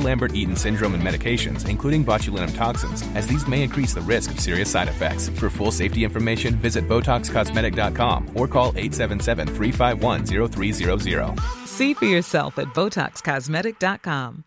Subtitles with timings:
[0.00, 4.70] Lambert-Eaton syndrome and medications, including botulinum toxins, as these may increase the risk of serious
[4.70, 5.28] side effects.
[5.28, 11.66] For full safety information, visit BotoxCosmetic.com or call 877-351-0300.
[11.66, 14.44] See for yourself at BotoxCosmetic.com.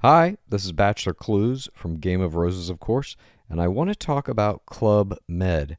[0.00, 3.16] Hi, this is Bachelor Clues from Game of Roses, of course,
[3.48, 5.78] and I want to talk about Club Med.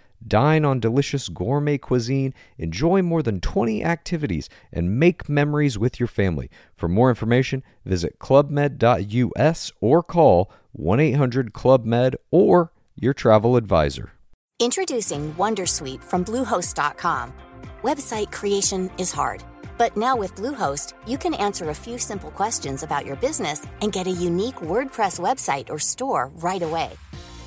[0.25, 6.07] Dine on delicious gourmet cuisine, enjoy more than 20 activities, and make memories with your
[6.07, 6.49] family.
[6.75, 14.11] For more information, visit clubmed.us or call 1 800 Club Med or your travel advisor.
[14.59, 17.33] Introducing Wondersuite from Bluehost.com.
[17.81, 19.43] Website creation is hard,
[19.79, 23.91] but now with Bluehost, you can answer a few simple questions about your business and
[23.91, 26.91] get a unique WordPress website or store right away.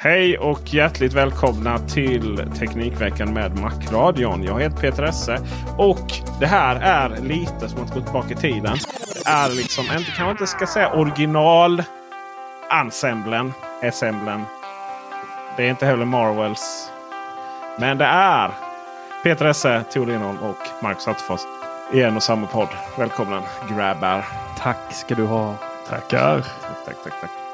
[0.00, 4.42] Hej och hjärtligt välkomna till Teknikveckan med Macradion.
[4.42, 5.38] Jag heter Peter Esse
[5.76, 8.76] och det här är lite som att gå tillbaka i tiden.
[9.14, 11.82] Det är liksom, inte, kanske inte ska säga original
[12.70, 14.44] ensemblen, ensemblen.
[15.56, 16.90] Det är inte heller Marvels.
[17.78, 18.50] Men det är
[19.22, 21.40] Peter Esse, Tor Lindholm och Marcus Attefors
[21.92, 22.68] i en och samma podd.
[22.98, 24.24] Välkomna grabbar!
[24.58, 25.54] Tack ska du ha.
[25.88, 26.40] Tackar!
[26.40, 27.47] Tack, tack, tack, tack.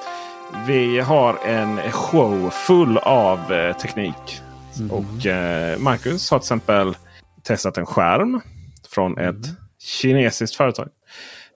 [0.66, 4.40] Vi har en show full av eh, teknik.
[4.78, 4.90] Mm.
[4.90, 6.96] Och eh, Marcus har till exempel
[7.42, 8.40] testat en skärm
[8.90, 9.36] från Mm.
[9.36, 9.46] ett
[9.82, 10.88] kinesiskt företag.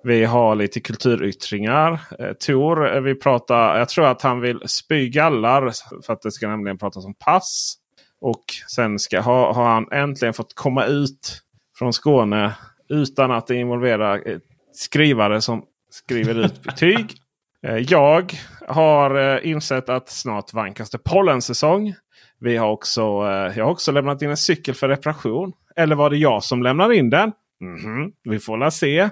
[0.03, 2.01] Vi har lite kulturyttringar.
[2.19, 5.73] Eh, Tor, eh, vi pratar, jag tror att han vill spy gallar
[6.07, 7.75] för att det ska nämligen pratas om pass.
[8.21, 8.45] Och
[8.75, 11.41] sen ska, ha, har han äntligen fått komma ut
[11.79, 12.55] från Skåne
[12.89, 14.39] utan att det involverar eh,
[14.73, 17.15] skrivare som skriver ut betyg.
[17.67, 18.33] Eh, Jag
[18.69, 21.95] har eh, insett att snart vankas det pollensäsong.
[22.41, 25.53] Vi har också, eh, jag har också lämnat in en cykel för reparation.
[25.77, 27.33] Eller var det jag som lämnar in den?
[27.61, 29.09] Mhm, Vi får la se.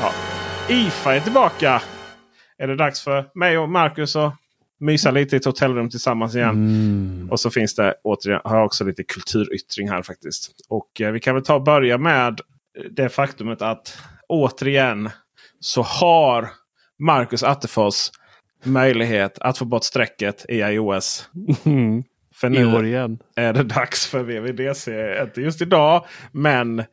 [0.00, 0.12] Ja.
[0.68, 1.82] IFA är tillbaka.
[2.58, 4.34] Är det dags för mig och Marcus att
[4.80, 6.50] mysa lite i ett hotellrum tillsammans igen.
[6.50, 7.28] Mm.
[7.30, 10.50] Och så finns det återigen har jag också lite kulturyttring här faktiskt.
[10.68, 12.40] Och eh, vi kan väl ta och börja med
[12.90, 15.10] det faktumet att återigen
[15.60, 16.48] så har
[17.00, 18.10] Marcus Attefors
[18.64, 21.28] möjlighet att få bort strecket i iOS.
[21.64, 22.02] Mm.
[22.34, 23.18] För I år nu igen.
[23.36, 24.90] är det dags för VVDC.
[25.22, 26.84] Inte just idag men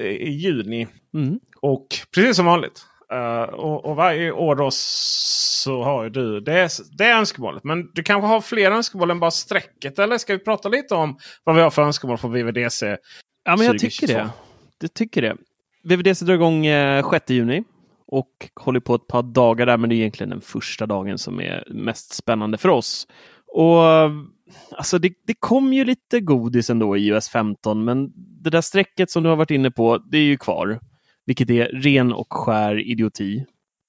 [0.00, 0.86] i juni.
[1.14, 1.40] Mm.
[1.62, 2.80] Och precis som vanligt.
[3.12, 6.68] eh, och, och varje år då så har ju du det,
[6.98, 7.64] det är önskemålet.
[7.64, 9.98] Men du kanske har fler önskemål än bara strecket.
[9.98, 12.86] Eller ska vi prata lite om vad vi har för önskemål på VVDC?
[13.44, 14.06] Ja, men jag 2022.
[14.06, 14.30] tycker det.
[14.80, 15.36] Jag tycker det.
[15.84, 17.64] VVDC drar igång eh, 6 juni
[18.10, 21.40] och håller på ett par dagar där, men det är egentligen den första dagen som
[21.40, 23.06] är mest spännande för oss.
[23.46, 23.82] Och
[24.76, 28.12] alltså det, det kom ju lite godis ändå i iOS 15, men
[28.42, 30.80] det där strecket som du har varit inne på, det är ju kvar.
[31.26, 33.44] Vilket är ren och skär idioti,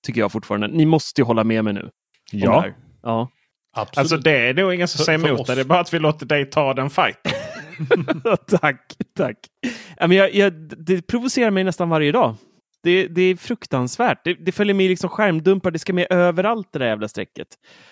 [0.06, 0.68] tycker jag fortfarande.
[0.68, 1.90] Ni måste ju hålla med mig nu.
[2.31, 2.66] Ja.
[3.04, 3.30] Ja.
[3.74, 3.98] Absolut.
[3.98, 5.48] alltså det är nog ingen som säger emot oss.
[5.48, 5.56] det.
[5.56, 7.31] Det är bara att vi låter dig ta den fighten.
[8.62, 9.38] tack, tack.
[10.00, 10.54] Men jag, jag,
[10.86, 12.36] det provocerar mig nästan varje dag.
[12.83, 14.24] Det, det är fruktansvärt.
[14.24, 17.48] Det, det följer med liksom skärmdumpar, det ska med överallt det där jävla strecket.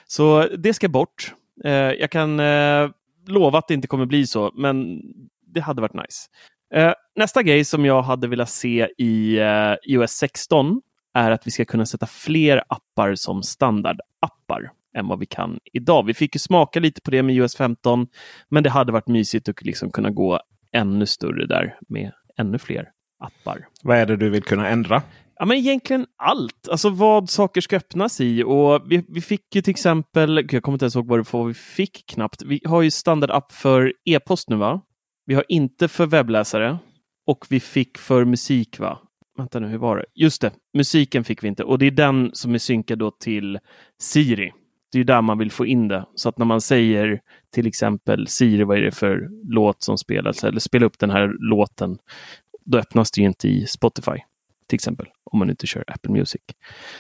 [0.06, 1.34] Så det ska bort.
[1.64, 2.90] Eh, jag kan eh,
[3.28, 5.02] lova att det inte kommer bli så, men
[5.46, 6.28] det hade varit nice.
[6.74, 10.82] Eh, nästa grej som jag hade velat se i eh, iOS 16
[11.14, 14.72] är att vi ska kunna sätta fler appar som standardappar.
[14.96, 16.06] än vad vi kan idag.
[16.06, 18.08] Vi fick ju smaka lite på det med US 15,
[18.50, 20.40] men det hade varit mysigt att liksom kunna gå
[20.72, 22.90] ännu större där med ännu fler
[23.20, 23.68] appar.
[23.84, 25.02] Vad är det du vill kunna ändra?
[25.36, 26.70] Ja, men egentligen allt.
[26.72, 28.44] Alltså vad saker ska öppnas i.
[28.44, 31.54] Och vi, vi fick ju till exempel, jag kommer inte ens ihåg vad det vi
[31.54, 32.42] fick knappt.
[32.42, 34.82] Vi har ju standardapp för e-post nu va?
[35.26, 36.78] Vi har inte för webbläsare.
[37.28, 39.00] Och vi fick för musik va?
[39.38, 40.06] Vänta nu, hur var det?
[40.16, 41.64] Just det, musiken fick vi inte.
[41.64, 43.60] Och det är den som är synkad då till
[44.02, 44.52] Siri.
[44.92, 46.06] Det är där man vill få in det.
[46.16, 47.20] Så att när man säger
[47.54, 50.44] till exempel Siri, vad är det för låt som spelas?
[50.44, 51.98] Eller spela upp den här låten.
[52.72, 54.18] Då öppnas det ju inte i Spotify
[54.68, 56.42] till exempel, om man inte kör Apple Music.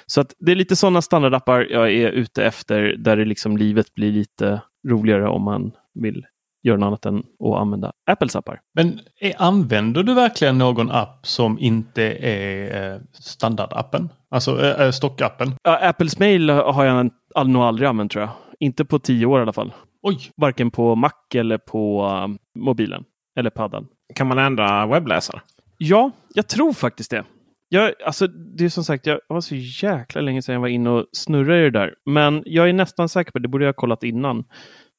[0.05, 3.93] Så att det är lite sådana standardappar jag är ute efter, där det liksom livet
[3.95, 6.25] blir lite roligare om man vill
[6.63, 8.61] göra något annat än att använda Apples appar.
[8.73, 14.09] Men är, använder du verkligen någon app som inte är eh, standardappen?
[14.29, 15.55] Alltså eh, stockappen?
[15.63, 17.11] Ja, Apples mail har jag
[17.45, 18.31] nog aldrig använt tror jag.
[18.59, 19.73] Inte på tio år i alla fall.
[20.01, 20.31] Oj!
[20.35, 23.03] Varken på Mac eller på um, mobilen.
[23.35, 23.87] Eller paddan.
[24.15, 25.41] Kan man ändra webbläsare?
[25.81, 27.23] Ja, jag tror faktiskt det.
[27.69, 30.89] Jag, alltså, det är som sagt, jag var så jäkla länge sedan jag var inne
[30.89, 31.95] och snurrade i det där.
[32.05, 34.39] Men jag är nästan säker på, det borde jag ha kollat innan.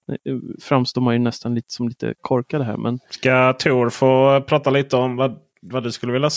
[0.09, 2.77] Eh, framstår man ju nästan lite som lite korkad här.
[2.77, 2.99] Men...
[3.11, 6.31] Ska Tor få prata lite om vad, vad du skulle vilja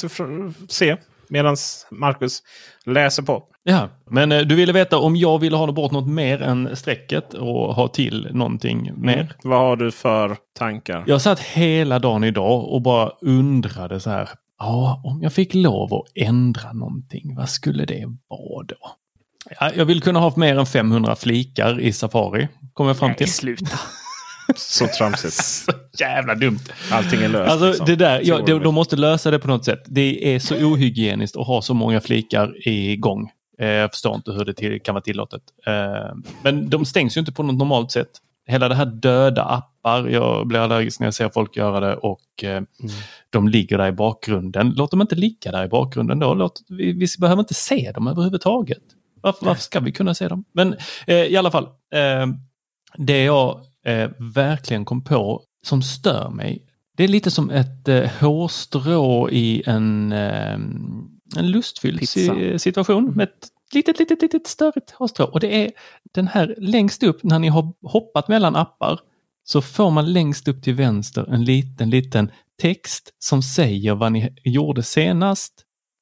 [0.67, 0.97] se
[1.33, 1.55] medan
[1.91, 2.43] Marcus
[2.85, 3.43] läser på?
[3.63, 7.33] Ja, men eh, du ville veta om jag ville ha bort något mer än strecket
[7.33, 9.13] och ha till någonting mer.
[9.13, 9.27] Mm.
[9.43, 11.03] Vad har du för tankar?
[11.07, 14.29] Jag satt hela dagen idag och bara undrade så här.
[14.59, 18.75] Ja, om jag fick lov att ändra någonting, vad skulle det vara då?
[19.59, 22.47] Ja, jag vill kunna ha mer än 500 flikar i Safari.
[22.73, 23.25] Kommer jag fram till.
[23.25, 23.79] Nej, sluta.
[24.55, 25.33] Så tramsigt.
[25.33, 26.59] Så jävla dumt.
[26.91, 27.51] Allting är löst.
[27.51, 27.85] Alltså, liksom.
[27.85, 29.83] det där, ja, de, de måste lösa det på något sätt.
[29.85, 33.31] Det är så ohygieniskt att ha så många flikar igång.
[33.59, 35.41] Eh, jag förstår inte hur det till, kan vara tillåtet.
[35.67, 38.09] Eh, men de stängs ju inte på något normalt sätt.
[38.45, 42.43] Hela det här döda appar, jag blir allergisk när jag ser folk göra det och
[42.43, 42.65] eh, mm.
[43.29, 44.73] de ligger där i bakgrunden.
[44.75, 46.33] Låt dem inte ligga där i bakgrunden då.
[46.33, 48.83] Låt, vi, vi behöver inte se dem överhuvudtaget.
[49.21, 50.45] Varför, varför ska vi kunna se dem?
[50.51, 50.75] Men
[51.07, 51.63] eh, i alla fall,
[51.93, 52.27] eh,
[52.97, 56.65] det jag eh, verkligen kom på som stör mig,
[56.97, 60.53] det är lite som ett eh, hårstrå i en, eh,
[61.35, 65.25] en lustfylld si situation med ett litet, litet, litet störigt hårstrå.
[65.25, 65.71] Och det är
[66.13, 68.99] den här längst upp när ni har hoppat mellan appar
[69.43, 72.31] så får man längst upp till vänster en liten, liten
[72.61, 75.53] text som säger vad ni gjorde senast.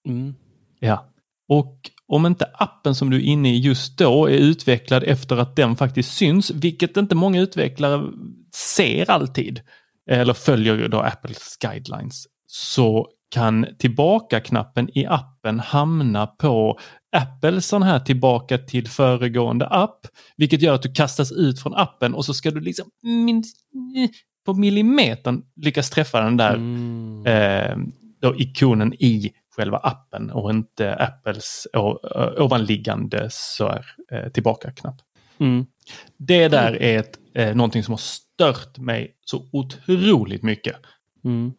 [0.08, 0.36] Mm.
[0.80, 1.10] Ja,
[1.48, 5.56] och om inte appen som du är inne i just då är utvecklad efter att
[5.56, 8.12] den faktiskt syns, vilket inte många utvecklare
[8.56, 9.62] ser alltid,
[10.10, 16.80] eller följer då Apples guidelines, så kan tillbaka-knappen i appen hamna på
[17.16, 22.14] Apples sån här tillbaka till föregående app, vilket gör att du kastas ut från appen
[22.14, 22.86] och så ska du liksom
[24.46, 27.26] på millimetern lyckas träffa den där mm.
[27.26, 31.68] eh, ikonen i själva appen och inte Apples
[32.38, 34.96] ovanliggande så här, eh, tillbaka-knapp.
[35.40, 35.66] Mm.
[36.18, 40.76] Det där är ett, eh, någonting som har stört mig så otroligt mycket.
[41.26, 41.54] Mm.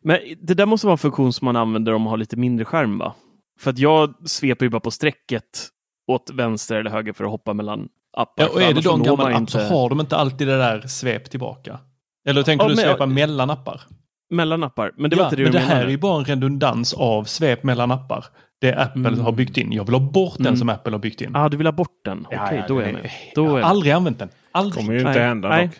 [0.00, 2.64] Men det där måste vara en funktion som man använder om man har lite mindre
[2.64, 3.14] skärm va?
[3.60, 5.68] För att jag sveper ju bara på strecket
[6.06, 8.44] åt vänster eller höger för att hoppa mellan appar.
[8.44, 9.52] Ja, och är det då en gammal app inte...
[9.52, 11.78] så har de inte alltid det där svep tillbaka.
[12.28, 13.08] Eller tänker ja, du svepa jag...
[13.08, 13.80] mellan appar?
[14.30, 14.92] Mellan appar.
[14.96, 17.24] Men det ja, var inte det men det här är ju bara en redundans av
[17.24, 18.24] svep mellan appar.
[18.60, 19.20] Det Apple mm.
[19.20, 19.72] har byggt in.
[19.72, 20.44] Jag vill ha bort mm.
[20.44, 21.30] den som Apple har byggt in.
[21.34, 22.26] Ja, ah, du vill ha bort den?
[22.26, 23.10] Okej, okay, ja, då är jag med.
[23.34, 24.28] Då jag har aldrig använt den.
[24.52, 24.74] Aldrig.
[24.74, 25.70] kommer ju inte hända dock.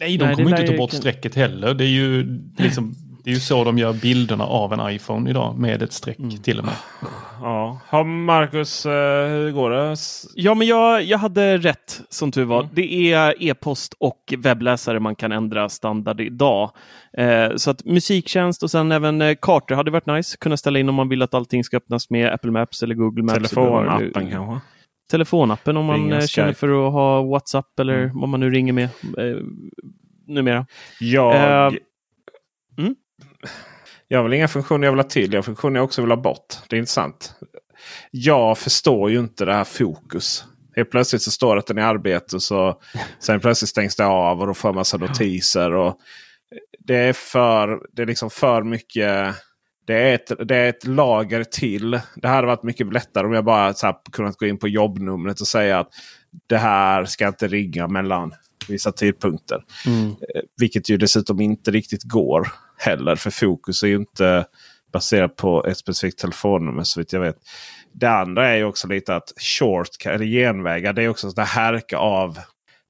[0.00, 1.74] Nej, de Nej, kommer inte ta bort strecket heller.
[1.74, 2.94] Det är ju liksom
[3.24, 6.30] det är ju så de gör bilderna av en iPhone idag med ett streck mm.
[6.30, 6.74] till och med.
[7.40, 9.96] Ja, har Marcus, eh, hur går det?
[10.34, 12.60] Ja, men jag, jag hade rätt som tur var.
[12.60, 12.70] Mm.
[12.74, 16.70] Det är e-post och webbläsare man kan ändra standard idag.
[17.18, 20.36] Eh, så att musiktjänst och sen även eh, kartor hade varit nice.
[20.36, 23.22] Kunna ställa in om man vill att allting ska öppnas med Apple Maps eller Google
[23.22, 23.34] Maps.
[23.34, 24.60] Telefonappen kanske?
[25.10, 28.20] Telefonappen om man eh, känner för att ha WhatsApp eller mm.
[28.20, 28.88] vad man nu ringer med
[29.18, 29.36] eh,
[30.26, 30.66] numera.
[31.00, 31.34] Jag...
[31.34, 31.72] Eh,
[32.78, 32.94] mm?
[34.08, 35.32] Jag vill inga funktioner jag vill ha till.
[35.32, 36.54] Jag har funktioner jag också vill ha bort.
[36.68, 37.34] Det är intressant.
[38.10, 40.44] Jag förstår ju inte det här fokus.
[40.76, 42.40] Helt plötsligt så står det att den är i arbete.
[42.40, 42.80] Så,
[43.18, 45.72] sen plötsligt stängs det av och då får man massa notiser.
[45.72, 45.98] Och
[46.78, 49.34] det är för, det är liksom för mycket.
[49.86, 51.90] Det är, ett, det är ett lager till.
[52.16, 54.68] Det här hade varit mycket lättare om jag bara så här, kunnat gå in på
[54.68, 55.88] jobbnumret och säga att
[56.46, 58.32] det här ska inte ringa mellan
[58.70, 59.64] vissa tidpunkter.
[59.86, 60.08] Mm.
[60.08, 63.16] Eh, vilket ju dessutom inte riktigt går heller.
[63.16, 64.46] För fokus är ju inte
[64.92, 67.36] baserat på ett specifikt telefonnummer så vitt jag vet.
[67.92, 71.98] det andra är ju också lite att short, eller genvägar, det är också det härka
[71.98, 72.38] av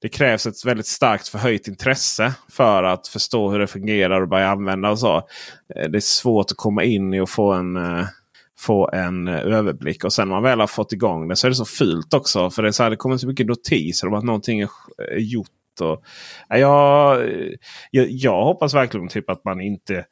[0.05, 4.49] det krävs ett väldigt starkt förhöjt intresse för att förstå hur det fungerar och börja
[4.49, 5.17] använda och så.
[5.75, 8.05] Eh, det är svårt att komma in i och få en, eh,
[8.57, 10.03] få en överblick.
[10.03, 12.49] Och sen när man väl har fått igång det så är det så fult också.
[12.49, 14.69] För det, är så här, det kommer så mycket notiser om att någonting är
[15.17, 15.49] gjort.
[15.81, 16.03] Och,
[16.47, 17.21] jag,
[17.91, 20.05] jag, jag hoppas verkligen typ att man inte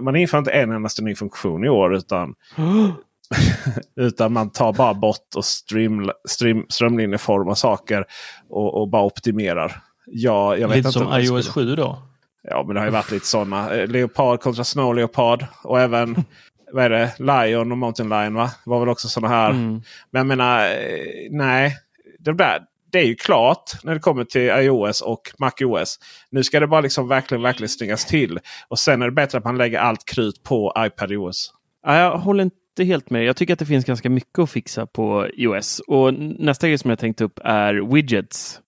[0.00, 1.94] man inför inte en endaste ny funktion i år.
[1.94, 2.34] utan
[3.96, 8.04] Utan man tar bara bort och stream, stream, strömlinjeformar saker
[8.48, 9.82] och, och bara optimerar.
[10.06, 11.98] Ja, jag vet lite inte som iOS 7 då?
[12.42, 13.74] Ja, men det har ju varit lite sådana.
[13.74, 15.46] Eh, Leopard kontra Snow Leopard.
[15.62, 16.16] Och även
[16.72, 17.12] vad är det?
[17.18, 18.50] Lion och Mountain Lion va?
[18.64, 19.50] Det var väl också sådana här.
[19.50, 19.82] Mm.
[20.10, 21.76] Men jag menar, eh, nej.
[22.18, 22.62] Det, där,
[22.94, 25.98] det är ju klart när det kommer till iOS och MacOS.
[26.30, 28.38] Nu ska det bara liksom verkligen, verkligen stängas till.
[28.68, 31.52] Och sen är det bättre att man lägger allt krut på iPadOS.
[31.86, 33.24] Ja, jag håller inte inte helt med.
[33.24, 35.80] Jag tycker att det finns ganska mycket att fixa på iOS.
[35.86, 38.60] Och nästa grej som jag tänkt upp är widgets.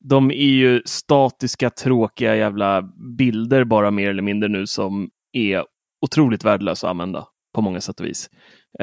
[0.00, 2.82] De är ju statiska, tråkiga jävla
[3.18, 5.64] bilder bara mer eller mindre nu som är
[6.06, 7.26] otroligt värdelösa att använda
[7.58, 8.30] på många sätt och vis.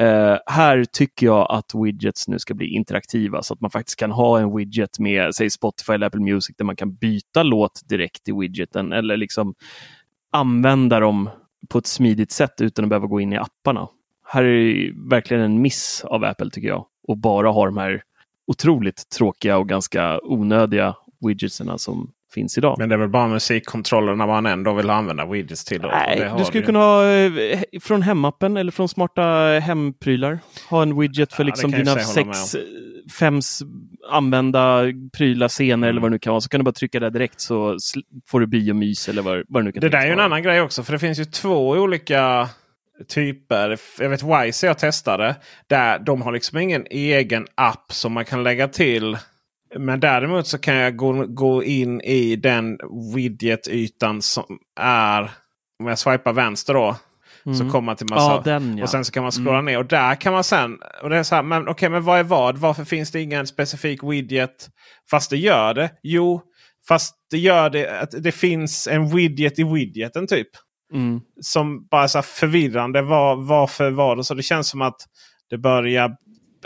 [0.00, 4.10] Uh, här tycker jag att widgets nu ska bli interaktiva så att man faktiskt kan
[4.10, 8.28] ha en widget med säg Spotify eller Apple Music där man kan byta låt direkt
[8.28, 9.54] i widgeten eller liksom
[10.32, 11.30] använda dem
[11.68, 13.88] på ett smidigt sätt utan att behöva gå in i apparna
[14.26, 16.86] här är verkligen en miss av Apple tycker jag.
[17.08, 18.02] Och bara ha de här
[18.46, 22.76] otroligt tråkiga och ganska onödiga widgetserna som finns idag.
[22.78, 25.80] Men det är väl bara musikkontrollerna man ändå vill använda widgets till?
[25.80, 25.88] Då.
[25.88, 29.22] Nej, du skulle kunna ha eh, från hemappen eller från smarta
[29.62, 30.38] hemprylar.
[30.70, 32.56] Ha en widget för ja, liksom dina sex,
[33.18, 33.40] fem
[34.10, 34.82] använda
[35.16, 35.88] prylar, scener mm.
[35.88, 36.40] eller vad det nu kan vara.
[36.40, 37.76] Så kan du bara trycka där direkt så
[38.26, 40.42] får du biomys eller vad, vad det nu kan Det där är ju en annan
[40.42, 42.48] grej också för det finns ju två olika
[43.08, 43.78] typer.
[43.98, 45.36] Jag vet Wise jag testade.
[45.66, 49.16] Där de har liksom ingen egen app som man kan lägga till.
[49.78, 52.78] Men däremot så kan jag gå, gå in i den
[53.14, 55.30] widget-ytan som är.
[55.80, 56.96] Om jag swipar vänster då.
[57.46, 57.58] Mm.
[57.58, 58.30] Så kommer man till massa.
[58.30, 58.84] Ja, den, ja.
[58.84, 59.64] Och sen så kan man scrolla mm.
[59.64, 59.78] ner.
[59.78, 60.78] Och där kan man sen.
[61.02, 62.58] Och det är så här, men okej, okay, men vad är vad?
[62.58, 64.68] Varför finns det ingen specifik widget?
[65.10, 65.90] Fast det gör det.
[66.02, 66.42] Jo,
[66.88, 68.00] fast det gör det.
[68.00, 70.48] Att det finns en widget i widgeten typ.
[70.92, 71.20] Mm.
[71.40, 73.02] Som bara är så förvirrande.
[73.02, 74.34] Var, varför var det så?
[74.34, 75.00] Det känns som att
[75.50, 76.16] det börjar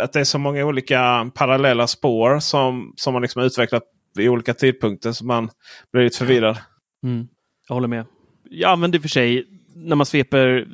[0.00, 3.82] att det är så många olika parallella spår som, som man liksom utvecklat
[4.14, 5.12] vid olika tidpunkter.
[5.12, 5.50] Så man
[5.92, 6.58] blir lite förvirrad.
[7.04, 7.28] Mm.
[7.68, 8.06] Jag håller med.
[8.50, 10.66] Jag använder i och för sig när man sveper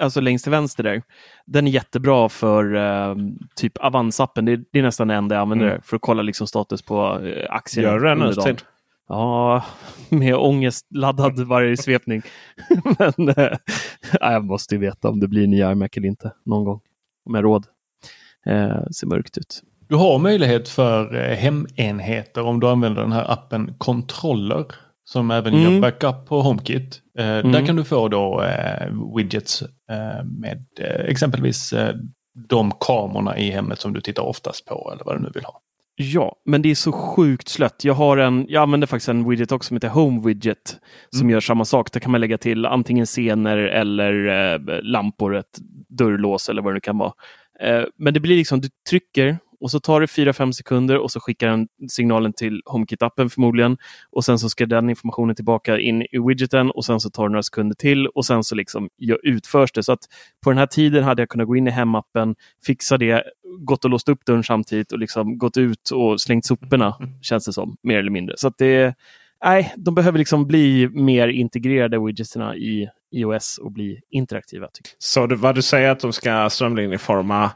[0.00, 1.02] alltså längst till vänster där.
[1.46, 3.16] Den är jättebra för uh,
[3.56, 4.44] typ Avanzappen.
[4.44, 5.82] Det, det, är nästan det enda jag använder mm.
[5.82, 7.88] för att kolla liksom status på uh, aktierna.
[7.88, 8.56] Gör du det nu?
[9.08, 9.64] Ja,
[10.08, 12.22] med ångest laddad varje svepning.
[12.98, 13.58] Men äh,
[14.20, 16.80] jag måste ju veta om det blir ny iMac eller inte någon gång.
[17.24, 17.66] Om jag råd.
[18.46, 19.62] Eh, ser mörkt ut.
[19.88, 24.64] Du har möjlighet för eh, hemenheter om du använder den här appen Kontroller.
[25.04, 25.72] Som även mm.
[25.72, 27.00] gör backup på HomeKit.
[27.18, 27.52] Eh, mm.
[27.52, 31.74] Där kan du få då eh, widgets eh, med eh, exempelvis
[32.48, 35.60] de kamerorna i hemmet som du tittar oftast på eller vad du nu vill ha.
[36.02, 37.84] Ja, men det är så sjukt slött.
[37.84, 40.76] Jag, har en, jag använder faktiskt en widget också som heter Home Widget
[41.10, 41.30] som mm.
[41.30, 41.92] gör samma sak.
[41.92, 46.74] Där kan man lägga till antingen scener eller eh, lampor, ett dörrlås eller vad det
[46.74, 47.12] nu kan vara.
[47.62, 51.20] Eh, men det blir liksom, du trycker och så tar det 4-5 sekunder och så
[51.20, 53.76] skickar den signalen till HomeKit-appen förmodligen.
[54.10, 57.32] Och sen så ska den informationen tillbaka in i widgeten och sen så tar det
[57.32, 58.88] några sekunder till och sen så liksom
[59.22, 59.82] utförs det.
[59.82, 60.00] Så att
[60.44, 62.34] på den här tiden hade jag kunnat gå in i hemappen,
[62.66, 63.24] fixa det,
[63.58, 67.22] gått och låst upp dörren samtidigt och liksom gått ut och slängt soporna, mm.
[67.22, 68.34] känns det som, mer eller mindre.
[68.38, 68.94] Så att det
[69.44, 74.68] Nej, de behöver liksom bli mer integrerade widgetsarna, i iOS och bli interaktiva.
[74.72, 74.92] Tycker.
[74.98, 77.50] Så det, vad du säger att de ska strömlinjeforma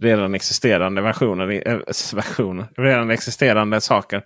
[0.00, 1.78] redan existerande versioner, äh,
[2.14, 4.16] versioner redan existerande saker.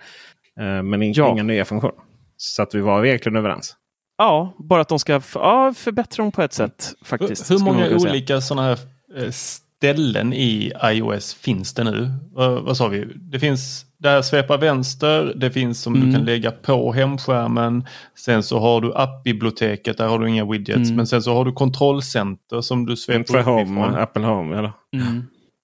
[0.60, 1.32] Äh, men in, ja.
[1.32, 1.96] inga nya funktioner.
[2.36, 3.76] Så att vi var egentligen överens.
[4.18, 6.92] Ja, bara att de ska ja, förbättra dem på ett sätt.
[7.04, 7.50] faktiskt.
[7.50, 8.78] Hur, hur många olika sådana här
[9.16, 12.00] eh, ställen i iOS finns det nu?
[12.38, 13.04] Uh, vad sa vi?
[13.04, 16.06] Det finns där svepa vänster, det finns som mm.
[16.06, 17.84] du kan lägga på hemskärmen.
[18.14, 20.88] Sen så har du appbiblioteket, där har du inga widgets.
[20.88, 20.96] Mm.
[20.96, 24.72] Men sen så har du kontrollcenter som du sveper För home, Apple Home eller?
[24.92, 25.22] Mm.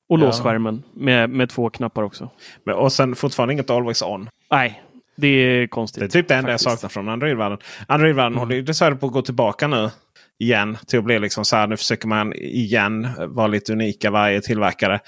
[0.09, 0.25] Och ja.
[0.25, 2.31] låsskärmen med, med två knappar också.
[2.65, 4.29] Men, och sen fortfarande inget Always On.
[4.51, 4.83] Nej,
[5.17, 6.01] det är konstigt.
[6.01, 7.59] Det är typ det enda jag saknar från Android-världen.
[7.87, 8.39] Android-världen mm.
[8.39, 9.91] håller dessvärre på att gå tillbaka nu.
[10.39, 10.79] Igen.
[10.87, 11.67] Till att bli liksom så här.
[11.67, 15.01] Nu försöker man igen vara lite unika varje tillverkare.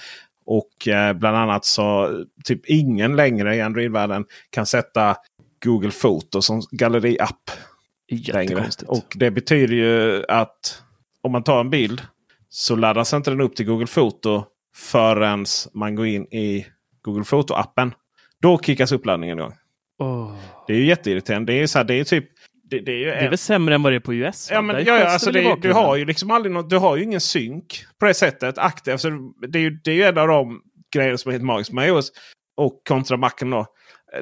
[0.45, 2.11] Och eh, bland annat så
[2.45, 5.17] typ ingen längre i Android-världen kan sätta
[5.65, 7.51] Google Foto som galleriapp.
[8.33, 8.69] Längre.
[8.87, 10.83] Och det betyder ju att
[11.23, 12.03] om man tar en bild
[12.49, 14.45] så laddas inte den upp till Google Foto
[14.75, 16.67] förrän man går in i
[17.03, 17.93] Google Foto-appen.
[18.41, 19.53] Då kickas uppladdningen igång.
[19.99, 20.35] Åh.
[20.67, 21.53] Det är ju jätteirriterande.
[21.53, 22.29] Det är, så här, det är typ...
[22.77, 24.49] Det, det är ju Det är en- väl sämre än vad det är på US?
[24.53, 27.03] Ja, men, ja, ja, alltså det, du har ju liksom aldrig något, du har ju
[27.03, 28.59] ingen synk på det sättet.
[28.59, 28.93] Aktivt.
[28.93, 29.11] Alltså,
[29.49, 30.61] det, är ju, det är ju en av de
[30.95, 32.13] grejer som är helt magiskt med iOS
[32.57, 33.67] och kontra Macen då.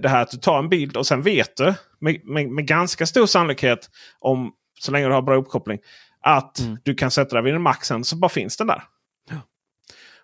[0.02, 3.06] Det här att du tar en bild och sen vet du med, med, med ganska
[3.06, 3.90] stor sannolikhet
[4.20, 5.78] om så länge du har bra uppkoppling
[6.22, 6.78] att Mm.
[6.84, 8.82] du kan sätta dig vid en Mac sen så bara finns den där.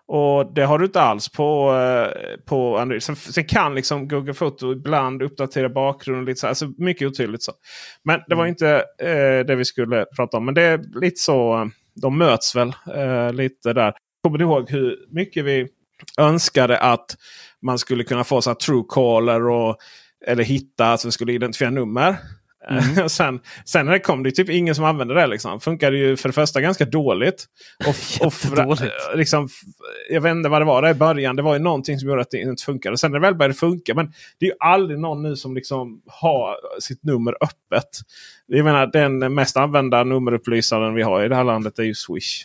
[0.07, 3.03] Och det har du inte alls på, eh, på Android.
[3.03, 6.25] Sen, sen kan liksom Google Foto ibland uppdatera bakgrunden.
[6.25, 7.43] Lite så, alltså mycket otydligt.
[7.43, 7.51] så.
[8.03, 8.49] Men det var Mm.
[8.49, 10.45] inte eh, det vi skulle prata om.
[10.45, 11.57] Men det är lite så.
[11.61, 11.65] eh,
[12.01, 13.93] De möts väl eh, lite där.
[14.23, 15.67] Kommer du ihåg hur mycket vi
[16.17, 17.15] önskade att
[17.61, 19.77] man skulle kunna få så här Truecaller och
[20.27, 22.15] eller hitta, så vi skulle identifiera nummer.
[22.69, 23.03] Mm.
[23.03, 25.27] Och sen, sen när det kom det typ ingen som använde det.
[25.27, 25.59] Liksom.
[25.59, 27.45] Funkade ju för det första ganska dåligt.
[27.79, 28.95] Och, och för, Jättedåligt.
[29.15, 29.49] liksom,
[30.09, 31.35] jag vet inte vad det var där i början.
[31.35, 32.97] Det var ju någonting som gjorde att det inte funkade.
[32.97, 33.95] Sen när det väl började funka.
[33.95, 37.89] Men det är ju aldrig någon nu som liksom har sitt nummer öppet.
[38.45, 42.43] Jag menar den mest använda nummerupplysaren vi har i det här landet är ju Swish.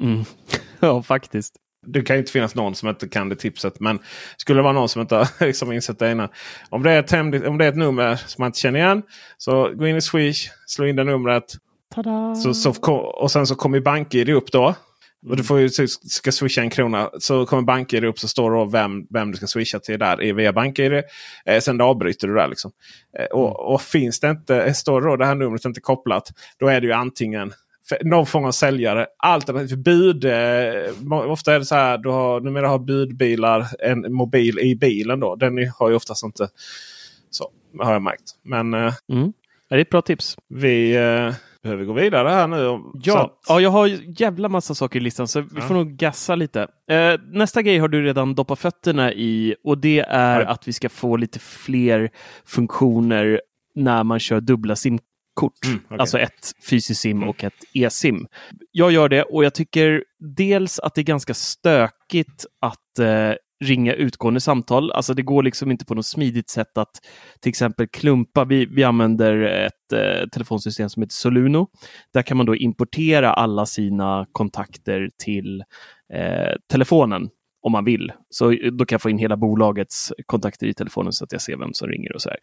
[0.00, 0.24] Mm.
[0.80, 1.54] Ja, faktiskt.
[1.86, 3.80] Det kan ju inte finnas någon som inte kan det tipset.
[3.80, 3.98] Men
[4.36, 6.28] skulle det vara någon som inte har liksom insett det innan.
[6.68, 9.02] Om det, är ett hemligt, om det är ett nummer som man inte känner igen.
[9.38, 11.44] Så gå in i Swish, slå in det numret.
[11.94, 12.34] Tada!
[12.34, 14.74] Så, så, och sen så kommer BankID upp då.
[15.28, 17.10] Och du får ju, ska swisha en krona.
[17.18, 20.52] Så kommer BankID upp så står det vem, vem du ska swisha till där via
[20.52, 20.92] BankID.
[21.44, 22.48] Eh, sen avbryter du där.
[22.48, 22.72] Liksom.
[23.18, 26.32] Eh, och, och finns det inte, står det då det här numret inte kopplat.
[26.58, 27.52] Då är det ju antingen
[28.02, 29.06] någon form av säljare.
[29.18, 30.24] Alternativt bud.
[30.24, 30.32] Eh,
[31.10, 31.98] ofta är det så här.
[31.98, 35.20] Du har, numera har budbilar en mobil i bilen.
[35.20, 35.34] då.
[35.36, 36.48] Den har ju oftast inte
[37.30, 37.50] så.
[37.78, 38.22] Har jag märkt.
[38.42, 39.32] Men eh, Mm.
[39.68, 40.36] Det är ett bra tips.
[40.48, 42.80] vi eh, behöver gå vidare här nu.
[43.02, 43.86] Ja, att- ja, jag har
[44.20, 45.60] jävla massa saker i listan så vi Ja.
[45.60, 46.60] får nog gassa lite.
[46.90, 50.46] Eh, nästa grej har du redan doppat fötterna i och det är Ja.
[50.46, 52.10] att vi ska få lite fler
[52.46, 53.40] funktioner
[53.74, 54.76] när man kör dubbla
[55.34, 55.64] simkort.
[55.64, 55.98] Mm, okej.
[55.98, 58.26] Alltså ett fysiskt sim och ett e-sim.
[58.72, 60.04] Jag gör det och jag tycker
[60.36, 64.92] dels att det är ganska stökigt att eh, ringa utgående samtal.
[64.92, 66.90] Alltså det går liksom inte på något smidigt sätt att
[67.40, 68.44] till exempel klumpa.
[68.44, 71.68] Vi, vi använder ett eh, telefonsystem som heter Soluno.
[72.12, 75.64] Där kan man då importera alla sina kontakter till
[76.14, 77.28] eh, telefonen
[77.64, 78.12] om man vill.
[78.30, 81.56] Så då kan jag få in hela bolagets kontakter i telefonen så att jag ser
[81.56, 82.38] vem som ringer och så här.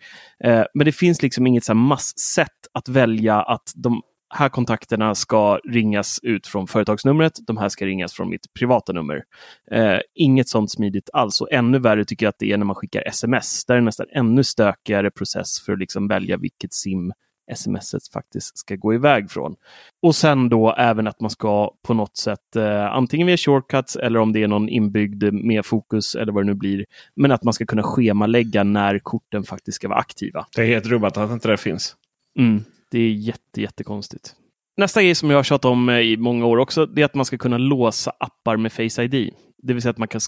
[0.52, 4.02] Eh, men det finns liksom inget så här att välja att de
[4.34, 7.34] här kontakterna ska ringas ut från företagsnumret.
[7.48, 9.24] De här ska ringas från mitt privata nummer.
[9.72, 11.42] Eh, inget sånt smidigt alls.
[11.42, 13.66] Och ännu värre tycker jag att det är när man skickar sms.
[13.66, 17.14] Där är det nästan ännu stökigare process för att liksom välja vilket sim
[17.56, 19.56] smset faktiskt ska gå iväg från.
[20.02, 24.20] Och sen då även att man ska på något sätt, eh, antingen via shortcuts eller
[24.20, 27.54] om det är någon inbyggd med fokus eller vad det nu blir, men att man
[27.54, 30.46] ska kunna schemalägga när korten faktiskt ska vara aktiva.
[30.56, 31.96] Det är helt rubbat att inte det finns.
[32.40, 34.36] Mm, det är jätte, jättekonstigt.
[34.78, 37.16] Nästa grej som jag har tjatat om eh, i många år också, det är att
[37.16, 39.34] man ska kunna låsa appar med Face ID.
[39.64, 40.22] Det vill säga att man kan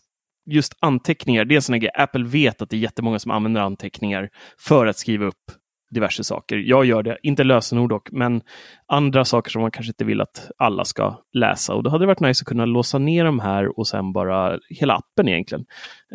[0.45, 1.91] Just anteckningar, det är en sån grej.
[1.93, 5.52] Apple vet att det är jättemånga som använder anteckningar för att skriva upp
[5.93, 6.58] diverse saker.
[6.58, 8.41] Jag gör det, inte lösenord dock, men
[8.88, 11.73] andra saker som man kanske inte vill att alla ska läsa.
[11.73, 14.60] Och då hade det varit nice att kunna låsa ner de här och sen bara
[14.69, 15.65] hela appen egentligen.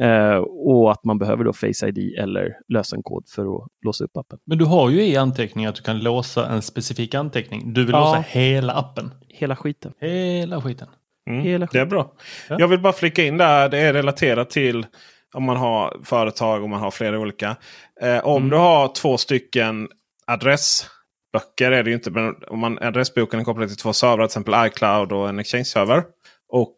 [0.01, 0.37] Eh,
[0.67, 4.39] och att man behöver då Face ID eller lösenkod för att låsa upp appen.
[4.47, 7.73] Men du har ju i anteckningar att du kan låsa en specifik anteckning.
[7.75, 8.01] Du vill Ja.
[8.01, 9.11] låsa hela appen.
[9.29, 9.93] Hela skiten.
[10.01, 10.89] Hela skiten.
[11.31, 12.13] Mm, Hela det är bra.
[12.49, 12.57] Ja.
[12.59, 13.69] Jag vill bara flika in där.
[13.69, 14.87] Det är relaterat till
[15.35, 17.57] om man har företag och man har flera olika.
[18.03, 18.51] Eh, om Mm.
[18.51, 19.89] du har två stycken
[20.27, 22.11] adressböcker är det ju inte.
[22.11, 26.03] Men om man, adressboken är kopplad till två servrar, till exempel iCloud och en Exchange-server.
[26.49, 26.77] Och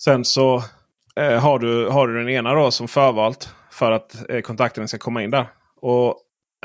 [0.00, 0.62] sen så
[1.20, 4.98] eh, har, du, har du den ena då som förvalt för att eh, kontakterna ska
[4.98, 5.46] komma in där.
[5.80, 6.14] Och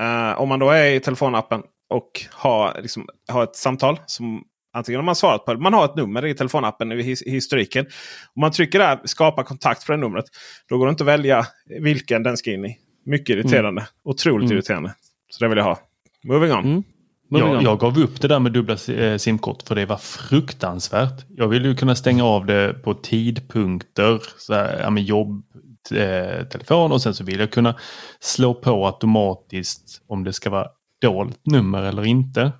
[0.02, 5.00] eh, Om man då är i telefonappen och har, liksom, har ett samtal som Antingen
[5.00, 5.60] har man svarat på det.
[5.60, 7.86] Man har ett nummer i telefonappen i his- historiken.
[8.36, 10.26] Om man trycker där skapa kontakt för det numret.
[10.70, 11.46] Då går det inte att välja
[11.80, 12.78] vilken den ska in i.
[13.06, 13.88] Mycket irriterande.
[14.04, 14.58] Otroligt Mm.
[14.58, 14.94] irriterande.
[15.30, 15.80] Så det vill jag ha.
[16.24, 16.60] Moving on.
[16.66, 16.84] Mm.
[17.30, 17.64] Moving Jag, on.
[17.64, 21.26] jag gav upp det där med dubbla eh, simkort för det var fruktansvärt.
[21.30, 25.44] Jag vill ju kunna stänga av det på tidpunkter, så här, ja, med jobb,
[25.92, 27.76] eh, telefon och sen så vill jag kunna
[28.20, 30.68] slå på automatiskt om det ska vara
[31.02, 32.52] dolt nummer eller inte.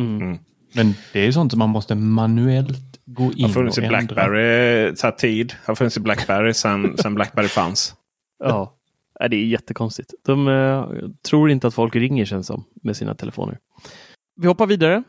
[0.00, 0.38] Mm.
[0.72, 3.98] Men det är sånt som man måste manuellt gå in har funnits och i ändra.
[3.98, 5.54] Blackberry så tid.
[5.64, 7.94] Har funnits i Blackberry sen, sen Blackberry fanns.
[8.44, 8.76] Ja.
[9.18, 10.14] ja, det är jättekonstigt.
[10.24, 10.88] De eh,
[11.28, 13.58] tror inte att folk ringer känns som med sina telefoner.
[14.40, 15.02] Vi hoppar vidare.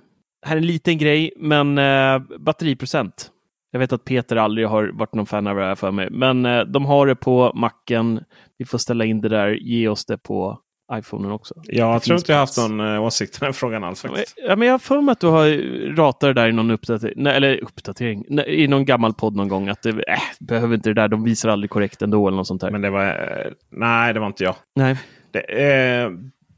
[0.45, 3.31] Här är en liten grej, men eh, batteriprocent.
[3.71, 6.45] Jag vet att Peter aldrig har varit någon fan av det här för mig, men
[6.45, 8.23] eh, de har det på macken.
[8.57, 9.49] Vi får ställa in det där.
[9.49, 10.59] Ge oss det på
[10.93, 11.53] iPhonen också.
[11.63, 12.69] Jag Det tror inte jag har haft plats.
[12.69, 14.01] någon eh, åsikt i den frågan alls.
[14.01, 14.37] Faktiskt.
[14.47, 15.47] Ja, men jag har för mig att du har
[15.95, 19.47] ratat det där i någon uppdatering, nej, eller uppdatering, nej, i någon gammal podd någon
[19.47, 19.69] gång.
[19.69, 22.61] Att det äh, behöver inte det där, de visar aldrig korrekt ändå eller något sånt
[22.61, 22.71] där.
[22.71, 23.05] Men det var...
[23.07, 24.55] eh, Nej, det var inte jag.
[24.75, 24.97] nej.
[25.31, 26.09] Det, eh,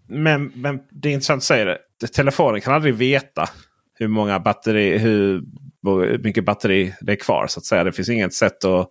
[0.07, 2.07] men, men det är intressant att säga det.
[2.13, 3.45] Telefonen kan aldrig veta
[3.99, 5.43] hur många batteri, hur
[6.23, 7.47] mycket batteri det är kvar.
[7.47, 7.83] så att säga.
[7.83, 8.89] Det finns inget sätt att,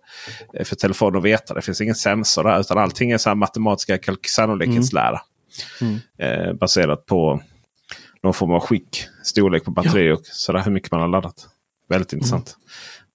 [0.53, 1.53] eh, för telefonen att veta.
[1.53, 2.59] Det finns ingen sensor där.
[2.59, 5.21] Utan allting är så här matematiska sannolikhetslära.
[5.81, 5.99] Mm.
[6.17, 7.41] Eh, baserat på
[8.23, 9.05] någon form av skick.
[9.23, 11.47] Storlek på batteri och sådär, hur mycket man har laddat.
[11.89, 12.57] Väldigt intressant.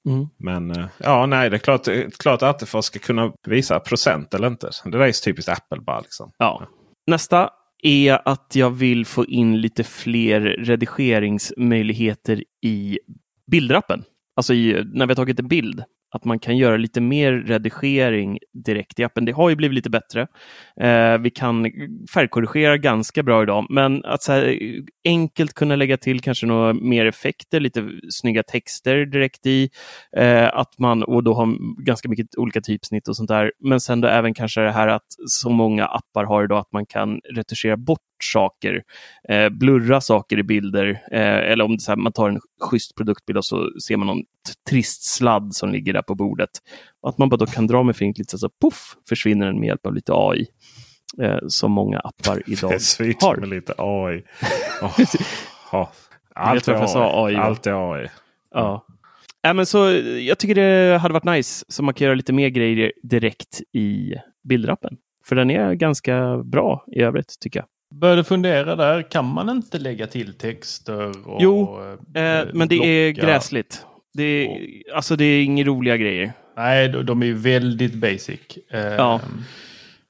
[0.06, 0.28] Mm.
[0.36, 4.34] Men eh, ja, nej, det är klart, är klart att Attefors ska kunna visa procent
[4.34, 4.70] eller inte.
[4.84, 6.00] Det där är typiskt Apple bara.
[6.00, 6.32] Liksom.
[6.38, 6.66] Ja.
[7.06, 7.50] Nästa
[7.82, 12.98] är att jag vill få in lite fler redigeringsmöjligheter i
[13.50, 14.04] bildrappen.
[14.36, 15.84] Alltså i, när vi har tagit en bild.
[16.14, 19.24] Att man kan göra lite mer redigering direkt i appen.
[19.24, 20.26] Det har ju blivit lite bättre.
[20.80, 21.64] Eh, vi kan
[22.14, 24.58] färgkorrigera ganska bra idag, men att så här,
[25.04, 29.68] enkelt kunna lägga till kanske några mer effekter, lite snygga texter direkt i.
[30.16, 33.52] Eh, att man, och då har ganska mycket olika typsnitt och sånt där.
[33.60, 36.86] Men sen då även kanske det här att så många appar har idag att man
[36.86, 38.82] kan retuschera bort saker,
[39.28, 41.02] eh, blurra saker i bilder.
[41.12, 44.22] Eh, eller om här, man tar en schysst produktbild och så ser man någon
[44.68, 46.50] trist sladd som ligger där på bordet.
[47.06, 49.86] Att man bara då kan dra med fingret lite så puff försvinner den med hjälp
[49.86, 50.46] av lite AI.
[51.22, 52.68] Eh, som många appar idag
[53.20, 53.36] har.
[53.36, 54.22] med lite AI.
[54.82, 55.00] Oh,
[55.72, 55.88] oh.
[56.34, 57.34] Allt är sa AI?
[57.34, 58.08] Allt är AI.
[58.54, 58.86] Ja.
[59.42, 59.78] Ja, men så,
[60.20, 64.14] jag tycker det hade varit nice så man kan göra lite mer grejer direkt i
[64.44, 64.96] bildrappen.
[65.24, 67.66] För den är ganska bra i övrigt tycker jag.
[67.94, 71.28] Började fundera där, kan man inte lägga till texter?
[71.28, 71.78] Och, Jo,
[72.14, 73.86] Eh, men det är gräsligt.
[74.14, 74.58] Det är,
[74.94, 76.32] alltså det är inga roliga grejer.
[76.56, 78.40] Nej, de, de är ju väldigt basic.
[78.72, 79.20] Eh, Ja.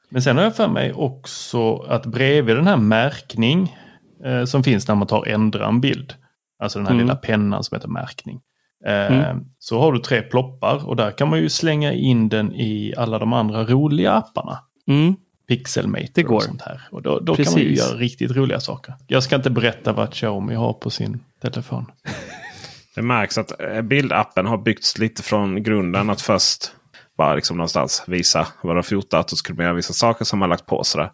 [0.08, 3.76] Men sen har jag för mig också att bredvid den här märkning
[4.24, 6.14] eh, som finns när man tar ändra en bild.
[6.62, 7.06] Alltså den här Mm.
[7.06, 8.40] lilla pennan som heter märkning.
[8.86, 9.44] Eh, Mm.
[9.58, 13.18] Så har du tre ploppar och där kan man ju slänga in den i alla
[13.18, 14.58] de andra roliga apparna.
[14.88, 15.16] Mm.
[15.48, 16.36] Pixelmator Det går.
[16.36, 16.80] och sånt här.
[16.90, 18.94] Och då, då kan man ju göra riktigt roliga saker.
[19.06, 21.86] Jag ska inte berätta vad Xiaomi har på sin telefon.
[22.94, 26.10] Det märks att eh, bildappen har byggts lite från grunden.
[26.10, 26.72] Att först
[27.18, 29.24] bara liksom någonstans visa vad du har fotat.
[29.24, 30.84] Och så skulle man göra vissa saker som man lagt på.
[30.84, 31.10] Sådär.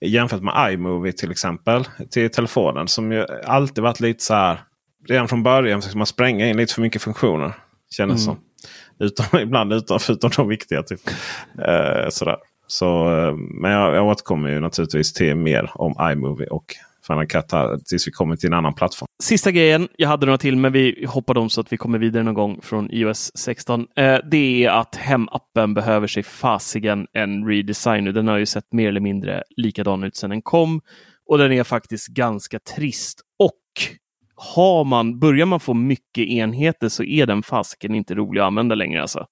[0.00, 1.84] Jämfört med iMovie till exempel.
[2.10, 2.88] Till telefonen.
[2.88, 4.60] Som ju alltid varit lite så här.
[5.08, 7.52] Redan från början försöker man spränga in lite för mycket funktioner.
[7.90, 8.38] Känns som.
[8.98, 10.82] Utom, ibland utan, förutom de viktiga.
[10.82, 11.00] Typ.
[11.66, 12.36] Eh, sådär.
[12.66, 16.74] Så, eh, men jag, jag återkommer ju naturligtvis till mer om iMovie och
[17.06, 19.06] Final Cut här, tills vi kommer till en annan plattform.
[19.22, 22.22] Sista grejen, jag hade några till men vi hoppar dem så att vi kommer vidare
[22.22, 23.86] någon gång från iOS 16.
[23.96, 28.12] Eh, det är att hemappen behöver sig fasigen en redesign nu.
[28.12, 30.80] Den har ju sett mer eller mindre likadan ut sedan den kom
[31.26, 33.20] och den är faktiskt ganska trist.
[33.38, 33.52] Och
[34.36, 38.74] har man, börjar man få mycket enheter så är den fasiken inte rolig att använda
[38.74, 39.02] längre.
[39.02, 39.26] Alltså.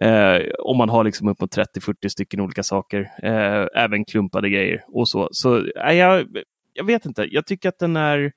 [0.00, 5.08] Eh, om man har liksom uppåt 30-40 stycken olika saker, eh, även klumpade grejer och
[5.08, 5.28] så.
[5.32, 6.26] Så eh, jag,
[6.72, 8.32] jag vet inte, jag tycker att den är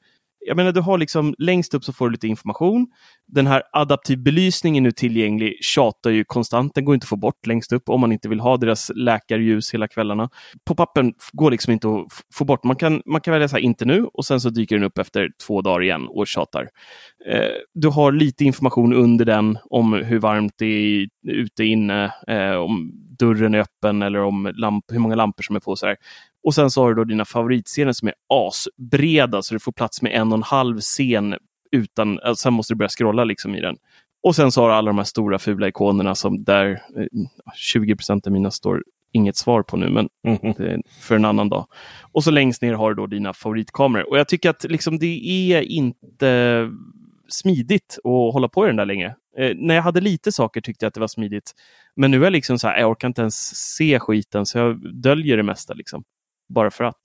[0.46, 2.88] jag menar, du har liksom längst upp så får du lite information.
[3.28, 6.76] Den här adaptiv belysningen är nu tillgänglig, tjatar ju konstant.
[6.76, 9.74] Den går inte att få bort längst upp om man inte vill ha deras läkarljus
[9.74, 10.30] hela kvällarna.
[10.70, 12.64] Pop-upen går liksom inte att få bort.
[12.64, 14.98] Man kan, man kan välja så här, inte nu och sen så dyker den upp
[14.98, 16.70] efter två dagar igen och tjatar.
[17.28, 22.56] Eh, du har lite information under den om hur varmt det är ute inne, eh,
[22.56, 25.76] om dörren är öppen eller om lamp, hur många lampor som är på.
[25.76, 25.98] Så här.
[26.44, 30.02] Och sen så har du då dina favoritscener som är asbreda så du får plats
[30.02, 31.36] med en och en halv scen
[31.72, 33.76] utan, alltså, sen måste du börja scrolla liksom i den.
[34.24, 37.06] Och sen så har du alla de här stora fula ikonerna som där eh,
[37.76, 41.68] 20% av mina står inget svar på nu, men är för en annan dag.
[42.02, 44.10] Och så längst ner har du då dina favoritkameror.
[44.10, 46.70] Och jag tycker att liksom, det är inte
[47.28, 49.16] smidigt att hålla på i den där längre.
[49.38, 51.52] Eh, när jag hade lite saker tyckte jag att det var smidigt.
[51.96, 54.94] Men nu är jag liksom så här, jag orkar inte ens se skiten så jag
[55.02, 55.74] döljer det mesta.
[55.74, 56.04] Liksom.
[56.54, 56.96] Bara för att.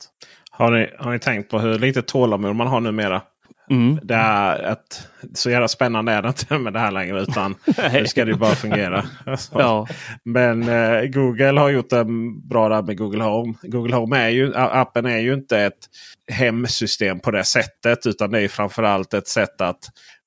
[0.51, 3.23] Har ni, har ni tänkt på hur lite tålamod man har numera?
[3.71, 3.99] Mm.
[4.03, 7.21] Det är ett, så jävla spännande är det inte med det här längre.
[7.21, 7.55] Utan
[7.93, 9.05] nu ska det bara fungera.
[9.53, 9.87] Ja.
[10.25, 13.55] Men eh, Google har gjort en bra där med Google Home.
[13.63, 15.89] Google Home är ju, appen är ju inte ett
[16.33, 18.07] hemsystem på det sättet.
[18.07, 19.79] Utan det är framförallt ett sätt att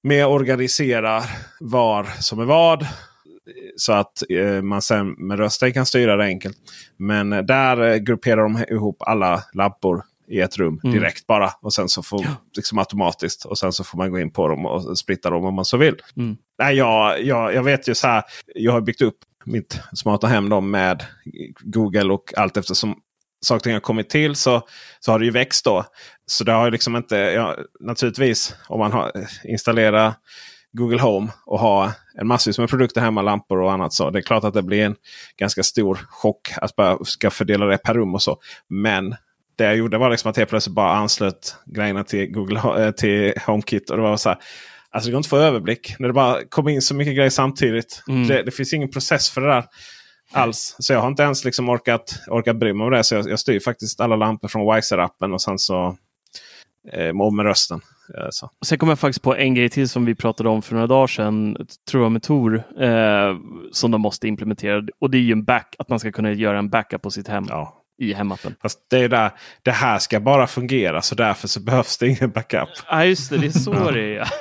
[0.03, 1.21] mer organisera
[1.59, 2.87] var som är vad.
[3.75, 6.57] Så att eh, man sen med rösten kan styra det enkelt.
[6.97, 10.95] Men eh, där eh, grupperar de ihop alla lampor i ett rum Mm.
[10.95, 11.49] direkt bara.
[11.61, 12.25] Och sen så får
[12.55, 13.45] liksom automatiskt.
[13.45, 15.77] Och sen så får man gå in på dem och splitta dem om man så
[15.77, 16.01] vill.
[16.17, 16.37] Mm.
[16.59, 18.23] Nej, jag, jag, jag vet ju så här.
[18.55, 21.03] Jag har byggt upp mitt smarta hem med
[21.59, 22.95] Google och allt eftersom
[23.45, 24.61] saker och ting har kommit till så,
[24.99, 25.85] så har det ju växt då.
[26.25, 29.11] Så det har ju liksom inte, ja, naturligtvis om man har
[29.43, 30.15] installerat
[30.71, 33.93] Google Home och har en massvis med produkter hemma, lampor och annat.
[33.93, 34.95] så Det är klart att det blir en
[35.37, 38.37] ganska stor chock att bara ska fördela det per rum och så.
[38.67, 39.15] Men
[39.55, 43.33] det jag gjorde var liksom att jag plötsligt bara anslöt grejerna till, Google, eh, till
[43.45, 43.89] HomeKit.
[43.89, 44.37] Och det var så här,
[44.91, 45.95] alltså det går inte att få överblick.
[45.99, 48.03] När det bara kommer in så mycket grejer samtidigt.
[48.07, 48.27] Mm.
[48.27, 49.65] Det, det finns ingen process för det där
[50.33, 50.75] alls.
[50.79, 53.03] Så jag har inte ens liksom orkat, orkat bry mig om det.
[53.03, 55.97] Så jag, jag styr faktiskt alla lampor från Wiser-appen och sen så
[56.93, 57.81] eh, med rösten.
[58.17, 58.49] Eh, Så.
[58.65, 61.07] Sen kom jag faktiskt på en grej till som vi pratade om för några dagar
[61.07, 61.57] sedan,
[61.91, 63.35] tror jag med Tor, eh,
[63.71, 64.81] som de måste implementera.
[64.99, 67.27] Och det är ju en back, att man ska kunna göra en backup på sitt
[67.27, 67.77] hem Ja.
[68.01, 68.55] i hemappen.
[68.61, 69.31] Fast det är där,
[69.63, 72.69] det här ska bara fungera så därför så behövs det ingen backup.
[72.89, 74.27] Ja, just det, det är så det är.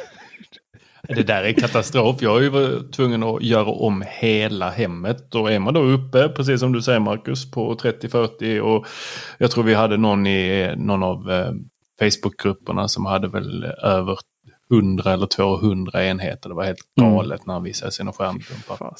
[1.14, 2.16] Det där är katastrof.
[2.20, 5.34] Jag är ju tvungen att göra om hela hemmet.
[5.34, 8.86] Och är man då uppe, precis som du säger Marcus, på 30-40 och
[9.38, 11.50] jag tror vi hade någon i någon av eh,
[12.00, 14.18] Facebookgrupperna som hade väl över
[14.72, 16.48] 100 eller 200 enheter.
[16.48, 17.12] Det var helt Mm.
[17.14, 18.94] galet när han visade sina skärmdumpar.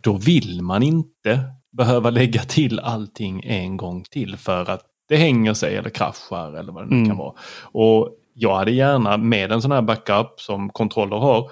[0.00, 1.40] Då vill man inte
[1.72, 6.72] behöva lägga till allting en gång till för att det hänger sig eller kraschar eller
[6.72, 7.08] vad det nu Mm.
[7.08, 7.34] kan vara.
[7.62, 11.50] Och jag hade gärna med en sån här backup som kontroller har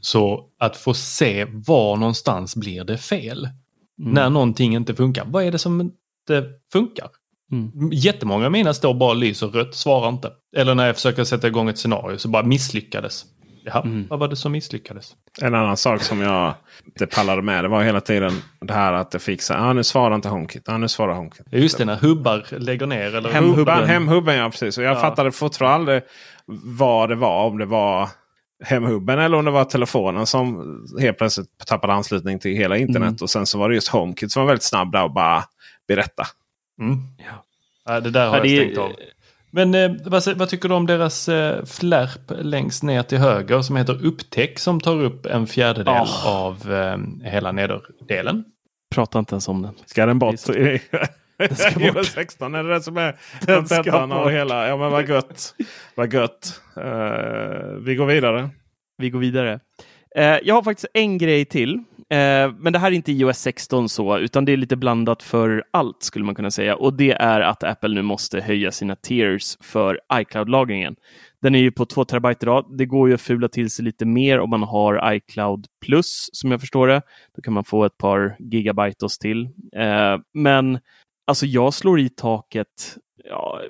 [0.00, 3.44] så att få se var någonstans blir det fel.
[4.00, 4.12] Mm.
[4.12, 5.24] När någonting inte funkar.
[5.26, 7.08] Vad är det som inte funkar?
[7.52, 7.90] Mm.
[7.92, 10.30] Jättemånga av mina står bara och lyser rött, svarar inte.
[10.56, 13.24] Eller när jag försöker sätta igång ett scenario så bara misslyckades.
[13.64, 14.06] Jaha, Mm.
[14.10, 15.12] vad var det som misslyckades?
[15.42, 16.54] En annan sak som jag
[16.86, 19.72] inte pallade med det var hela tiden det här att det fick så här, ah,
[19.72, 20.68] nu svarar inte HomeKit.
[20.68, 21.46] Ah, nu svarar HomeKit.
[21.50, 23.14] Just det, när hubbar lägger ner.
[23.14, 23.66] Eller Hemhubben.
[23.74, 24.78] Hemhubben, hemhubben ja precis.
[24.78, 25.00] Och jag Ja.
[25.00, 26.02] fattade fortfarande aldrig
[26.78, 27.44] vad det var.
[27.46, 28.08] Om det var
[28.64, 30.64] hemhubben eller om det var telefonen som
[31.00, 33.08] helt plötsligt tappade anslutning till hela internet.
[33.08, 33.16] Mm.
[33.22, 35.44] Och sen så var det just HomeKit som var väldigt snabb där och bara
[35.88, 36.22] berätta.
[36.80, 36.98] Mm.
[37.86, 38.92] Ja, det där har Ja, det jag är- stängt av.
[39.50, 43.76] Men eh, vad, vad tycker du om deras eh, flärp längst ner till höger som
[43.76, 46.30] heter upptäck som tar upp en fjärdedel Ah.
[46.46, 46.98] av eh,
[47.30, 48.44] hela nederdelen?
[48.94, 49.74] Prata inte ens om den.
[49.86, 50.38] Ska den bort?
[50.40, 50.52] ska
[51.54, 51.94] ska bort.
[51.94, 52.06] bort.
[52.06, 54.32] 16 är det det som är Den ska tentan och bort.
[54.32, 54.68] hela.
[54.68, 55.54] Ja men vad gött.
[55.94, 56.60] vad gött.
[56.76, 56.82] Eh,
[57.80, 58.50] vi går vidare.
[58.98, 59.60] Vi går vidare.
[60.16, 61.84] Eh, jag har faktiskt en grej till.
[62.10, 65.64] Eh, men det här är inte iOS 16 så, utan det är lite blandat för
[65.70, 66.76] allt skulle man kunna säga.
[66.76, 70.96] Och det är att Apple nu måste höja sina tiers för iCloud-lagringen.
[71.42, 72.76] Den är ju på 2 terabyte idag.
[72.78, 76.50] Det går ju att fula till sig lite mer om man har iCloud Plus, som
[76.50, 77.02] jag förstår det.
[77.36, 79.44] Då kan man få ett par gigabyte oss till.
[79.76, 80.78] Eh, men
[81.26, 83.60] alltså jag slår i taket, ja,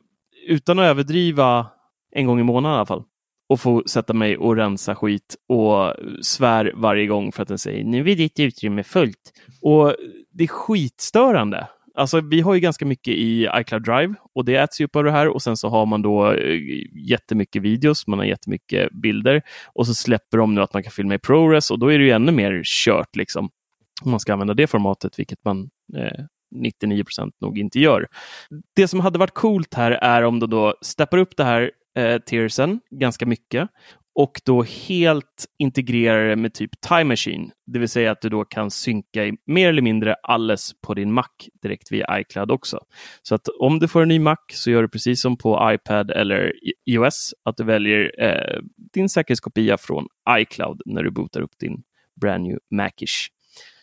[0.49, 1.67] utan att överdriva,
[2.11, 3.05] en gång i månaden i alla fall
[3.49, 7.85] och få sätta mig och rensa skit och svär varje gång för att den säger
[7.85, 9.33] nu är ditt utrymme fullt.
[9.63, 9.95] Och
[10.31, 11.69] det är skitstörande.
[11.95, 15.05] Alltså, vi har ju ganska mycket i iCloud Drive och det äts ju upp av
[15.05, 16.61] det här och sen så har man då eh,
[17.11, 21.15] jättemycket videos, man har jättemycket bilder och så släpper de nu att man kan filma
[21.15, 23.51] i ProRes och då är det ju ännu mer kört liksom.
[24.03, 26.25] Om man ska använda det formatet, vilket man eh,
[26.57, 28.07] 99% nog inte gör.
[28.77, 32.19] Det som hade varit coolt här är om de då steppar upp det här eh,
[32.19, 33.69] tiersen ganska mycket
[34.21, 38.45] och då helt integrerar det med typ Time Machine, det vill säga att du då
[38.45, 41.29] kan synka i mer eller mindre alles på din Mac
[41.63, 42.81] direkt via iCloud också.
[43.23, 46.11] Så att om du får en ny Mac så gör du precis som på iPad
[46.11, 46.53] eller
[46.87, 48.61] iOS, att du väljer eh,
[48.95, 51.83] din säkerhetskopia från iCloud när du bootar upp din
[52.21, 53.29] brand new Macish.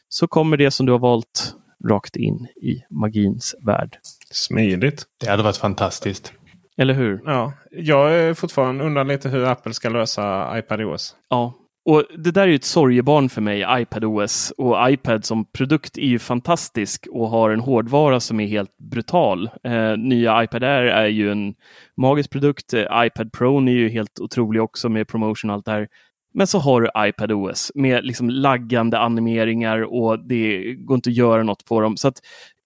[0.10, 1.56] Så kommer det som du har valt
[1.90, 4.00] rakt in i magins värld.
[4.32, 5.06] Smidigt.
[5.20, 6.34] Det hade varit fantastiskt.
[6.78, 7.22] Eller hur?
[7.26, 11.16] Ja, jag är fortfarande undrar lite hur Apple ska lösa iPadOS.
[11.30, 11.54] Ja,
[11.86, 14.54] och det där är ju ett sorgebarn för mig, iPadOS.
[14.58, 19.50] Och iPad som produkt är ju fantastisk och har en hårdvara som är helt brutal.
[19.64, 21.54] Eh, nya iPad Air är ju en
[21.98, 22.74] magisk produkt.
[22.74, 25.88] Eh, iPad Pro är ju helt otrolig också med promotion och allt det här.
[26.34, 31.44] Men så har du iPadOS med liksom laggande animeringar och det går inte att göra
[31.44, 31.98] något på dem.
[31.98, 32.12] Så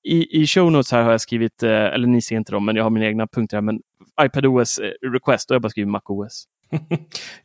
[0.03, 2.75] i, i show notes här har jag skrivit, eh, eller ni ser inte dem, men
[2.75, 3.79] jag har mina egna punkter här, men
[4.21, 6.43] iPadOS eh, request och jag bara skrivit MacOS.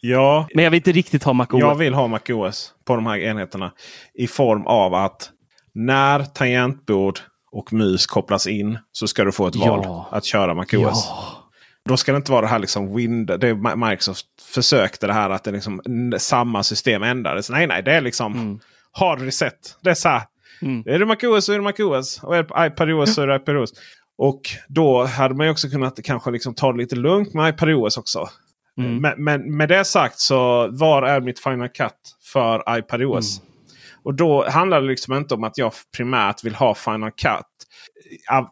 [0.01, 1.61] Ja, Men jag vill inte riktigt ha MacOS.
[1.61, 3.73] jag vill ha MacOS på de här enheterna.
[4.15, 5.31] I form av att
[5.75, 7.19] när tangentbord
[7.53, 10.09] och mus kopplas in så ska du få ett val Ja.
[10.11, 11.07] att köra MacOS.
[11.09, 11.41] Ja.
[11.89, 13.41] Då ska det inte vara det här liksom Windows.
[13.41, 15.83] Det Microsoft försökte det här att det liksom
[16.19, 17.51] samma system ändrades.
[17.51, 18.61] Nej, nej, det är liksom Mm.
[18.93, 19.79] hard reset.
[19.81, 20.23] Det är så här.
[20.63, 20.83] Mm.
[20.87, 22.21] Är det MacOS så är det MacOS.
[22.23, 23.73] Och är det iPadOS så är det iPadOS.
[24.19, 27.97] Och då hade man ju också kunnat kanske liksom ta det lite lugnt med iPadOS
[27.97, 28.29] också.
[28.79, 28.97] Mm.
[28.97, 33.39] Men, men med det sagt så var är mitt Final Cut för iPadOS?
[33.39, 33.51] Mm.
[34.05, 37.47] Och då handlar det liksom inte om att jag primärt vill ha Final Cut.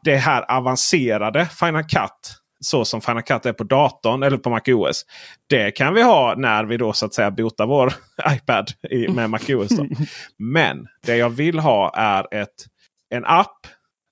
[0.05, 2.39] Det här avancerade Final Cut.
[2.61, 5.07] Så som Final Cut är på datorn eller på MacOS.
[5.49, 7.93] Det kan vi ha när vi då så att säga botar vår
[8.31, 9.69] iPad i, med MacOS.
[9.69, 9.87] Då.
[10.39, 12.67] Men det jag vill ha är ett,
[13.11, 13.67] en app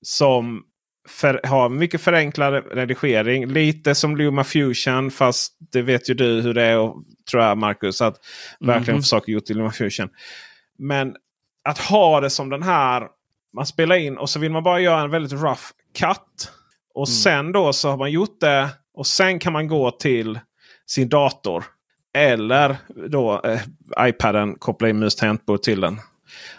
[0.05, 0.63] som
[1.09, 3.47] för, har mycket förenklad redigering.
[3.47, 6.95] Lite som Luma Fusion fast det vet ju du hur det är och,
[7.31, 8.01] tror jag Marcus.
[8.01, 8.15] Att
[8.59, 9.01] verkligen Mhm.
[9.03, 10.09] försöka gjort i Luma Fusion.
[10.77, 11.15] Men
[11.69, 13.07] att ha det som den här.
[13.53, 15.61] Man spelar in och så vill man bara göra en väldigt rough
[15.99, 16.51] cut.
[16.93, 18.69] Och sen då så har man gjort det.
[18.93, 20.39] Och sen kan man gå till
[20.85, 21.63] sin dator.
[22.13, 22.75] Eller
[23.09, 23.61] då eh,
[23.99, 25.99] iPaden koppla in mus tangentbord till den.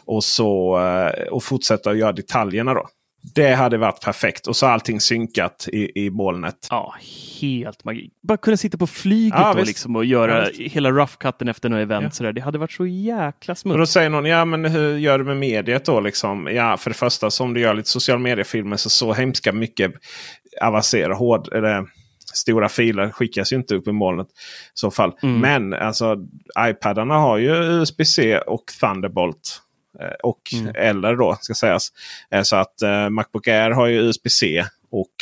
[0.05, 2.89] Och, så, eh, och fortsätta att göra detaljerna då.
[3.35, 4.47] Det hade varit perfekt.
[4.47, 6.67] Och så allting synkat i, i molnet.
[6.71, 6.95] Ja,
[7.41, 8.11] helt magi.
[8.23, 9.67] Bara kunna sitta på flyget Ja, visst.
[9.67, 12.05] liksom, och göra Ja, hela rough cutten efter något event.
[12.05, 12.11] Ja.
[12.11, 12.33] Sådär.
[12.33, 13.77] Det hade varit så jäkla Och smutt.
[13.79, 16.01] då säger någon, ja men hur gör du med mediet då?
[16.01, 16.49] Liksom?
[16.53, 19.93] Ja, för det första som du gör lite social media-filmer så så hemska mycket
[20.63, 21.85] avancerade hård, eller,
[22.35, 24.27] stora filer skickas ju inte upp i molnet.
[24.29, 24.31] I
[24.75, 25.13] så fall.
[25.23, 25.41] Mm.
[25.41, 26.17] Men alltså
[26.59, 29.59] iPadarna har ju USB-C och Thunderbolt.
[30.03, 30.73] Eh, Och Mm.
[30.77, 31.89] eller då ska sägas.
[32.31, 35.15] Eh, Så att eh, Macbook Air har ju USB-C och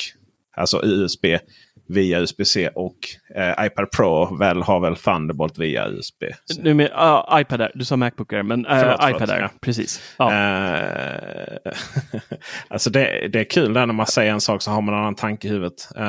[0.56, 1.24] alltså USB
[1.90, 2.70] via USB-C.
[2.74, 2.96] Och
[3.36, 6.24] eh, iPad Pro väl har väl Thunderbolt via USB.
[6.58, 7.72] Nu med uh, iPad Air.
[7.74, 9.40] Du sa Macbook Air, men uh, Förlåt, förlåt, iPad Air.
[9.40, 9.50] ja.
[9.60, 10.14] Precis.
[10.18, 10.32] Ja.
[10.32, 11.72] Eh,
[12.68, 15.00] alltså det, det är kul där när man säger en sak så har man en
[15.00, 15.88] annan tanke i huvudet.
[15.96, 16.04] Eh,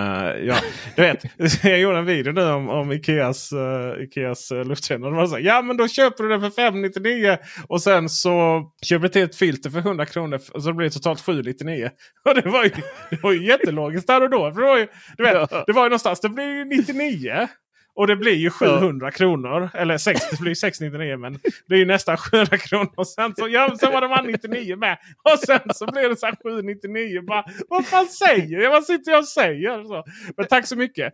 [0.45, 0.55] ja,
[0.95, 1.23] du vet,
[1.63, 5.41] jag gjorde en video nu om, om Ikeas, uh, Ikeas uh, luftkännare.
[5.41, 9.35] Ja men då köper du den för 599 och sen så köper du till ett
[9.35, 10.39] filter för 100 kronor.
[10.53, 11.89] Och så blir det totalt 799.
[12.29, 12.69] Och det var ju,
[13.09, 14.51] det var ju jättelogiskt där och då.
[14.53, 17.47] För det, var ju, du vet, det var ju någonstans, det blir ju 99.
[17.95, 19.69] Och det blir ju 700 kronor.
[19.73, 22.93] Eller 60, det blir ju 699 men det är ju nästan 700 kronor.
[22.95, 24.97] Och sen, så, ja, sen var de här 99 med.
[25.23, 27.21] Och sen så blev det så här 799.
[27.21, 28.71] Bara, vad fan säger jag?
[28.71, 29.83] Vad sitter jag och säger?
[29.83, 30.03] Så.
[30.37, 31.13] Men tack så mycket.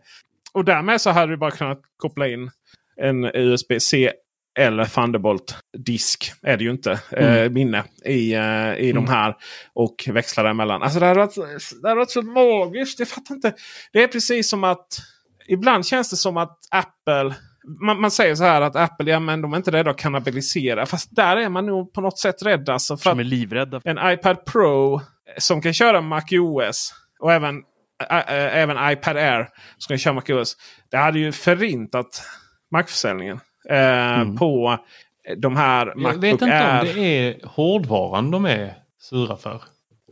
[0.52, 2.50] Och därmed så hade vi bara kunnat koppla in
[2.96, 4.12] en USB-C
[4.58, 6.32] eller Thunderbolt-disk.
[6.42, 7.00] Är det ju inte.
[7.10, 9.36] Eh, minne i, eh, i de här.
[9.74, 10.82] Och växla däremellan.
[10.82, 11.34] Alltså det hade varit,
[11.82, 12.98] det hade varit så magiskt.
[12.98, 13.52] Jag fattar inte.
[13.92, 14.86] Det är precis som att
[15.48, 17.34] ibland känns det som att Apple
[17.80, 20.86] man, man säger så här att Apple ja, men de är inte rädda att kannibalisera.
[20.86, 22.68] Fast där är man nog på något sätt rädd.
[22.68, 23.80] Alltså, för Som är livrädda.
[23.84, 25.00] en iPad Pro
[25.38, 27.58] som kan köra MacOS och även,
[28.10, 30.56] ä, ä, även iPad Air som kan köra MacOS.
[30.90, 32.22] Det hade ju förintat
[32.72, 33.40] Mac-försäljningen
[33.70, 34.36] eh, Mm.
[34.36, 34.78] på
[35.36, 36.80] de här Jag Macbook vet inte Air.
[36.80, 39.62] om det är hårdvaran de är sura för.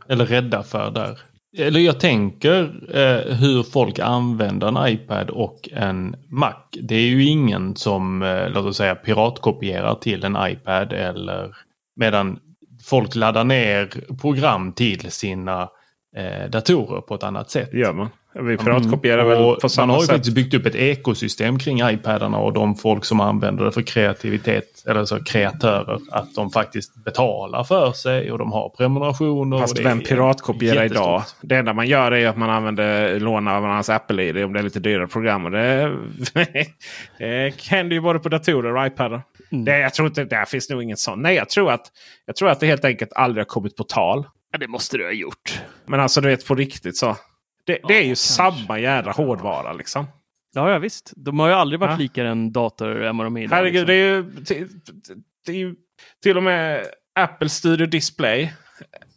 [0.09, 1.19] Eller rädda för där.
[1.57, 2.61] Eller jag tänker
[2.97, 6.53] eh, hur folk använder en iPad och en Mac.
[6.81, 11.55] Det är ju ingen som, eh, låt oss säga, piratkopierar till en iPad eller
[11.95, 12.39] medan
[12.85, 13.89] folk laddar ner
[14.21, 15.69] program till sina
[16.15, 17.69] eh, datorer på ett annat sätt.
[17.71, 18.09] Det gör man.
[18.41, 20.15] Vi piratkopierar väl Och på samma man har ju sätt.
[20.15, 24.83] faktiskt byggt upp ett ekosystem kring iPadarna och de folk som använder det för kreativitet,
[24.87, 29.59] eller så kreatörer, att de faktiskt betalar för sig och de har prenumerationer.
[29.59, 31.23] Fast vem piratkopierar idag?
[31.41, 34.63] Det enda man gör är att man använder låna av hans Apple-ID om det är
[34.63, 35.45] lite dyrare program.
[35.45, 35.97] Och det,
[37.19, 39.21] det händer ju både på datorer och iPadar.
[39.51, 39.65] Mm.
[39.65, 41.21] Det, jag tror inte, där finns nog ingen sån.
[41.21, 41.85] Nej, jag tror, att,
[42.25, 44.25] jag tror att det helt enkelt aldrig har kommit på tal.
[44.51, 45.61] Ja, det måste du ha gjort.
[45.85, 47.15] Men alltså du vet på riktigt så.
[47.67, 50.05] Det, det är ju samma jädra hårdvara liksom.
[50.55, 51.13] Ja, ja, visst.
[51.15, 51.97] De har ju aldrig varit Ja.
[51.97, 53.55] likare en dator än vad de är idag.
[53.55, 53.87] Herregud, liksom.
[53.87, 54.67] det är ju till,
[55.45, 55.75] det är ju
[56.23, 56.85] till och med
[57.19, 58.53] Apple Studio Display.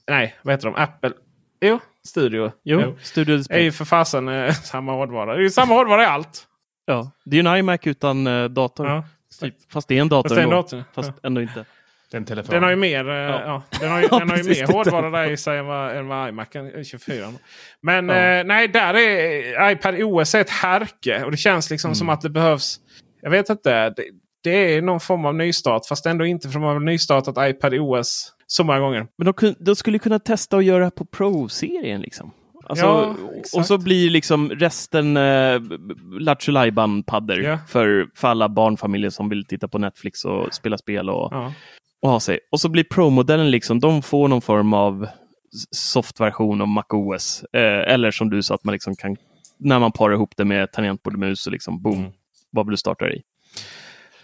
[0.08, 0.74] Nej, vad heter de?
[0.82, 1.12] Apple...
[1.60, 2.52] Jo, Studio.
[2.64, 3.62] Jo, Studio Det är Display.
[3.62, 5.32] ju för fasen eh, samma hårdvara.
[5.32, 6.46] Det är ju samma hårdvara i allt.
[6.84, 7.10] Ja.
[7.24, 8.86] Det är ju en iMac utan eh, dator.
[8.88, 9.04] Ja.
[9.40, 9.54] Typ.
[9.72, 10.56] Fast det är en dator Fast ändå.
[10.56, 10.84] dator.
[10.94, 11.26] Fast Ja.
[11.26, 11.64] ändå inte.
[12.10, 12.54] Den telefonen.
[12.54, 13.62] Den har ju mer, eh, ja.
[13.80, 15.96] den har ju, Ja, den har ju mer det- hårdvara där i sig än vad,
[15.96, 17.26] än vad iMacen 24.
[17.82, 18.14] Men Ja.
[18.16, 21.24] eh, nej, där är iPad OS är ett härke.
[21.24, 21.94] Och det känns liksom Mm.
[21.94, 22.80] som att det behövs.
[23.22, 23.90] Jag vet inte.
[23.90, 24.04] Det,
[24.44, 25.86] det är någon form av nystart.
[25.88, 29.06] Fast ändå inte för man har nystartat iPad OS så många gånger.
[29.18, 32.30] Men de, de skulle kunna testa att göra på Pro-serien liksom.
[32.68, 33.14] Alltså, Ja,
[33.58, 35.60] och så blir liksom resten eh,
[36.20, 36.52] Lattjo
[37.06, 37.58] paddor Ja.
[37.68, 41.52] för, för alla barnfamiljer som vill titta på Netflix och spela spel och, Ja.
[42.02, 42.38] Och ha sig.
[42.52, 45.06] Och så blir Pro-modellen liksom, de får någon form av
[45.70, 47.44] softversion av MacOS.
[47.52, 49.16] Eh, eller som du sa, att man liksom kan,
[49.58, 52.10] när man parar ihop det med tangentbord och mus, och liksom boom, Mm.
[52.50, 53.22] vad vill du starta i?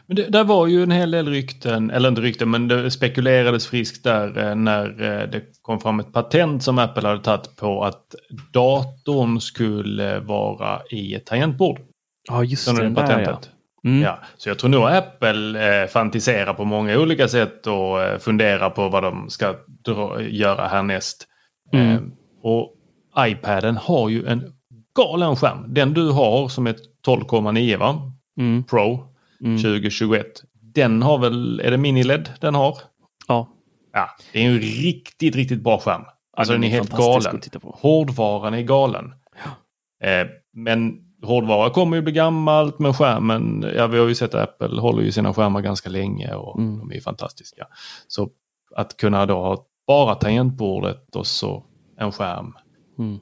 [0.07, 3.67] Men det, där var ju en hel del rykten, eller inte rykten, men det spekulerades
[3.67, 7.85] friskt där eh, när eh, det kom fram ett patent som Apple hade tagit på
[7.85, 8.15] att
[8.53, 11.81] datorn skulle vara i ett tangentbord.
[12.29, 12.89] Ja, just det.
[12.89, 13.41] Där, ja.
[13.87, 14.03] Mm.
[14.03, 18.71] Ja, så jag tror nog Apple eh, fantiserar på många olika sätt och eh, funderar
[18.71, 21.27] på vad de ska dra, göra härnäst.
[21.73, 21.91] Mm.
[21.91, 22.01] Eh,
[22.43, 22.73] och
[23.19, 24.53] iPaden har ju en
[24.97, 25.75] galen skärm.
[25.75, 26.77] Den du har som är
[27.07, 28.13] 12,9 va?
[28.39, 28.65] Mm.
[28.65, 29.59] Pro Mm.
[29.59, 30.27] 2021.
[30.75, 32.79] Den har väl, är det mini-LED den har?
[33.29, 33.49] Ja.
[33.93, 36.03] Ja, det är en riktigt, riktigt bra skärm.
[36.37, 37.37] Alltså den är helt fantastisk galen.
[37.37, 37.79] att titta på.
[37.81, 39.15] Hårdvaran är galen.
[40.03, 40.93] Eh, men
[41.27, 45.03] hårdvara kommer ju bli gammalt men skärmen, ja vi har ju sett att Apple håller
[45.03, 46.79] ju sina skärmar ganska länge och Mm.
[46.79, 47.67] de är fantastiska.
[48.09, 48.31] Så
[48.77, 51.65] att kunna då ha bara tangentbordet och så
[51.99, 52.53] en skärm.
[52.99, 53.19] Mm.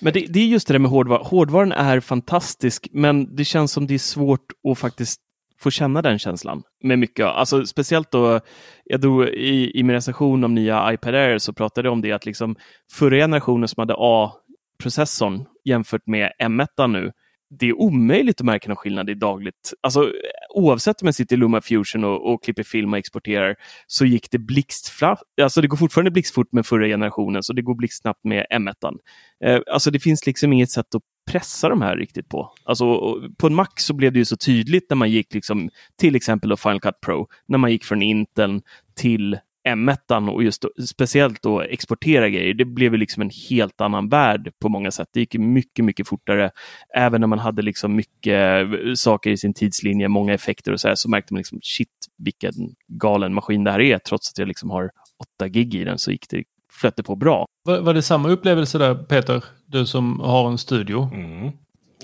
[0.00, 1.26] Men det, det är just det där med hårdvaran.
[1.26, 5.20] Hårdvaran är fantastisk, men det känns som det är svårt att faktiskt
[5.58, 7.26] få känna den känslan med mycket.
[7.26, 8.40] Alltså speciellt då,
[8.84, 12.12] jag drog i, i min recension om nya iPad Air så pratade jag om det
[12.12, 12.56] att liksom
[12.92, 17.12] förra generationen som hade A-processorn jämfört med M1 nu,
[17.50, 19.74] det är omöjligt att märka någon skillnad i dagligt.
[19.80, 20.12] Alltså,
[20.54, 23.56] oavsett om jag sitter i Luma Fusion och, och klipper film och exporterar
[23.86, 27.74] så gick det blixtfra- Alltså det går fortfarande blixtfort med förra generationen, så det går
[27.74, 28.98] blixtsnabbt med M1.
[29.44, 32.52] Eh, alltså det finns liksom inget sätt att pressa de här riktigt på.
[32.64, 35.70] Alltså, och på en Mac så blev det ju så tydligt när man gick liksom,
[36.00, 38.60] till exempel då Final Cut Pro, när man gick från Intel
[38.96, 42.54] till M1 och just då, speciellt då exportera grejer.
[42.54, 45.08] Det blev ju liksom en helt annan värld på många sätt.
[45.12, 46.50] Det gick mycket, mycket fortare.
[46.96, 50.88] Även när man hade liksom mycket eh, saker i sin tidslinje, många effekter och så
[50.88, 51.88] här, så märkte man liksom shit
[52.18, 52.52] vilken
[52.88, 53.98] galen maskin det här är.
[53.98, 54.90] Trots att jag liksom har
[55.36, 56.44] 8 gig i den så gick det
[56.80, 57.46] flöt det på bra.
[57.64, 59.44] Var, var det samma upplevelse där Peter?
[59.66, 61.10] Du som har en studio.
[61.14, 61.52] Mm.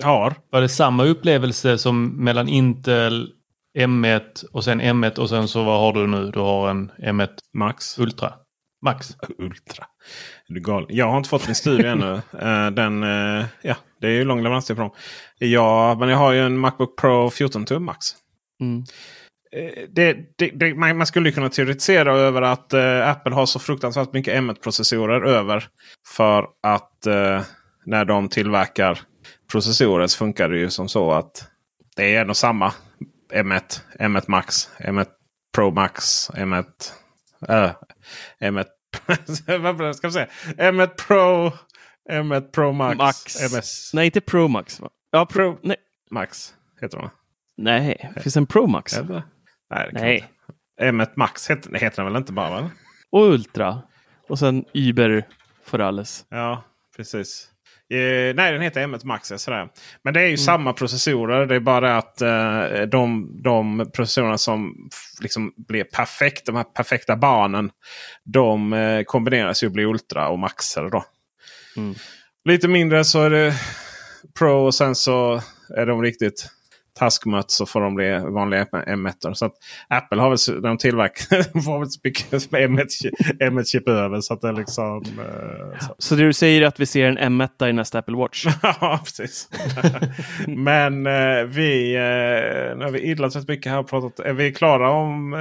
[0.02, 0.34] Har.
[0.50, 3.30] Var det samma upplevelse som mellan Intel,
[3.78, 6.30] M1 och sen M1 och sen så vad har du nu?
[6.30, 7.98] Du har en M1 Max.
[7.98, 8.32] Ultra.
[8.84, 9.16] Max.
[9.38, 9.84] Ultra.
[10.48, 10.88] Är du galen?
[10.90, 12.12] Jag har inte fått min studio ännu.
[12.40, 14.90] Eh, Den, eh, ja, det är ju lång leveranstid på dem.
[15.38, 18.06] Ja, men jag har ju en Macbook Pro 14 tum max.
[18.60, 18.84] Mm.
[19.56, 23.58] Eh, Det, det, det, man, man skulle kunna teoretisera över att eh, Apple har så
[23.58, 25.64] fruktansvärt mycket M1-processorer över.
[26.16, 27.42] För att eh,
[27.86, 28.98] när de tillverkar
[29.52, 31.48] processorer så funkar det ju som så att
[31.96, 32.72] det är ändå samma
[33.32, 35.06] M1, M1 Max, M1
[35.54, 36.64] Pro Max, M1...
[37.48, 37.70] Äh,
[38.40, 38.66] M1...
[39.72, 40.28] vad ska jag säga?
[40.56, 41.52] M1 Pro,
[42.10, 43.52] M1 Pro Max, Max.
[43.52, 44.80] MS Nej, inte Pro Max.
[44.80, 44.90] Va?
[45.10, 45.58] Ja, Pro.
[45.62, 45.76] Nej,
[46.10, 47.10] Max heter de
[47.56, 48.12] nej.
[48.20, 48.98] finns en Pro Max.
[48.98, 49.22] Eller?
[49.70, 50.14] Nej, det Nej.
[50.14, 51.02] inte.
[51.04, 52.50] M1 Max heter, det heter den väl inte bara?
[52.50, 52.70] Va?
[53.10, 53.82] Och Ultra.
[54.28, 55.28] Och sen Uber
[55.64, 56.26] för alles.
[56.28, 56.64] Ja,
[56.96, 57.51] precis.
[57.92, 59.32] Eh, nej, den heter M1 Max.
[59.36, 59.68] Sådär.
[60.04, 60.36] Men det är ju Mm.
[60.38, 61.46] samma processorer.
[61.46, 64.74] Det är bara att eh, de, de processorerna som
[65.20, 67.70] liksom blir perfekt, de här perfekta barnen.
[68.24, 71.04] De eh, kombineras ju och blir Ultra och Maxer då.
[71.76, 71.94] Mm.
[72.44, 73.54] Lite mindre så är det
[74.38, 75.42] Pro och sen så
[75.76, 76.46] är de riktigt
[76.98, 79.32] taskmött så får de bli vanliga M1.
[79.34, 79.52] Så att
[79.88, 84.20] Apple har väl när de tillverkar får väl så mycket M1-chip M1 över.
[84.20, 85.02] Så att det är liksom...
[85.18, 85.94] Eh, så.
[85.98, 88.46] Så du säger att vi ser en M1 i nästa Apple Watch?
[88.62, 89.48] Ja, precis.
[90.46, 94.20] Men eh, vi, eh, nu har vi idlat rätt mycket här och pratat.
[94.20, 95.32] Är vi klara om...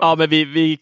[0.00, 0.78] Ja, men vi, vi,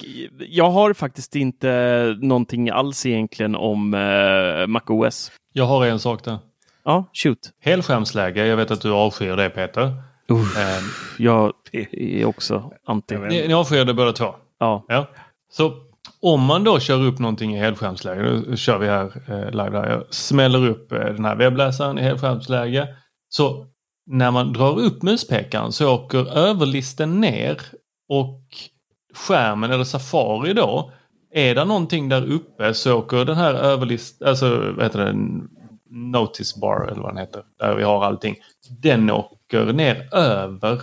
[0.48, 5.32] jag har faktiskt inte någonting alls egentligen om eh, MacOS.
[5.52, 6.38] Jag har en sak där.
[6.84, 7.50] Ja, shoot.
[7.60, 8.46] Helskärmsläge.
[8.46, 9.92] Jag vet att du avskyr det Peter.
[10.28, 10.82] Uff, Eh,
[11.18, 13.16] jag är också anti.
[13.18, 14.34] Ni, ni avskyr det båda två.
[14.58, 14.84] Ja.
[14.88, 15.06] Ja.
[15.52, 15.72] Så
[16.22, 19.90] om man då kör upp någonting i helskärmsläge, då kör vi här eh, live där.
[19.90, 22.88] Jag smäller upp eh, den här webbläsaren i helskärmsläge.
[23.28, 23.66] Så
[24.06, 27.60] när man drar upp muspekaren så åker överlisten ner
[28.08, 28.42] och
[29.14, 30.92] skärmen eller Safari då.
[31.34, 35.14] Är det någonting där uppe så åker den här överlist, alltså vad heter det,
[35.94, 38.36] notice bar eller vad den heter, där vi har allting.
[38.82, 40.82] Den åker ner över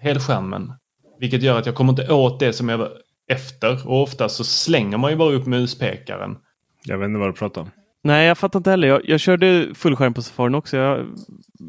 [0.00, 0.72] helskärmen.
[1.18, 2.92] Vilket gör att jag kommer inte åt det som jag var
[3.28, 3.88] efter.
[3.88, 6.36] Och ofta så slänger man ju bara upp muspekaren.
[6.84, 7.70] Jag vet inte vad du pratar om.
[8.04, 8.88] Nej, jag fattar inte heller.
[8.88, 10.76] Jag, jag körde fullskärm på Safari också.
[10.76, 11.06] Jag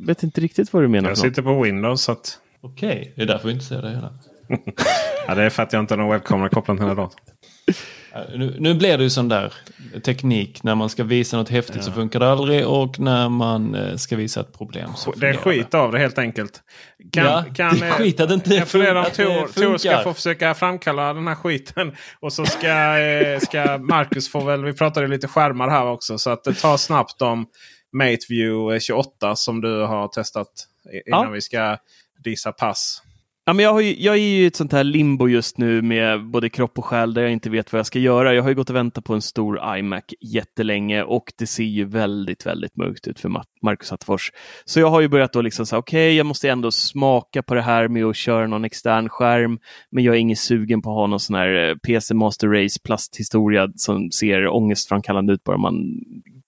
[0.05, 1.09] vet inte riktigt vad du menar.
[1.09, 2.01] Jag sitter på Windows.
[2.01, 4.13] Så att, Okej, det är därför vi inte ser det hela.
[5.27, 7.19] ja, det är för att jag inte har någon webbkamera kopplad till den här datorn.
[7.67, 9.53] Eh, Nu, nu blir det ju sån där
[10.05, 10.63] teknik.
[10.63, 12.67] När man ska visa något häftigt så funkar det aldrig.
[12.67, 15.99] Och när man eh, ska visa ett problem så Det är fungerar skit av det
[15.99, 16.61] helt enkelt.
[17.11, 19.15] Kan, Ja, kan, det är skit att det inte jag funderar om fun- att
[19.55, 21.95] det Tor, ska få försöka framkalla den här skiten.
[22.19, 26.17] Och så ska, eh, ska Marcus få väl, vi pratade lite skärmar här också.
[26.17, 27.45] Så att det tar snabbt om
[27.97, 30.47] MateView 28 som du har testat
[31.07, 31.29] innan Ja.
[31.29, 31.77] vi ska
[32.23, 33.01] dissa pass.
[33.45, 35.81] Ja, men jag, har ju, jag är ju i ett sånt här limbo just nu
[35.81, 38.33] med både kropp och själ där jag inte vet vad jag ska göra.
[38.33, 41.85] Jag har ju gått och väntat på en stor iMac jättelänge och det ser ju
[41.85, 43.29] väldigt, väldigt mörkt ut för
[43.61, 44.31] Marcus Attefors.
[44.65, 47.55] Så jag har ju börjat då liksom säga, okej, okay, jag måste ändå smaka på
[47.55, 49.59] det här med att köra någon extern skärm,
[49.91, 52.79] men jag är ingen sugen på att ha någon sån här eh, PC Master Race
[52.83, 55.75] plasthistoria som ser ångestframkallande ut bara man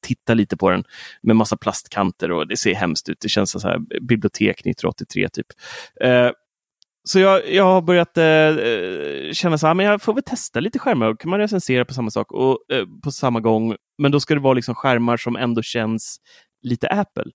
[0.01, 0.83] tittar lite på den
[1.21, 3.17] med massa plastkanter och det ser hemskt ut.
[3.21, 5.47] Det känns som så här bibliotek 1983 typ.
[6.03, 6.31] Uh,
[7.07, 10.23] så jag, jag har börjat eh, eh känna så här, ah, men jag får väl
[10.23, 11.15] testa lite skärmar.
[11.15, 13.75] kan man recensera på samma sak och eh, på samma gång.
[13.97, 16.17] Men då ska det vara liksom skärmar som ändå känns
[16.61, 17.25] lite Apple.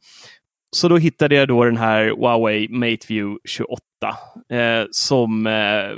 [0.77, 3.83] Så då hittade jag då den här Huawei MateView 28
[4.53, 5.91] eh, som eh,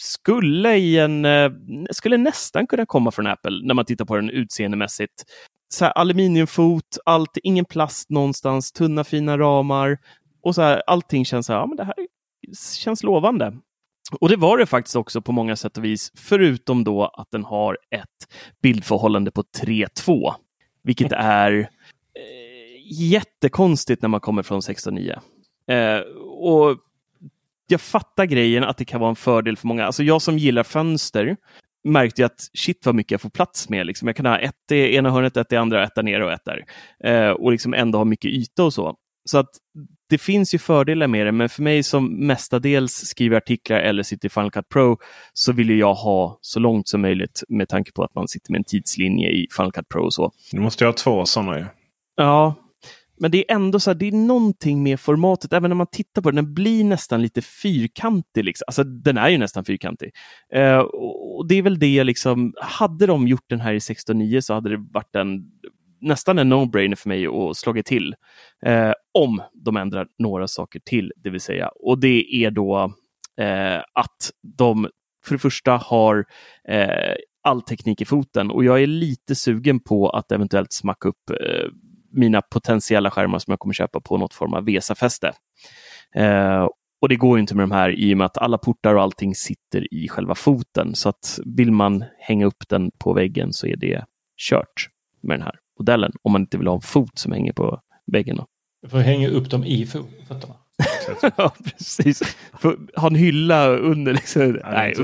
[0.00, 1.50] skulle, i en, eh,
[1.90, 5.24] skulle nästan kunna komma från Apple när man tittar på den utseendemässigt.
[5.68, 9.98] Så här, aluminiumfot, allt, ingen plast någonstans, tunna fina ramar.
[10.42, 11.94] Och så här, allting känns så här, ja, men det här
[12.54, 13.56] känns lovande.
[14.20, 17.44] Och det var det faktiskt också på många sätt och vis, förutom då att den
[17.44, 20.34] har ett bildförhållande på 3.2,
[20.82, 25.20] vilket är eh, jättekonstigt när man kommer från 16.9.
[25.68, 26.76] Eh, och
[27.66, 29.86] jag fattar grejen att det kan vara en fördel för många.
[29.86, 31.36] Alltså jag som gillar fönster
[31.84, 33.86] märkte jag att shit vad mycket jag får plats med.
[33.86, 34.08] Liksom.
[34.08, 36.44] Jag kan ha ett i ena hörnet, ett i andra, ett där nere och ett
[36.44, 36.64] där.
[37.04, 38.96] Eh, och liksom ändå ha mycket yta och så.
[39.26, 39.50] Så att
[40.08, 44.26] det finns ju fördelar med det, men för mig som mestadels skriver artiklar eller sitter
[44.26, 44.98] i Final Cut Pro
[45.32, 48.58] så vill jag ha så långt som möjligt med tanke på att man sitter med
[48.58, 50.32] en tidslinje i Final Cut Pro och så.
[50.52, 51.64] Du måste ju ha två sådana ju.
[52.16, 52.54] Ja,
[53.18, 56.22] men det är ändå så här, det är någonting med formatet, även när man tittar
[56.22, 58.44] på den, den blir nästan lite fyrkantig.
[58.44, 58.64] Liksom.
[58.66, 60.10] Alltså den är ju nästan fyrkantig.
[60.56, 60.78] Uh,
[61.36, 64.70] och det är väl det liksom, hade de gjort den här i 16.9 så hade
[64.70, 65.44] det varit en
[66.00, 68.14] nästan en no-brainer för mig att slå till.
[68.66, 71.68] Eh, om de ändrar några saker till, det vill säga.
[71.68, 72.92] Och det är då
[73.40, 74.88] eh, att de
[75.24, 76.24] för det första har
[76.68, 81.30] eh, all teknik i foten och jag är lite sugen på att eventuellt smacka upp
[81.30, 81.70] eh,
[82.12, 85.32] mina potentiella skärmar som jag kommer köpa på något form av VESA-fäste.
[86.14, 86.68] Eh,
[87.00, 89.34] och det går inte med de här i och med att alla portar och allting
[89.34, 90.94] sitter i själva foten.
[90.94, 94.04] Så att vill man hänga upp den på väggen så är det
[94.50, 94.88] kört
[95.22, 97.80] med den här modellen om man inte vill ha en fot som hänger på
[98.12, 98.40] väggen.
[98.82, 100.54] Du får hänga upp dem i fötterna.
[101.36, 102.36] ja, precis.
[102.96, 104.14] ha en hylla under.
[104.14, 104.60] Liksom.
[104.64, 104.94] Nej,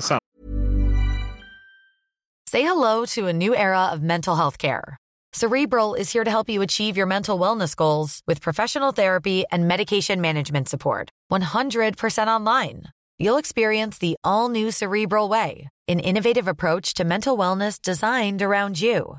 [2.50, 4.96] Say hello to a new era of mental health care.
[5.32, 9.66] Cerebral is here to help you achieve your mental wellness goals with professional therapy and
[9.66, 11.08] medication management support.
[11.32, 12.82] 100% online.
[13.18, 18.82] You'll experience the all new Cerebral Way, an innovative approach to mental wellness designed around
[18.82, 19.18] you.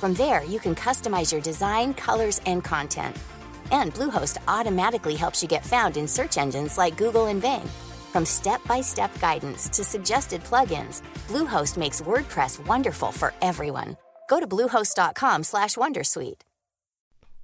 [0.00, 3.14] From there, you can customize your design, colors, and content.
[3.70, 7.68] And Bluehost automatically helps you get found in search engines like Google and Bing.
[8.10, 13.98] From step-by-step guidance to suggested plugins, Bluehost makes WordPress wonderful for everyone.
[14.30, 16.40] Go to bluehost.com/wondersuite.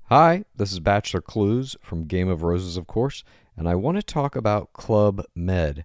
[0.04, 3.22] Hi, this is Bachelor Clues from Game of Roses, of course,
[3.54, 5.84] and I want to talk about Club Med.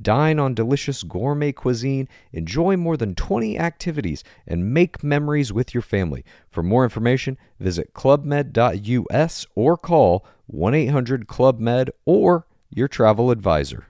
[0.00, 5.82] Dine on delicious gourmet cuisine, enjoy more than 20 activities, and make memories with your
[5.82, 6.24] family.
[6.50, 13.84] For more information, visit clubmed.us or call 1 800 Club Med or your travel advisor.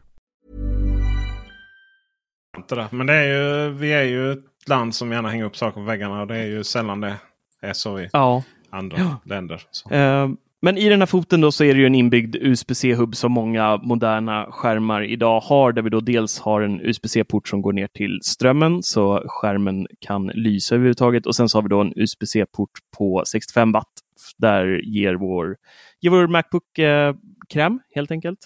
[2.91, 5.81] Men det är ju, vi är ju ett land som gärna hänger upp saker på
[5.81, 7.17] väggarna och det är ju sällan det
[7.61, 8.43] är så i ja.
[8.71, 9.21] andra ja.
[9.25, 9.63] länder.
[9.93, 13.33] Uh, Men i den här foten då så är det ju en inbyggd USB-C-hubb som
[13.33, 17.87] många moderna skärmar idag har, där vi då dels har en USB-C-port som går ner
[17.87, 22.71] till strömmen så skärmen kan lysa överhuvudtaget och sen så har vi då en USB-C-port
[22.99, 23.93] på 65 watt
[24.39, 25.57] där ger vår,
[26.01, 27.15] ger vår Macbook eh,
[27.49, 28.39] kräm helt enkelt.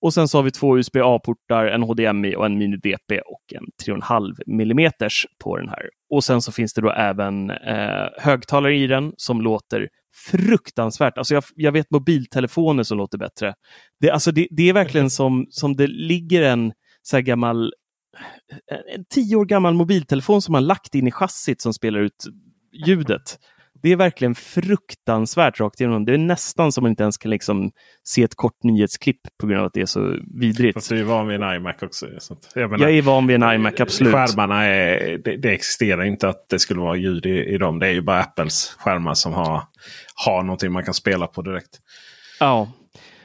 [0.00, 3.64] Och sen så har vi två USB-A-portar, en HDMI och en mini-DP och en
[3.96, 4.92] 3,5 mm
[5.44, 5.90] på den här.
[6.10, 9.88] Och sen så finns det då även eh, högtalare i den som låter
[10.30, 11.18] fruktansvärt.
[11.18, 13.54] Alltså jag, jag vet mobiltelefoner som låter bättre.
[14.00, 16.72] Det, alltså det, det är verkligen som, som det ligger en
[17.02, 17.72] så här gammal
[18.72, 22.24] eh, en tio år gammal mobiltelefon som man lagt in i chassit som spelar ut
[22.86, 23.38] ljudet.
[23.82, 26.04] Det är verkligen fruktansvärt rakt igenom.
[26.04, 27.70] Det är nästan som man inte ens kan liksom
[28.04, 30.74] se ett kort nyhetsklipp på grund av att det är så vidrigt.
[30.74, 32.06] Fast du är van vid en iMac också.
[32.54, 34.14] Jag, menar, jag är van vid en iMac, absolut.
[34.14, 37.78] Skärmarna är, det, det, existerar inte att det skulle vara ljud i, i dem.
[37.78, 39.62] Det är ju bara Apples skärmar som har,
[40.26, 41.78] har någonting man kan spela på direkt.
[42.40, 42.72] Ja,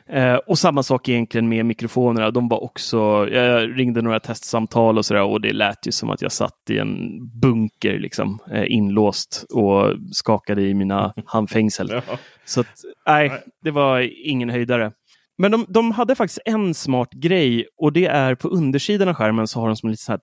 [0.09, 2.31] Eh, och samma sak egentligen med mikrofonerna.
[2.31, 2.97] De var också,
[3.31, 6.77] jag ringde några testsamtal och sådär och det lät ju som att jag satt i
[6.77, 11.89] en bunker liksom, eh, inlåst och skakade i mina handfängsel.
[12.07, 12.17] Ja.
[12.45, 13.31] Så att, nej,
[13.63, 14.91] det var ingen höjdare.
[15.37, 19.47] Men de, de hade faktiskt en smart grej och det är på undersidan av skärmen
[19.47, 20.19] så har de som en liten eh,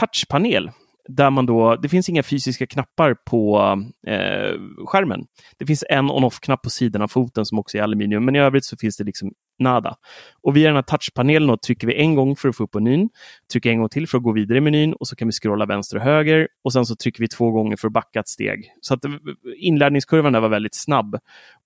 [0.00, 0.70] touchpanel
[1.16, 3.60] där man då, det finns inga fysiska knappar på
[4.06, 5.20] eh, skärmen.
[5.58, 8.64] Det finns en on-off-knapp på sidan av foten som också är aluminium, men i övrigt
[8.64, 9.96] så finns det liksom nada.
[10.42, 13.08] Och via den här touchpanelen trycker vi en gång för att få upp menyn,
[13.52, 15.66] trycker en gång till för att gå vidare i menyn och så kan vi scrolla
[15.66, 18.72] vänster och höger och sen så trycker vi två gånger för att backa ett steg.
[18.80, 19.12] Så att eh,
[19.56, 21.16] inlärningskurvan där var väldigt snabb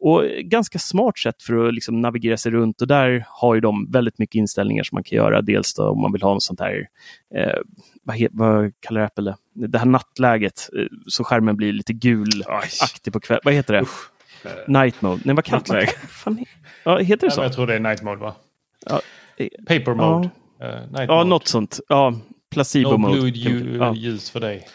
[0.01, 3.91] och ganska smart sätt för att liksom navigera sig runt och där har ju de
[3.91, 5.43] väldigt mycket inställningar som man kan göra.
[5.43, 6.87] Dels då om man vill ha en sånt här
[7.35, 7.61] eh,
[8.03, 9.37] vad, he, vad kallar Apple det?
[9.69, 13.43] Det här nattläget, eh, så skärmen blir lite gulaktig på kvällen.
[13.45, 13.83] Vad heter det?
[13.83, 14.14] Usch.
[14.67, 15.23] Night mode.
[15.25, 16.45] Nej, vad kallar man fan,
[16.85, 17.41] ja, Heter det så?
[17.41, 18.35] Ja, jag tror det är night mode va?
[18.87, 19.01] Ja.
[19.67, 20.31] Paper mode.
[20.59, 21.29] Ja, uh, night ja mode.
[21.29, 21.81] något sånt.
[21.89, 22.15] Ja,
[22.51, 23.33] placebo no mode.
[23.33, 23.95] Blue ja.
[23.95, 24.67] ljus för dig.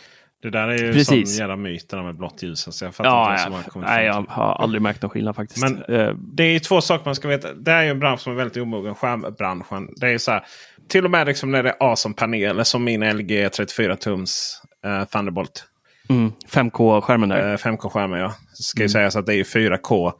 [0.41, 1.29] Det där är ju Precis.
[1.29, 2.75] sån jävla myt med blått ljus.
[2.77, 5.61] Så jag fattar ja, inte ja, nej, jag har aldrig märkt någon skillnad faktiskt.
[5.61, 7.53] Men uh, det är ju två saker man ska veta.
[7.53, 8.95] Det är ju en bransch som är väldigt omogen.
[8.95, 9.89] Skärmbranschen.
[9.95, 10.43] Det är så här,
[10.87, 15.68] till och med liksom när det är awesome-paneler som min LG 34 tums uh, Thunderbolt.
[16.09, 17.51] Mm, 5K-skärmen där.
[17.51, 18.33] Uh, 5K-skärmen ja.
[18.53, 18.85] Ska mm.
[18.85, 20.11] ju sägas att det är 4K.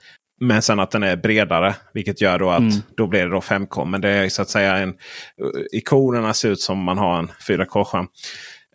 [0.42, 1.76] Men sen att den är bredare.
[1.94, 2.74] Vilket gör då att mm.
[2.98, 3.86] då blir det då 5K.
[3.86, 4.94] Men det är så att säga en...
[5.72, 8.08] Ikonerna ser ut som man har en 4K-skärm.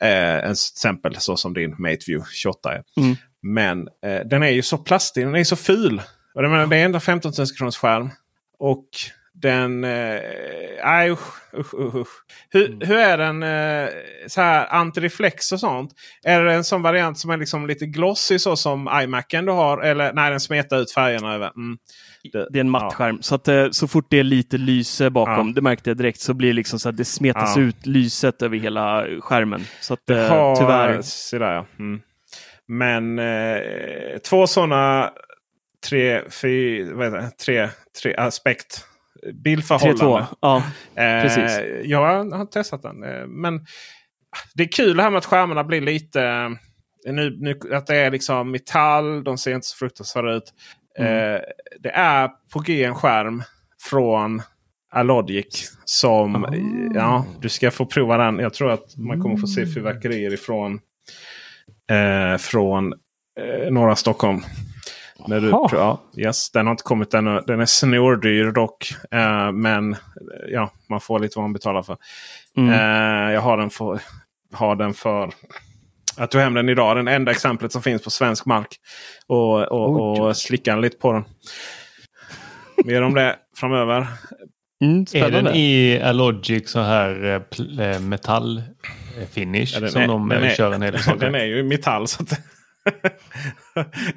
[0.00, 2.82] Eh, en exempel så som din MateView 28 är.
[2.96, 3.16] Mm.
[3.42, 6.02] Men eh, den är ju så plastig, den är så ful.
[6.34, 8.10] Och det, menar, det är ändå 15 000 kronors skärm.
[8.58, 8.86] Och
[9.34, 9.84] den...
[9.84, 10.20] Eh,
[10.82, 12.08] aj, usch, usch, usch.
[12.50, 12.88] Hur, mm.
[12.88, 13.90] hur är den eh,
[14.26, 15.92] så här antireflex och sånt?
[16.24, 19.82] Är det en sån variant som är liksom lite glossy så som iMacen du har?
[19.82, 21.50] Eller när den smetar ut färgerna över?
[21.56, 21.78] Mm.
[22.32, 23.16] Det, det, är en mattskärm.
[23.16, 23.22] Ja.
[23.22, 25.54] Så att eh, så fort det är lite lyse bakom, ja.
[25.54, 27.62] det märkte jag direkt, så blir det liksom så att det smetas ja.
[27.62, 29.64] ut lyset över hela skärmen.
[29.80, 31.02] Så att, det har, tyvärr.
[31.02, 31.66] Sådär, ja.
[31.78, 32.00] Mm.
[32.66, 35.10] Men eh, två sådana
[35.88, 37.68] tre, fyra, vad heter tre,
[38.02, 38.84] tre aspekt
[39.32, 40.26] bildförhållande.
[40.40, 40.56] Ja,
[40.94, 41.60] eh, precis.
[41.84, 42.00] Jag
[42.30, 43.04] har testat den.
[43.04, 43.66] Eh, men
[44.54, 46.22] det är kul det här med att skärmarna blir lite...
[46.22, 49.24] Eh, nu, nu, att det är liksom metall.
[49.24, 50.54] De ser inte så fruktansvärda ut.
[50.98, 51.34] Mm.
[51.34, 51.40] Eh,
[51.80, 53.42] det är på G en skärm
[53.82, 54.42] från
[54.92, 55.72] Alogic.
[55.84, 56.56] Som, oh.
[56.94, 58.38] ja, du ska få prova den.
[58.38, 59.74] Jag tror att man kommer få se mm.
[59.74, 60.80] fyrverkerier ifrån
[61.90, 62.92] eh, från
[63.40, 64.42] eh, norra Stockholm.
[65.26, 67.40] När du, ja, yes, den har inte kommit ännu.
[67.46, 68.94] Den är snordyr dock.
[69.10, 69.96] Eh, men
[70.48, 71.96] ja, man får lite vad man betalar för.
[72.56, 72.70] Mm.
[72.70, 74.00] Eh, jag har den för,
[74.52, 75.30] har den för
[76.16, 76.96] jag tog hem den idag.
[76.96, 78.76] Den enda exemplet som finns på svensk mark.
[79.26, 81.24] Och, och, och slickade lite på den.
[82.84, 84.06] Mer om det framöver.
[84.82, 89.78] Mm, är den i Alogic så här eh, eh metallfinish?
[89.80, 92.08] Ja, som är, de den är, kör en hel Den är ju metall.
[92.08, 92.40] Så att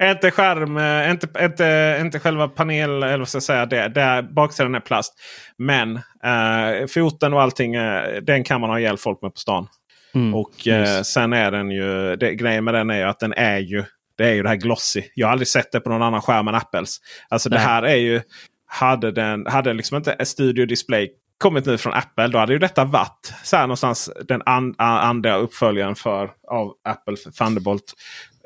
[0.00, 4.28] inte skärm, eh, inte, inte, inte själva panel, eller vad ska jag säga, det, det,
[4.30, 5.14] baksidan är plast.
[5.58, 9.68] Men eh, foten och allting, eh, den kan man ha ihjäl folk med på stan.
[10.14, 13.32] Mm, och eh, sen är den ju, det, grejen med den är ju att den
[13.32, 13.84] är ju
[14.18, 15.02] det är ju det här glossy.
[15.14, 16.98] Jag har aldrig sett det på någon annan skärm än Apples.
[17.28, 17.58] Alltså Nej.
[17.58, 18.20] det här är ju,
[18.66, 22.84] hade den, hade liksom inte Studio Display kommit nu från Apple då hade ju detta
[22.84, 27.94] varit så här någonstans den and, andra uppföljaren för av Apple Thunderbolt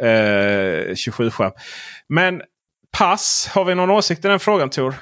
[0.02, 1.52] eh, 27-skärm.
[2.08, 2.42] Men
[2.98, 4.94] pass, har vi någon åsikt i den frågan Tor?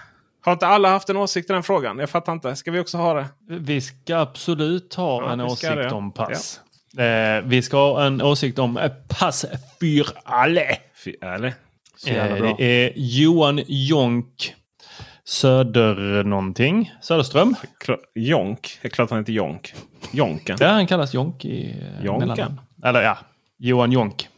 [0.44, 1.98] Har inte alla haft en åsikt i den frågan?
[1.98, 2.56] Jag fattar inte.
[2.56, 3.26] Ska vi också ha det?
[3.48, 5.90] Vi ska absolut ha ja, en åsikt det.
[5.90, 6.60] om pass.
[6.92, 7.02] Ja.
[7.04, 9.44] Eh, vi ska ha en åsikt om pass
[9.80, 10.60] för alla.
[10.94, 11.52] För alla.
[11.96, 12.56] Så jävla Eh.
[12.56, 14.54] Det är Johan Jonk
[15.24, 16.92] Söder någonting.
[17.02, 17.54] Söderström.
[17.84, 18.78] Kla- Jonk.
[18.82, 19.74] Det är klart han heter Jonk.
[20.12, 20.56] Jonken.
[20.60, 22.28] Ja, han kallas Jonk i Jonken.
[22.28, 22.60] mellannamn.
[22.84, 23.18] Eller ja,
[23.58, 24.28] Johan Jonk.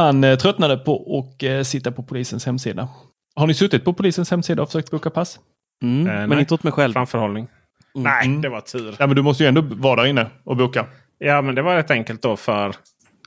[0.00, 2.88] Han eh, tröttnade på att eh, sitta på polisens hemsida.
[3.34, 5.38] Har ni suttit på polisens hemsida och försökt boka pass?
[5.82, 6.40] Mm, Eh, men nej.
[6.40, 6.92] inte åt mig själv.
[6.92, 7.46] Framförhållning.
[7.94, 8.96] Nej, det var tur.
[8.98, 10.86] Ja, men du måste ju ändå vara där inne och boka.
[11.18, 12.74] Ja, men det var rätt enkelt då för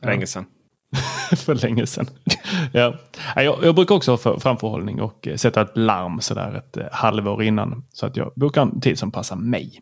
[0.01, 0.07] Ja.
[0.09, 0.45] länge sedan.
[1.36, 2.07] för länge sedan.
[2.74, 2.95] ja.
[3.36, 6.78] Ja, jag, jag brukar också ha för, framförhållning och eh, sätta ett larm sådär ett
[6.78, 7.84] eh, halvår innan.
[7.93, 9.80] Så att jag bokar en tid som passar mig.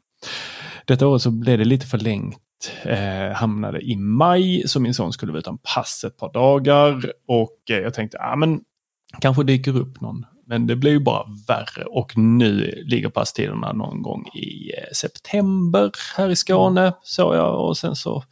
[0.85, 2.37] Detta året så blev det lite förlängt.
[2.83, 7.11] Eh, hamnade i maj så min son skulle vara utan pass ett par dagar.
[7.27, 8.61] Och eh, jag tänkte, ja men
[9.19, 10.25] kanske dyker upp någon.
[10.47, 15.91] Men det blev ju bara värre och nu ligger passtiderna någon gång i eh, september
[16.17, 16.93] här i Skåne.
[17.03, 18.23] Såg jag och sen så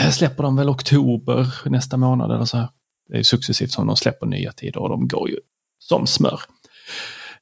[0.00, 2.68] eh, släpper de väl oktober nästa månad eller så här.
[3.08, 5.36] Det är successivt som de släpper nya tider och de går ju
[5.78, 6.40] som smör.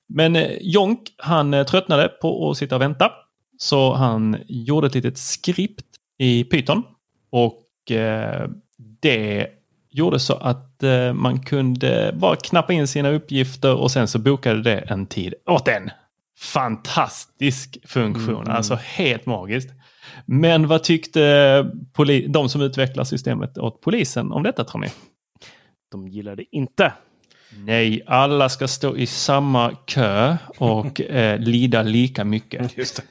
[0.08, 3.12] Men eh, Jonk, han eh, tröttnade på att sitta och vänta.
[3.60, 5.86] Så han gjorde ett litet skript
[6.18, 6.82] i Python.
[7.30, 8.48] Och eh,
[9.00, 9.46] det
[9.90, 14.62] gjorde så att eh, man kunde bara knappa in sina uppgifter och sen så bokade
[14.62, 15.90] det en tid åt en.
[16.40, 18.56] Fantastisk funktion, Mm.
[18.56, 19.70] alltså helt magiskt.
[20.26, 21.62] Men vad tyckte
[22.28, 24.88] de som utvecklar systemet åt polisen om detta tror ni?
[25.92, 26.92] De gillar det inte.
[27.56, 32.78] Nej, alla ska stå i samma kö och eh, lida lika mycket.
[32.78, 33.02] Just det.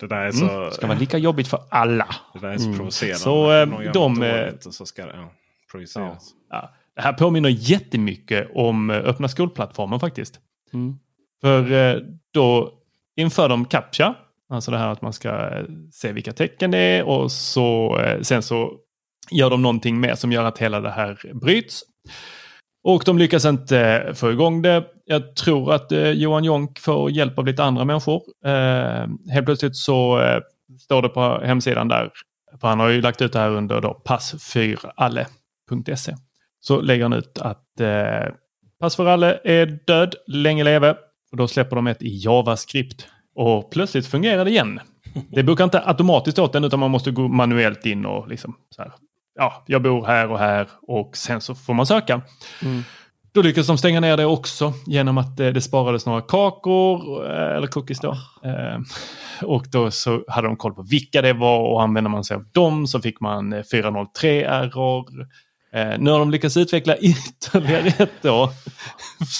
[0.00, 0.70] Det där är så, Mm.
[0.70, 2.06] ska vara lika jobbigt för alla.
[2.34, 3.18] det där är så provocerande.
[3.18, 5.32] Så, eh, de, eh, dåligt och så ska det ja,
[5.72, 6.30] projiceras.
[6.50, 10.40] Ja, det här påminner jättemycket om eh, öppna skolplattformen faktiskt.
[10.72, 10.94] Mm.
[11.40, 12.00] För eh,
[12.34, 12.72] då
[13.16, 14.14] inför de CAPTCHA,
[14.50, 18.20] alltså det här att man ska eh, se vilka tecken det är och så, eh,
[18.20, 18.72] sen så
[19.30, 21.82] gör de någonting mer som gör att hela det här bryts.
[22.84, 24.84] Och de lyckas inte få igång det.
[25.08, 28.22] Jag tror att eh, Johan Jonk får hjälp av lite andra människor.
[28.44, 30.40] Eh, helt plötsligt så eh,
[30.80, 32.10] står det på hemsidan där,
[32.60, 36.14] för han har ju lagt ut det här under då passfyralle.se.
[36.60, 38.28] Så lägger han ut att eh,
[38.80, 40.96] Pass för alle är död, länge leve.
[41.30, 43.06] Och då släpper de ett i JavaScript.
[43.34, 44.80] Och plötsligt fungerar det igen.
[45.30, 48.82] Det brukar inte automatiskt åt den utan man måste gå manuellt in och liksom så
[48.82, 48.92] här.
[49.34, 52.20] Ja, jag bor här och här och sen så får man söka.
[52.62, 52.82] Mm.
[53.36, 57.56] Då lyckades de stänga ner det också genom att eh, det sparades några kakor, eh,
[57.56, 58.10] eller cookies då.
[58.44, 58.78] Eh,
[59.42, 62.44] och då så hade de koll på vilka det var och använder man sig av
[62.52, 65.26] dem så fick man 403-error.
[65.98, 68.52] Nu har de lyckats utveckla ytterligare ett då.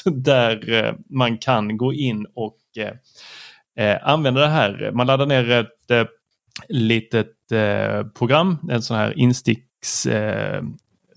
[0.05, 2.59] där man kan gå in och
[4.03, 4.91] använda det här.
[4.95, 6.09] Man laddar ner ett
[6.69, 7.33] litet
[8.19, 10.07] program, en sån här insticks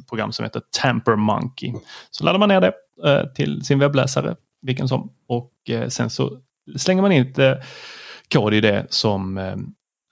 [0.09, 1.73] program som heter Tamper Monkey.
[2.11, 2.73] Så laddar man ner det
[3.05, 5.11] eh, till sin webbläsare, vilken som.
[5.27, 6.37] Och eh, sen så
[6.77, 7.63] slänger man in ett
[8.33, 9.55] kod i det som eh,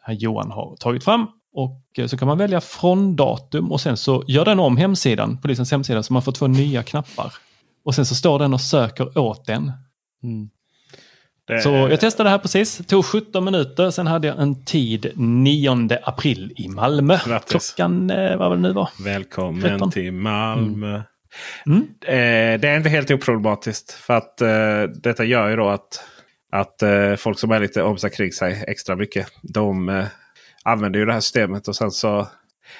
[0.01, 1.27] herr Johan har tagit fram.
[1.53, 5.71] Och så kan man välja från datum och sen så gör den om hemsidan, polisens
[5.71, 7.33] hemsida, så man får två nya knappar.
[7.85, 9.71] Och sen så står den och söker åt den.
[10.23, 10.49] Mm.
[11.47, 12.77] Det, Så jag testade det här precis.
[12.87, 13.91] Tog 17 minuter.
[13.91, 17.17] Sen hade jag en tid 9 april i Malmö.
[17.25, 17.73] Grattis.
[17.73, 18.89] Klockan, eh, vad var det nu var?
[19.03, 19.91] Välkommen 13.
[19.91, 21.01] till Malmö.
[21.65, 21.81] Mm.
[22.01, 23.91] Eh, det är inte helt oproblematiskt.
[23.91, 26.03] För att eh, detta gör ju då att,
[26.51, 26.83] att
[27.19, 29.27] folk som är lite om sig kring sig extra mycket.
[29.41, 30.05] De
[30.63, 31.67] använder ju det här systemet.
[31.67, 32.27] Och sen så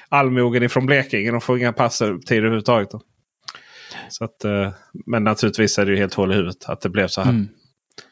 [0.10, 1.32] allmogen ifrån Blekinge.
[1.32, 2.92] De får inga passtid överhuvudtaget.
[2.92, 3.02] Då.
[4.10, 4.46] Så att,
[5.06, 7.30] men naturligtvis är det ju helt hål i huvudet att det blev så här.
[7.30, 7.48] Mm.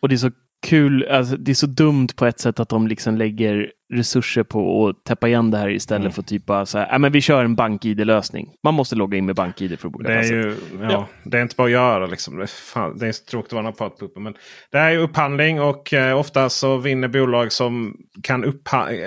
[0.02, 0.32] Och det är så
[0.68, 4.88] kul, alltså, det är så dumt på ett sätt att de liksom lägger resurser på
[4.88, 6.12] att täppa igen det här istället Mm.
[6.12, 8.50] för typ bara så här, "Ja, men vi kör en bank-id-lösning.
[8.64, 11.08] Man måste logga in med bank-id för att boka Det är, ju, ja, Ja.
[11.24, 12.06] det är inte bara att göra.
[12.06, 12.38] Liksom.
[12.38, 14.24] Det, är fan, det är så tråkigt att vara naprapatpuppen.
[14.24, 14.34] Men
[14.72, 18.54] det är ju upphandling och eh, ofta så vinner bolag som kan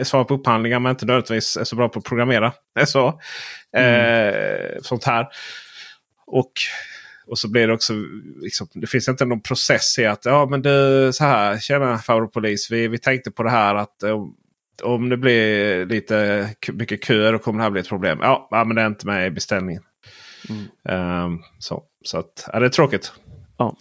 [0.03, 2.53] svara på upphandlingar men inte nödvändigtvis är så bra på att programmera.
[2.75, 3.07] Det är så.
[3.77, 5.27] Eh, sånt här.
[6.27, 6.53] Och,
[7.29, 7.93] och så blir det också,
[8.41, 12.71] liksom, det finns inte någon process i att ja men du så här, tjena favoritpolis,
[12.71, 14.25] vi, vi tänkte på det här att eh,
[14.83, 18.19] om det blir lite mycket köer då kommer det här bli ett problem.
[18.23, 19.83] Ja, men det är inte med i beställningen.
[20.89, 23.13] Ehm, så så att, ja, det är tråkigt.
[23.57, 23.77] Ja,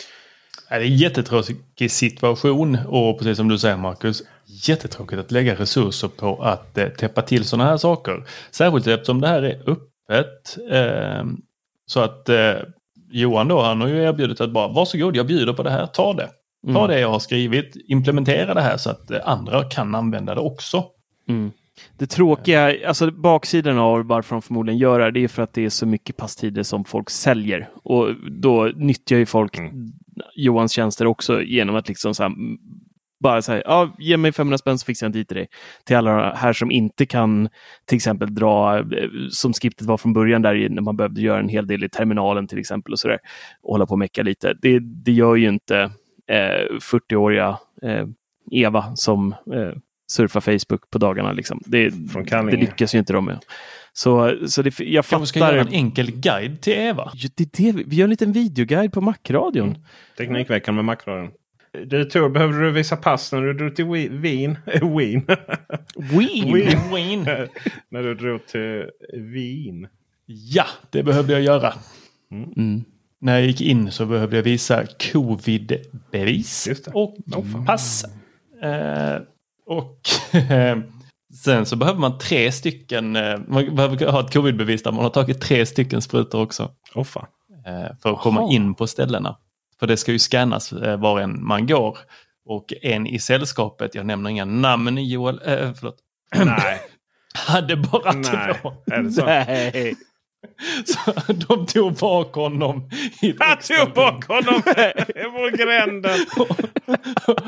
[0.70, 6.08] Det är en jättetråkig situation och precis som du säger Marcus, jättetråkigt att lägga resurser
[6.08, 8.24] på att eh, täppa till sådana här saker.
[8.52, 10.58] Särskilt eftersom det här är öppet.
[10.72, 11.26] Eh,
[11.86, 12.56] så att eh,
[13.12, 16.14] Johan då, han har ju erbjudit att bara varsågod, jag bjuder på det här, ta
[16.14, 16.30] det.
[16.74, 16.88] Ta Mm.
[16.88, 20.84] det jag har skrivit, implementera det här så att eh, andra kan använda det också.
[21.30, 21.52] Mm.
[21.98, 25.66] Det tråkiga, alltså baksidan av varför de förmodligen gör det, det är för att det
[25.66, 27.70] är så mycket passtider som folk säljer.
[27.84, 29.92] Och då nyttjar ju folk Mm.
[30.36, 32.32] Johans tjänster också genom att liksom så
[33.24, 35.48] här, bara säga, ja, ge mig 500 spänn så fixar jag en tid till dig.
[35.86, 37.50] Till alla här som inte kan
[37.86, 38.84] till exempel dra, eh,
[39.30, 42.48] som skriptet var från början, där när man behövde göra en hel del i terminalen
[42.48, 43.20] till exempel och sådär,
[43.62, 44.54] och hålla på och mecka lite.
[44.62, 45.92] Det, det gör ju inte
[46.28, 48.08] eh, 40-åriga eh,
[48.52, 49.72] Eva som eh,
[50.12, 51.32] surfar Facebook på dagarna.
[51.32, 51.62] Liksom.
[51.66, 53.40] Det, Från det lyckas ju inte de med.
[53.94, 55.54] Så, så det, jag Kanske ska fattar.
[55.54, 57.12] göra en enkel guide till Eva.
[57.14, 59.70] Ja, det, det, vi gör en liten videoguide på Macradion.
[59.70, 59.82] Mm.
[60.18, 61.32] Teknikveckan med Macradion.
[61.88, 64.58] Du Tor, behövde du visa pass när du drog till Wi- Wien?
[64.66, 65.26] Wien.
[65.96, 66.54] Wien!
[66.54, 66.80] Wien.
[66.96, 67.26] Wien.
[67.90, 69.88] när du drog till Wien.
[70.26, 71.74] Ja, det behövde jag göra.
[72.32, 72.84] Mm.
[73.22, 77.16] När jag gick in så behövde jag visa covid-bevis och
[77.52, 77.66] fan.
[77.66, 78.04] pass.
[78.64, 79.22] Eh,
[79.66, 80.00] och
[81.44, 85.10] sen så behöver man tre stycken, eh, man behöver ha ett covid-bevis där man har
[85.10, 86.72] tagit tre stycken sprutor också.
[86.96, 87.26] Åh fan.
[87.66, 89.38] eh, för att komma in på ställena.
[89.80, 91.98] För det ska ju scannas eh, var än man går.
[92.46, 95.98] Och en i sällskapet, jag nämner inga namn Joel, eh, förlåt,
[96.36, 96.82] Nej.
[97.34, 98.54] hade bara Nej.
[98.62, 98.74] två.
[99.26, 99.96] Nej.
[100.86, 102.90] Så de tog bak honom.
[103.22, 106.20] I extra tog bak honom på gränden.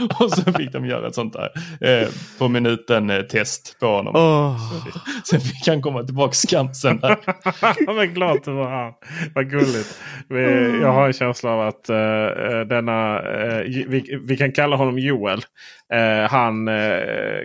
[0.20, 1.50] och så fick de göra ett sånt där
[1.82, 2.08] eh,
[2.38, 4.16] på minuten eh, test på honom.
[4.16, 4.58] Åh.
[5.30, 7.02] Sen fick han komma tillbaka skamsen.
[7.88, 8.94] Men klart det var han.
[9.36, 10.00] Vad gulligt.
[10.30, 10.42] Vi,
[10.82, 11.96] jag har en känsla av att eh,
[12.70, 15.42] denna, eh, vi, vi kan kalla honom Joel.
[15.94, 17.44] Eh, han, eh,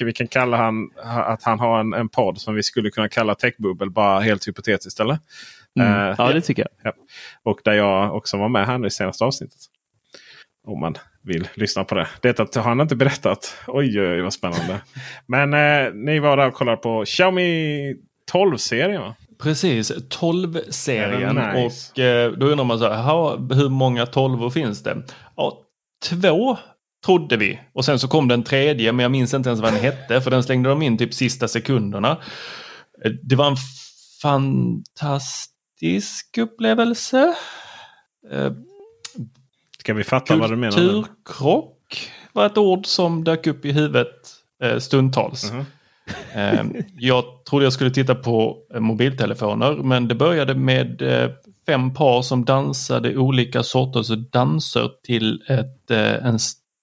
[0.00, 3.34] vi kan kalla han att han har en, en podd som vi skulle kunna kalla
[3.34, 3.90] Techbubbel.
[3.90, 5.18] Bara helt hypotetiskt eller?
[5.80, 6.08] Mm.
[6.08, 6.92] Eh, Ja, det tycker jag.
[6.92, 7.02] Ja.
[7.42, 9.58] Och där jag också var med här nu i senaste avsnittet.
[10.66, 12.08] Om man vill lyssna på det.
[12.20, 13.56] Det har han inte berättat.
[13.66, 14.80] Oj, oj, oj vad spännande.
[15.26, 17.94] Men eh, ni var där och kollade på Xiaomi
[18.32, 19.14] 12-serien va?
[19.42, 21.36] Precis, 12-serien.
[21.36, 21.92] Ja, nice.
[21.92, 25.02] Och eh, då undrar man så här, "Jaha, hur många 12 finns det?
[25.36, 25.58] Ja,
[26.10, 26.58] två
[27.04, 27.60] trodde vi.
[27.72, 30.20] Och sen så kom den tredje, men jag minns inte ens vad den hette.
[30.20, 32.10] För den slängde de in typ sista sekunderna.
[33.04, 33.56] Eh, Det var en
[34.22, 37.34] fantastisk upplevelse.
[38.32, 38.52] Eh,
[39.78, 40.72] Ska vi fatta vad du menar?
[40.72, 44.14] Kulturkrock var ett ord som dök upp i huvudet
[44.62, 45.52] eh, stundtals.
[45.52, 45.64] Mhm.
[46.34, 46.64] Eh,
[46.98, 51.02] jag trodde jag skulle titta på mobiltelefoner men det började med
[51.66, 56.38] fem par som dansade olika sorters danser till ett, en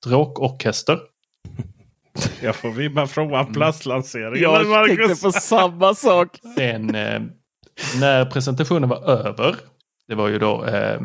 [0.05, 0.99] stråkorkester.
[2.41, 4.41] Jag får vibbar från OnePlus-lanseringen.
[4.41, 6.27] Jag Men Marcus- tänkte på samma sak.
[6.57, 7.21] Sen eh,
[7.99, 9.55] när presentationen var över,
[10.07, 10.99] det var ju då eh,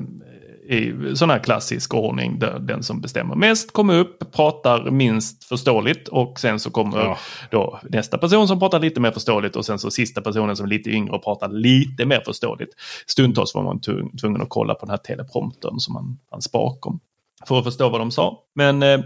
[0.69, 6.09] i sån här klassisk ordning där den som bestämmer mest kommer upp, pratar minst förståeligt
[6.09, 7.19] och sen så kommer Ja.
[7.51, 10.71] då nästa person som pratar lite mer förståeligt och sen så sista personen som är
[10.71, 12.71] lite yngre och pratar lite mer förståeligt.
[13.07, 17.01] Stundtals var man tvung- tvungen att kolla på den här telepromptern som man fanns bakom
[17.49, 18.39] för att förstå vad de sa.
[18.55, 19.01] Men eh,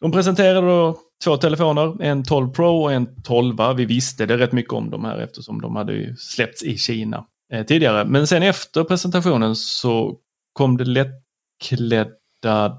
[0.00, 3.56] de presenterade då två telefoner, en 12 Pro och en 12.
[3.76, 7.24] Vi visste det rätt mycket om de här eftersom de hade ju släppts i Kina
[7.52, 8.04] eh, tidigare.
[8.04, 10.16] Men sen efter presentationen så
[10.52, 12.76] kom det lättklädda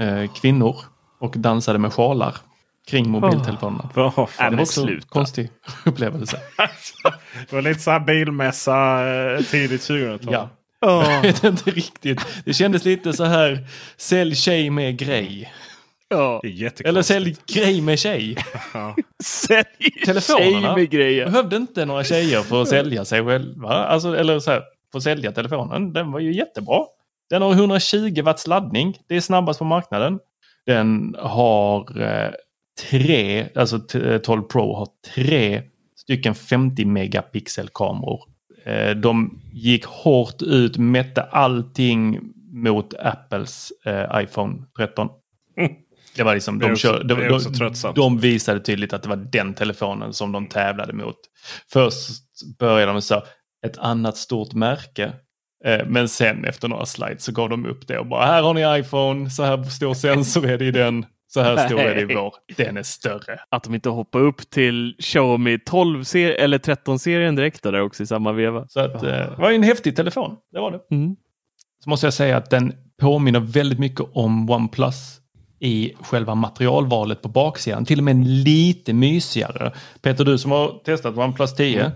[0.00, 0.76] eh, kvinnor
[1.20, 2.36] och dansade med sjalar
[2.88, 3.90] kring mobiltelefonerna.
[3.94, 5.50] Vad fan, det var också en konstig
[5.84, 6.40] upplevelse.
[7.50, 10.32] Det var lite så här bilmässa eh, tidigt 2000-tal.
[10.32, 10.48] Ja.
[10.86, 12.20] Jag vet inte riktigt.
[12.44, 13.66] Det kändes lite så här,
[13.96, 15.52] sälj tjej med grej.
[16.08, 16.40] Ja.
[16.42, 16.88] Det är jättekonstigt.
[16.88, 18.36] Eller sälj grej med tjej.
[19.24, 19.64] Sälj
[20.04, 20.60] Telefonerna.
[20.60, 21.24] tjej med grejer.
[21.26, 23.68] behövde inte några tjejer för att sälja sig själva.
[23.68, 24.62] Alltså, eller så här,
[24.92, 25.92] för att sälja telefonen.
[25.92, 26.84] Den var ju jättebra.
[27.30, 28.98] Den har 120 watts laddning.
[29.08, 30.18] Det är snabbast på marknaden.
[30.66, 32.30] Den har eh,
[32.90, 35.62] tre, alltså t- eh, 12 Pro har tre
[35.96, 38.20] stycken 50 megapixel kameror.
[38.68, 42.20] Eh, de gick hårt ut, mätte allting
[42.52, 45.08] mot Apples eh, iPhone 13.
[46.16, 50.12] Det var liksom, de, kör, de, de, de visade tydligt att det var den telefonen
[50.12, 51.16] som de tävlade mot.
[51.72, 52.20] Först
[52.58, 53.22] började de så
[53.66, 55.12] ett annat stort märke.
[55.64, 58.54] Eh, Men sen efter några slides så gav de upp det och bara här har
[58.54, 62.00] ni iPhone, så här stor sensor är det i den, så här stor är det
[62.00, 62.34] i vår.
[62.56, 63.40] Den är större.
[63.48, 68.06] Att de inte hoppar upp till Xiaomi 12 ser eller 13-serien direkt där också i
[68.06, 68.68] samma veva.
[68.68, 70.96] Så att, eh, det var ju en häftig telefon, det var det.
[70.96, 71.16] Mm.
[71.84, 75.20] Så måste jag säga att den påminner väldigt mycket om OnePlus
[75.60, 77.84] i själva materialvalet på baksidan.
[77.84, 79.72] Till och med lite mysigare.
[80.02, 81.92] Peter, du som har testat OnePlus 10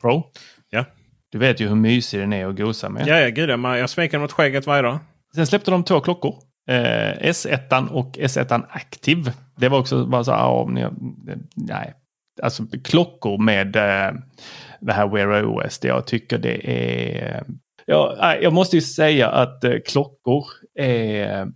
[0.00, 0.22] Pro.
[0.70, 0.84] Ja.
[1.32, 3.06] Du vet ju hur mysig den är att gosa med.
[3.06, 3.78] Ja, ja, gud ja.
[3.78, 4.98] Jag smeker den mot skägget varje dag.
[5.34, 6.34] Sen släppte de två klockor.
[6.68, 9.32] Eh, S1 och S1 Active.
[9.56, 10.86] Det var också bara så, om ni,
[11.54, 11.94] nej,
[12.42, 14.12] alltså klockor med eh,
[14.80, 15.80] det här Wear OS.
[15.82, 17.44] Jag tycker det är...
[17.86, 20.44] Ja, jag måste ju säga att eh, klockor
[20.74, 21.52] är...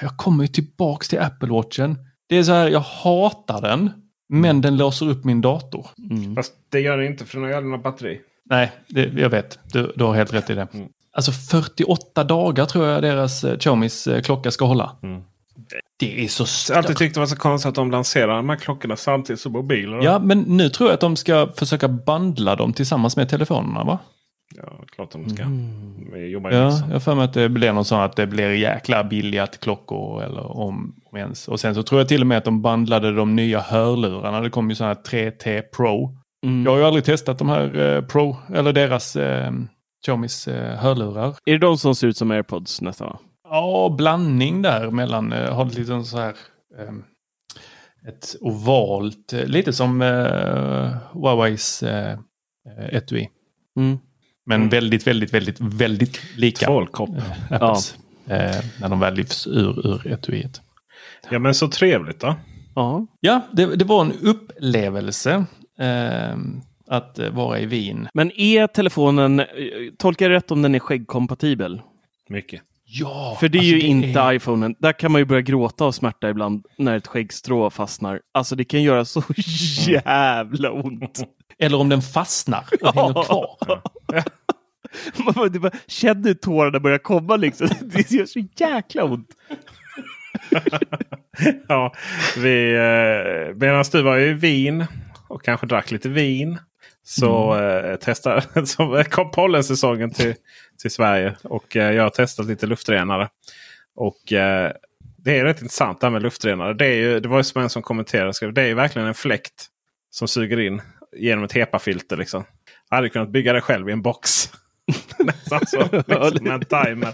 [0.00, 1.98] Jag kommer ju tillbaks till Apple Watchen.
[2.28, 3.90] Det är så här, jag hatar den.
[4.28, 5.86] Men den låser upp min dator.
[6.10, 6.34] Mm.
[6.34, 8.20] Fast det gör det inte för den har aldrig något batteri.
[8.44, 9.58] Nej, det, jag vet.
[9.72, 10.68] Du, du har helt rätt i det.
[10.74, 10.88] Mm.
[11.16, 14.92] Alltså 48 dagar tror jag deras eh, Xiaomis eh, klocka ska hålla.
[15.02, 15.22] Mm.
[15.98, 16.76] Det är så Jag har stört.
[16.76, 20.02] alltid tyckt det var så konstigt att de lanserar de här klockorna samtidigt som mobiler.
[20.04, 23.98] Ja, men nu tror jag att de ska försöka bandla dem tillsammans med telefonerna va?
[24.56, 25.44] ja klart de ska.
[26.12, 26.84] Vi jobbar Ja, ju så.
[26.86, 30.22] jag har för mig att det blir någon sån att det blir jäkla billiga klockor
[30.22, 31.48] eller om, om ens.
[31.48, 34.40] Och sen så tror jag till och med att de bandlade de nya hörlurarna.
[34.40, 36.16] Det kom ju sådana här 3T Pro.
[36.46, 36.64] Mm.
[36.64, 39.50] Jag har ju aldrig testat de här eh, Pro eller deras eh,
[40.06, 41.36] Xiaomis eh, hörlurar.
[41.44, 43.06] Är det de som ser ut som airpods nästan?
[43.08, 43.18] va?
[43.48, 46.34] Ja, blandning där mellan, eh, har lite så här
[46.78, 47.04] ehm,
[48.08, 50.00] ett ovalt, eh, lite som
[51.12, 51.82] Huaweis
[52.92, 53.28] etui.
[53.76, 53.98] Mm.
[54.46, 54.68] Men Mm.
[54.68, 56.66] väldigt, väldigt, väldigt, väldigt lika.
[56.66, 57.10] Tvålkopp.
[58.28, 60.60] Eh, när de väl lyfts ur, ur etuiet.
[61.30, 62.34] Ja men så trevligt då.
[62.74, 63.06] Ja.
[63.20, 65.44] Ja, det, det var en upplevelse
[65.78, 66.36] eh,
[66.86, 68.08] att eh, vara i Wien.
[68.14, 69.46] Men är telefonen, eh,
[69.98, 71.82] tolkar jag rätt om den är skäggkompatibel?
[72.28, 72.62] Mycket.
[72.88, 74.74] Ja, För det är alltså ju inte är- iPhonen.
[74.78, 78.20] Där kan man ju börja gråta av smärta ibland när ett skäggstrå fastnar.
[78.34, 79.22] Alltså det kan göra så
[79.86, 81.22] jävla ont.
[81.58, 83.56] Eller om den fastnar och hänger kvar.
[85.24, 87.68] Man bara, det bara, känner hur tårarna börjar komma liksom.
[87.80, 89.28] Det gör så jäkla ont.
[91.68, 91.92] ja,
[92.38, 94.84] vi, eh, medan du var i Wien
[95.28, 96.58] och kanske drack lite vin.
[97.08, 97.90] Så Mm.
[97.90, 100.34] eh, testade, så kom pollensäsongen till,
[100.82, 101.36] till Sverige.
[101.42, 103.28] Och eh, jag har testat lite luftrenare.
[103.96, 104.72] Och eh,
[105.18, 106.74] det är rätt intressant det här med luftrenare.
[106.74, 108.34] Det, är ju, det var ju som en som kommenterade.
[108.34, 109.66] skrev, Det är ju verkligen en fläkt
[110.10, 110.82] som suger in
[111.16, 112.16] genom ett HEPA-filter.
[112.16, 112.44] Liksom.
[112.90, 114.50] Jag hade kunnat bygga det själv i en box.
[115.18, 115.88] Nästan så.
[115.92, 117.12] Liksom, en timer.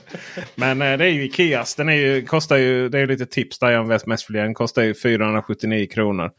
[0.55, 1.75] Men eh, det är ju Ikeas.
[1.75, 4.33] Den är ju, kostar ju, det är ju lite tips där jag vet mest för.
[4.33, 6.31] Den kostar ju 479 kronor.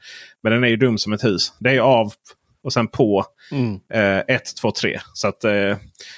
[0.43, 1.53] Men den är ju dum som ett hus.
[1.59, 2.13] Det är ju av
[2.63, 3.25] och sen på.
[3.51, 3.79] Mm.
[4.27, 4.99] 1, 2, 3.
[5.13, 5.77] Så att, eh,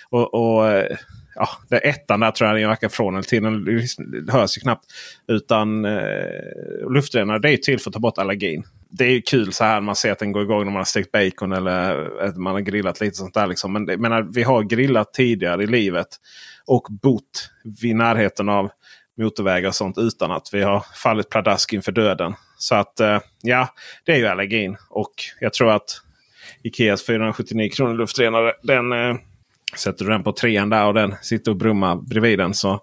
[0.09, 0.97] och, och, eh,
[1.35, 3.43] ja, det är ettan där tror jag den verkar från eller till.
[3.43, 4.85] Den hörs ju knappt.
[5.27, 8.63] Utan eh, luftrenare det är till för att ta bort allergin.
[8.89, 10.75] Det är ju kul så här när man ser att den går igång när man
[10.75, 13.47] har stekt bacon eller att man har grillat lite sånt där.
[13.47, 13.73] Liksom.
[13.73, 16.07] Men menar, vi har grillat tidigare i livet
[16.67, 17.49] och bott
[17.81, 18.69] vid närheten av
[19.17, 22.33] motorvägar och sånt utan att vi har fallit pladask inför döden.
[22.57, 23.67] Så att eh, ja,
[24.05, 24.77] det är ju allergin.
[24.89, 26.01] Och jag tror att
[26.65, 28.53] Ikeas 479 kronor luftrenare.
[28.63, 29.15] Den eh,
[29.77, 32.79] sätter du den på trean där och den sitter och brummar bredvid den så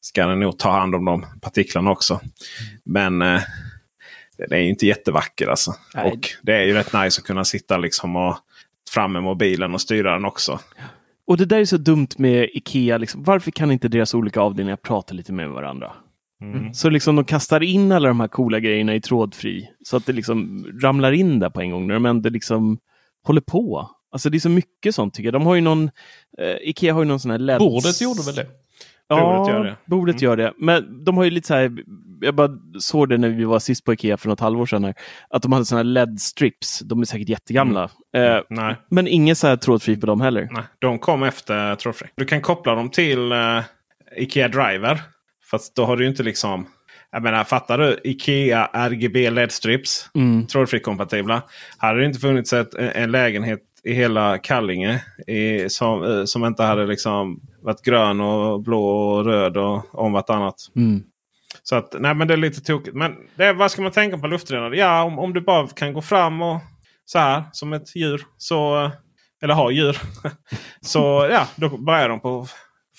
[0.00, 2.20] ska den nog ta hand om de partiklarna också.
[2.84, 3.40] Men eh,
[4.38, 5.74] den är ju inte jättevacker alltså.
[5.94, 6.12] Nej.
[6.12, 8.36] Och det är ju rätt nice att kunna sitta liksom och
[8.90, 10.60] fram med mobilen och styra den också.
[11.26, 12.98] Och det där är så dumt med Ikea.
[12.98, 13.22] Liksom.
[13.22, 15.92] Varför kan inte deras olika avdelningar prata lite med varandra?
[16.42, 16.74] Mm.
[16.74, 19.70] Så liksom de kastar in alla de här coola grejerna i trådfri.
[19.84, 22.78] Så att det liksom ramlar in där på en gång när de ändå liksom
[23.26, 23.90] håller på.
[24.12, 25.32] Alltså det är så mycket sånt tycker jag.
[25.34, 25.90] De har ju någon,
[26.38, 27.58] eh, Ikea har ju någon sån här LED.
[27.58, 28.46] Bordet gjorde väl det?
[29.08, 29.76] Ja, Bordet gör det.
[29.86, 30.24] Bordet Mm.
[30.24, 30.52] gör det.
[30.58, 31.76] Men de har ju lite så här,
[32.20, 34.84] jag bara såg det när vi var sist på Ikea för något halvår sedan.
[34.84, 34.94] Här,
[35.30, 36.80] att de hade såna här LED-strips.
[36.80, 37.82] De är säkert jättegamla.
[38.16, 38.76] Eh, Nej.
[38.90, 40.48] men ingen så här trådfri på dem heller.
[40.52, 42.08] Nej, de kom efter trådfri.
[42.16, 43.60] Du kan koppla dem till eh,
[44.16, 45.00] Ikea Driver.
[45.50, 46.66] Fast då har du inte liksom...
[47.12, 48.00] Jag menar, fattar du?
[48.04, 50.10] Ikea RGB LED-strips.
[50.14, 50.46] Mm.
[50.46, 51.42] Trådfri kompatibla.
[51.78, 56.62] Hade det inte funnits ett, en lägenhet i hela Kallinge i, som, eh, som inte
[56.62, 60.56] hade liksom varit grön och blå och röd och om vartannat.
[60.76, 61.02] Mm.
[61.62, 62.96] Så att, nej men det är lite tokigt.
[62.96, 64.76] Men det, vad ska man tänka på luftrenare?
[64.76, 66.60] Ja, om, om du bara kan gå fram och
[67.04, 68.22] så här som ett djur.
[68.38, 68.90] Så,
[69.42, 69.98] eller ha djur.
[70.80, 72.46] så ja, då börjar de på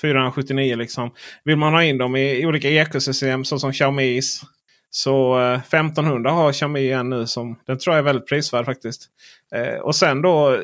[0.02, 1.12] 479 liksom.
[1.44, 4.42] Vill man ha in dem i, olika ekosystem såsom Xiaomis.
[4.90, 7.28] Så eh, 1500 har Xiaomi en nu.
[7.28, 9.10] Som, den tror jag är väldigt prisvärd faktiskt.
[9.56, 10.62] Eh, och sen då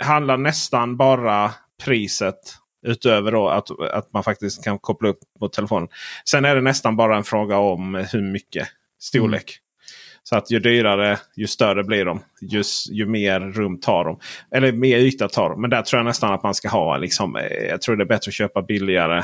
[0.00, 1.54] handlar nästan bara
[1.84, 5.88] priset Utöver då att, att man faktiskt kan koppla upp på telefonen.
[6.30, 8.68] Sen är det nästan bara en fråga om hur mycket
[9.00, 9.58] storlek.
[9.58, 9.69] Mm.
[10.22, 12.20] Så att ju dyrare ju större blir de.
[12.40, 14.18] Just, ju mer rum tar de.
[14.56, 15.60] Eller mer yta tar de.
[15.60, 16.96] Men där tror jag nästan att man ska ha.
[16.96, 19.22] Liksom, eh, jag tror det är bättre att köpa billigare.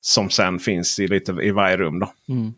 [0.00, 1.98] Som sen finns i, lite, i varje rum.
[1.98, 2.12] Då.
[2.28, 2.52] Mm.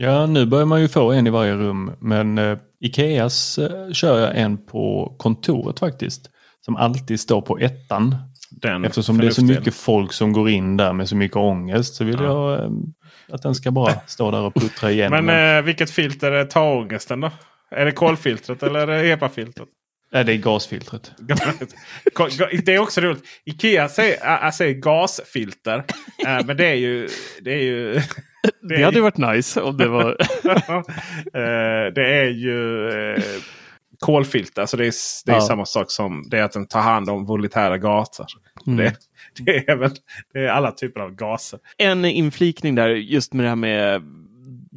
[0.00, 1.92] Ja, nu börjar man ju få en i varje rum.
[2.00, 6.30] Men eh, Ikeas eh, kör jag en på kontoret faktiskt.
[6.60, 8.16] Som alltid står på ettan.
[8.60, 11.94] Den Eftersom det är så mycket folk som går in där med så mycket ångest
[11.94, 12.52] så vill Ja.
[12.52, 12.70] jag eh,
[13.28, 15.24] att den ska bara stå där och puttra igenom.
[15.24, 17.30] Men eh, vilket filter tar ångesten då?
[17.70, 19.68] Är det kolfiltret eller är det EPA-filtret?
[20.12, 21.12] Nej, det är gasfiltret.
[22.64, 23.24] det är också roligt.
[23.44, 25.84] Ikea säger, äh, säger gasfilter.
[26.26, 27.08] Äh, men det är ju...
[27.40, 30.16] Det, är ju, det, det hade ju varit nice om det var...
[31.34, 32.88] Eh, det är ju
[34.04, 34.60] kolfilter.
[34.60, 34.92] Alltså det är,
[35.26, 35.40] det är ja.
[35.40, 38.26] samma sak som det är att den tar hand om volitära gaser.
[38.66, 38.76] Mm.
[38.76, 38.94] Det,
[39.44, 39.90] det, är väl,
[40.32, 41.58] det är alla typer av gaser.
[41.78, 44.02] En inflikning där just med det här med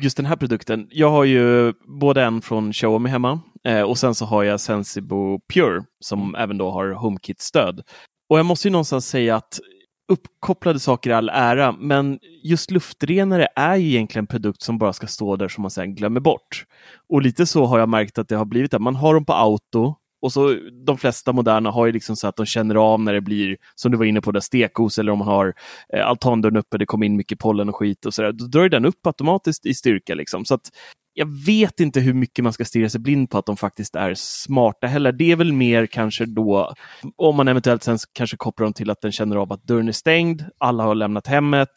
[0.01, 0.87] just den här produkten.
[0.91, 5.39] Jag har ju både en från Xiaomi hemma eh, och sen så har jag Sensibo
[5.53, 6.35] Pure som mm.
[6.35, 7.81] även då har HomeKit-stöd.
[8.29, 9.59] Och jag måste ju någonstans säga att
[10.07, 14.93] uppkopplade saker i all ära, men just luftrenare är ju egentligen en produkt som bara
[14.93, 16.65] ska stå där som man sen glömmer bort.
[17.09, 18.73] Och lite så har jag märkt att det har blivit.
[18.73, 22.27] Att man har dem på auto och så de flesta moderna har ju liksom så
[22.27, 25.11] att de känner av när det blir, som du var inne på, där stekos eller
[25.11, 25.53] om man har
[25.93, 28.31] eh, altandörren uppe, det kommer in mycket pollen och skit och sådär.
[28.31, 30.15] Då drar den upp automatiskt i styrka.
[30.15, 30.45] Liksom.
[30.45, 30.69] Så att
[31.13, 34.13] jag vet inte hur mycket man ska stirra sig blind på att de faktiskt är
[34.15, 35.11] smarta heller.
[35.11, 36.73] Det är väl mer kanske då,
[37.15, 39.91] om man eventuellt sen kanske kopplar dem till att den känner av att dörren är
[39.91, 41.69] stängd, alla har lämnat hemmet,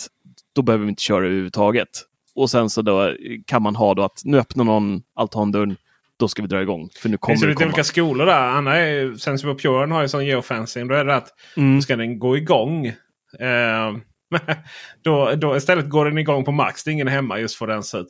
[0.55, 1.89] då behöver vi inte köra överhuvudtaget.
[2.35, 3.15] Och sen så då
[3.47, 5.77] kan man ha då att nu öppnar någon altandörren,
[6.21, 6.89] då ska vi dra igång.
[7.03, 8.49] För nu kommer det, det lite olika skolor där.
[8.49, 10.89] Anna är, Sensible Pure har ju sån geofencing.
[10.89, 11.83] Då är det att mm.
[11.83, 12.87] ska den gå igång.
[12.87, 13.97] Eh,
[15.03, 16.85] då, då istället går den igång på max.
[16.85, 18.09] Det är ingen hemma just för den ut.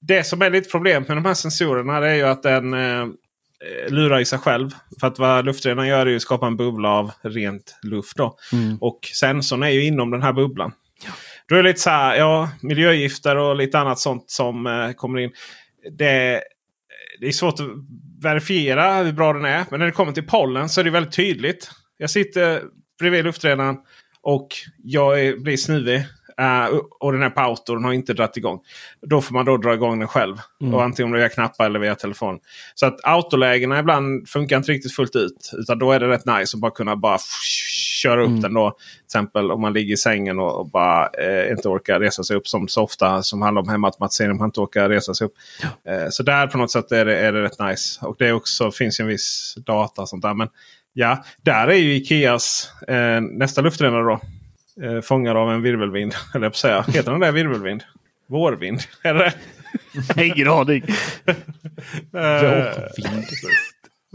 [0.00, 3.06] Det som är lite problemet med de här sensorerna är ju att den eh,
[3.88, 4.70] lurar i sig själv.
[5.00, 8.16] För att vad luftrenaren gör är att skapa en bubbla av rent luft.
[8.16, 8.36] Då.
[8.52, 8.78] Mm.
[8.80, 10.72] Och sensorn är ju inom den här bubblan.
[11.04, 11.12] Ja.
[11.48, 15.18] Då är det lite så här, ja, miljögifter och lite annat sånt som eh, kommer
[15.18, 15.30] in.
[15.98, 16.42] Det,
[17.20, 17.66] det är svårt att
[18.22, 19.64] verifiera hur bra den är.
[19.70, 21.70] Men när det kommer till pollen så är det väldigt tydligt.
[21.96, 22.62] Jag sitter
[22.98, 23.76] bredvid luftrenaren
[24.22, 24.48] och
[24.84, 26.04] jag är, blir snuvig.
[26.40, 28.60] Uh, och den här på auto den har inte dragit igång.
[29.02, 30.36] Då får man då dra igång den själv.
[30.60, 30.74] Mm.
[30.74, 32.38] Och antingen via knappar eller via telefon.
[32.74, 35.50] Så att autolägena ibland funkar inte riktigt fullt ut.
[35.58, 37.18] Utan då är det rätt nice att bara kunna bara
[38.02, 38.40] köra upp mm.
[38.40, 38.54] den.
[38.54, 38.70] då.
[38.70, 42.36] Till exempel om man ligger i sängen och, och bara eh, inte orkar resa sig
[42.36, 42.48] upp.
[42.48, 44.36] Som så ofta som handlar om hemautomatisering.
[44.36, 45.34] Man inte orkar resa sig upp.
[45.62, 45.92] Ja.
[45.92, 48.06] Eh, så där på något sätt är det, är det rätt nice.
[48.06, 50.34] Och det också, finns ju en viss data och sånt där.
[50.34, 50.48] Men
[50.92, 54.20] Ja, där är ju Ikeas eh, nästa luftrenare då.
[54.82, 56.14] Eh, fångad av en virvelvind.
[56.34, 56.82] Eller jag säga.
[56.82, 57.84] Heter den där virvelvind?
[58.26, 58.80] Vårvind?
[59.02, 59.32] Är det
[60.26, 60.82] Ingen aning.
[62.12, 63.24] Vårvind.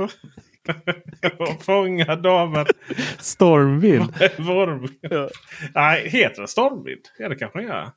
[1.62, 2.66] Fånga damen.
[3.20, 4.14] Stormvind.
[5.02, 5.30] ja.
[5.76, 7.02] Nej, heter det stormvind?
[7.20, 7.92] Ja det kanske den gör.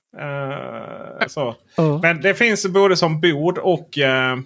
[1.20, 1.48] Uh, så.
[1.78, 2.00] Uh.
[2.02, 4.42] Men det finns både som bord och uh,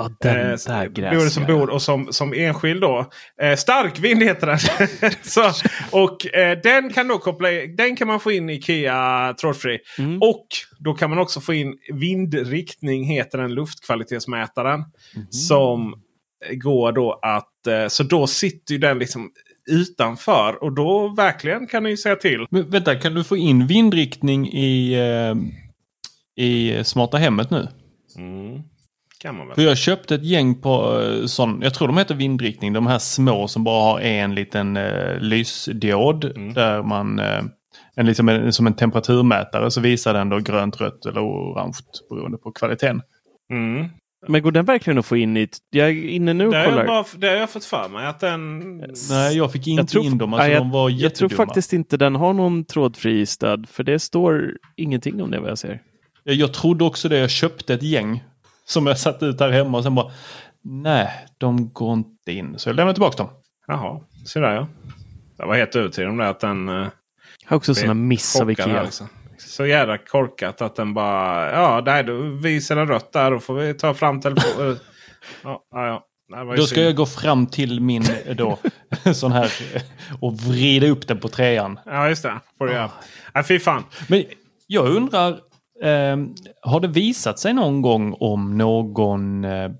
[0.00, 3.10] Ja, den eh, bor som bor och som, som enskild då.
[3.42, 4.58] Eh, starkvind heter den.
[5.22, 5.52] så,
[5.90, 9.78] och eh, den kan då koppla Den kan man få in i Ikea trådfri.
[9.98, 10.18] Mm.
[10.22, 10.46] Och
[10.78, 14.84] då kan man också få in vindriktning heter den luftkvalitetsmätaren.
[15.14, 15.32] Mm.
[15.32, 15.94] Som
[16.52, 17.66] går då att...
[17.66, 19.30] Eh, så då sitter ju den liksom
[19.70, 20.64] utanför.
[20.64, 22.46] Och då verkligen kan ni säga till.
[22.50, 25.34] Men vänta, kan du få in vindriktning i, eh,
[26.44, 27.68] i smarta hemmet nu?
[28.16, 28.62] Mm.
[29.22, 29.54] Kan man väl.
[29.54, 32.98] För jag köpte ett gäng på eh, sån, jag tror de heter vindriktning, de här
[32.98, 36.24] små som bara har en liten eh, lysdiod.
[36.24, 36.54] Mm.
[36.54, 37.42] Där man, eh,
[37.94, 41.78] en, liksom en, som en temperaturmätare så visar den då grönt, rött eller orange
[42.10, 43.02] beroende på kvaliteten.
[43.52, 43.88] Mm.
[44.28, 45.48] Men går den verkligen att få in i...
[45.70, 46.86] Jag är inne nu och det kollar.
[46.86, 48.78] Bara, det har jag fått för mig att den...
[49.10, 50.34] Nej, jag fick inte jag tror, in dem.
[50.34, 53.68] Alltså, jag, de var jag tror faktiskt inte den har någon trådfri stöd.
[53.68, 55.80] För det står ingenting om det vad jag ser.
[56.24, 57.18] Jag, jag trodde också det.
[57.18, 58.22] Jag köpte ett gäng
[58.70, 60.10] som jag satt ut här hemma och sen bara
[60.62, 62.58] nej, de går inte in.
[62.58, 63.30] Så jag lämnar tillbaka dem.
[63.66, 64.66] Jaha, så där ja.
[65.36, 66.68] Jag var helt övertygad om det att den...
[66.68, 66.88] Uh,
[67.44, 68.80] har också sådana miss av Ikea.
[68.80, 69.08] Alltså.
[69.38, 71.50] Så jävla korkat att den bara...
[71.52, 73.30] Ja, nej, då visar den rött där.
[73.30, 74.78] Då får vi ta fram telefonen.
[75.42, 76.54] ja, ja, ja.
[76.56, 78.04] Då ska jag gå fram till min
[78.36, 78.58] då,
[79.14, 79.52] sån här
[80.20, 81.80] och vrida upp den på trean.
[81.86, 82.40] Ja, just det.
[82.58, 82.90] Får du göra.
[83.32, 83.84] Ja, fy fan.
[84.08, 84.24] Men
[84.66, 85.49] jag undrar, Eh,
[86.62, 89.70] har det visat sig någon gång om någon, eh,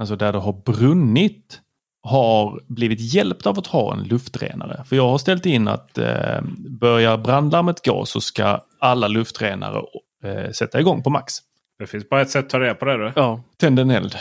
[0.00, 1.60] alltså där det har brunnit,
[2.02, 4.84] har blivit hjälpt av att ha en luftrenare?
[4.88, 6.40] För jag har ställt in att eh,
[6.80, 9.82] börjar brandlarmet gå så ska alla luftrenare
[10.24, 11.34] eh, sätta igång på max.
[11.78, 12.96] Det finns bara ett sätt att ta reda på det.
[12.96, 13.12] Då.
[13.16, 14.16] Ja, tänd en eld.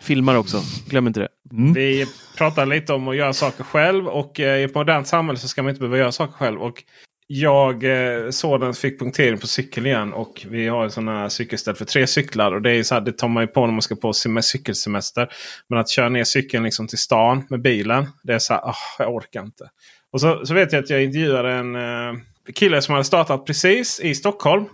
[0.00, 1.28] Filmar också, glöm inte det.
[1.52, 1.72] Mm.
[1.72, 2.06] Vi
[2.38, 5.62] pratar lite om att göra saker själv och eh, i ett modernt samhälle så ska
[5.62, 6.62] man inte behöva göra saker själv.
[6.62, 6.82] Och
[7.26, 11.74] jag eh, såg den fick punktering på cykeln igen och vi har sån här cykelställ
[11.74, 12.52] för tre cyklar.
[12.52, 14.44] Och det, är så här, det tar man ju på när man ska på med
[14.44, 15.28] cykelsemester.
[15.68, 18.06] Men att köra ner cykeln liksom till stan med bilen.
[18.22, 19.70] Det är så här, oh, jag orkar inte.
[20.12, 22.20] Och så, så vet jag att jag intervjuade en eh,
[22.54, 24.64] kille som hade startat precis i Stockholm.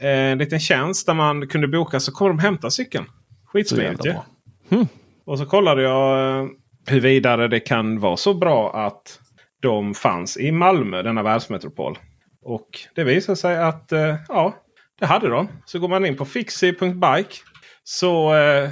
[0.00, 3.04] Eh, en liten tjänst där man kunde boka så kommer de hämta cykeln.
[3.46, 4.10] Skitsmidigt ju.
[4.10, 4.24] Ja.
[4.70, 4.88] Hmm.
[5.24, 6.48] Och så kollade jag.
[6.88, 9.20] huruvida det kan vara så bra att
[9.62, 11.98] de fanns i Malmö, denna världsmetropol.
[12.42, 14.54] Och det visar sig att eh, ja,
[14.98, 15.48] det hade de.
[15.64, 17.34] Så går man in på fixi.bike
[17.84, 18.70] så eh,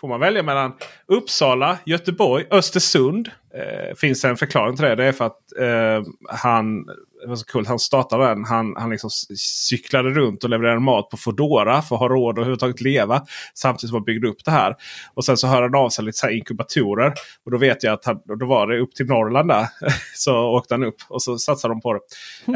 [0.00, 0.72] får man välja mellan
[1.06, 3.30] Uppsala, Göteborg, Östersund.
[3.54, 4.94] Eh, finns en förklaring till det.
[4.94, 6.86] Det är för att eh, han,
[7.24, 8.44] det var så kul, han startade den.
[8.44, 12.38] Han, han liksom cyklade runt och levererade mat på Fodora för att ha råd att
[12.38, 13.22] överhuvudtaget leva.
[13.54, 14.76] Samtidigt som han byggde upp det här.
[15.14, 17.12] Och sen så hörde han av sig lite så inkubatorer.
[17.44, 19.66] Och då vet jag att han, då var det upp till Norrland där.
[20.14, 22.00] så åkte han upp och så satsade de på det.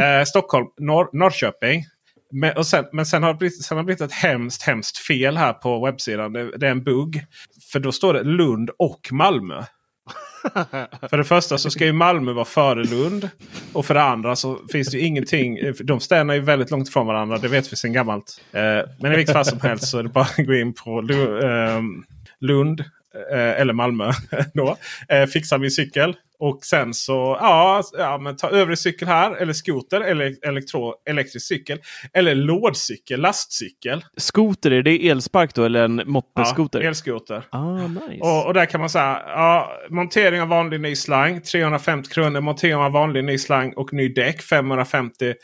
[0.05, 1.85] Eh, Stockholm, Norr, Norrköping.
[2.32, 5.36] Men, sen, men sen har, det blivit, sen har det blivit ett hemskt, hemskt fel
[5.36, 6.32] här på webbsidan.
[6.32, 7.24] Det, det är en bugg.
[7.73, 9.65] För då står det Lund och Malmö.
[11.10, 13.28] för det första så ska ju Malmö vara före Lund.
[13.73, 15.59] Och för det andra så finns det ju ingenting.
[15.85, 17.39] De städerna är ju väldigt långt ifrån varandra.
[17.39, 18.40] Det vet vi sedan gammalt.
[18.52, 18.60] Eh,
[19.01, 20.98] men i vilket fall som helst så är det bara att gå in på
[21.43, 22.05] ehm,
[22.40, 22.85] Lund
[23.35, 24.12] eller Malmö.
[24.55, 24.77] då,
[25.09, 26.16] eh, fixa min cykel.
[26.40, 29.36] Och sen så ja, ja men ta övrig cykel här.
[29.36, 31.78] Eller skoter eller elektro, elektrisk cykel.
[32.12, 34.05] Eller lådcykel, lastcykel.
[34.16, 36.81] Skoter, är det elspark då eller en moppeskoter?
[36.81, 37.45] Ja, elskoter.
[37.51, 38.20] Ah, nice.
[38.20, 42.40] och, och där kan man säga ja, montering av vanlig ny slang 350 kronor.
[42.40, 45.35] Montering av vanlig ny slang och ny däck 550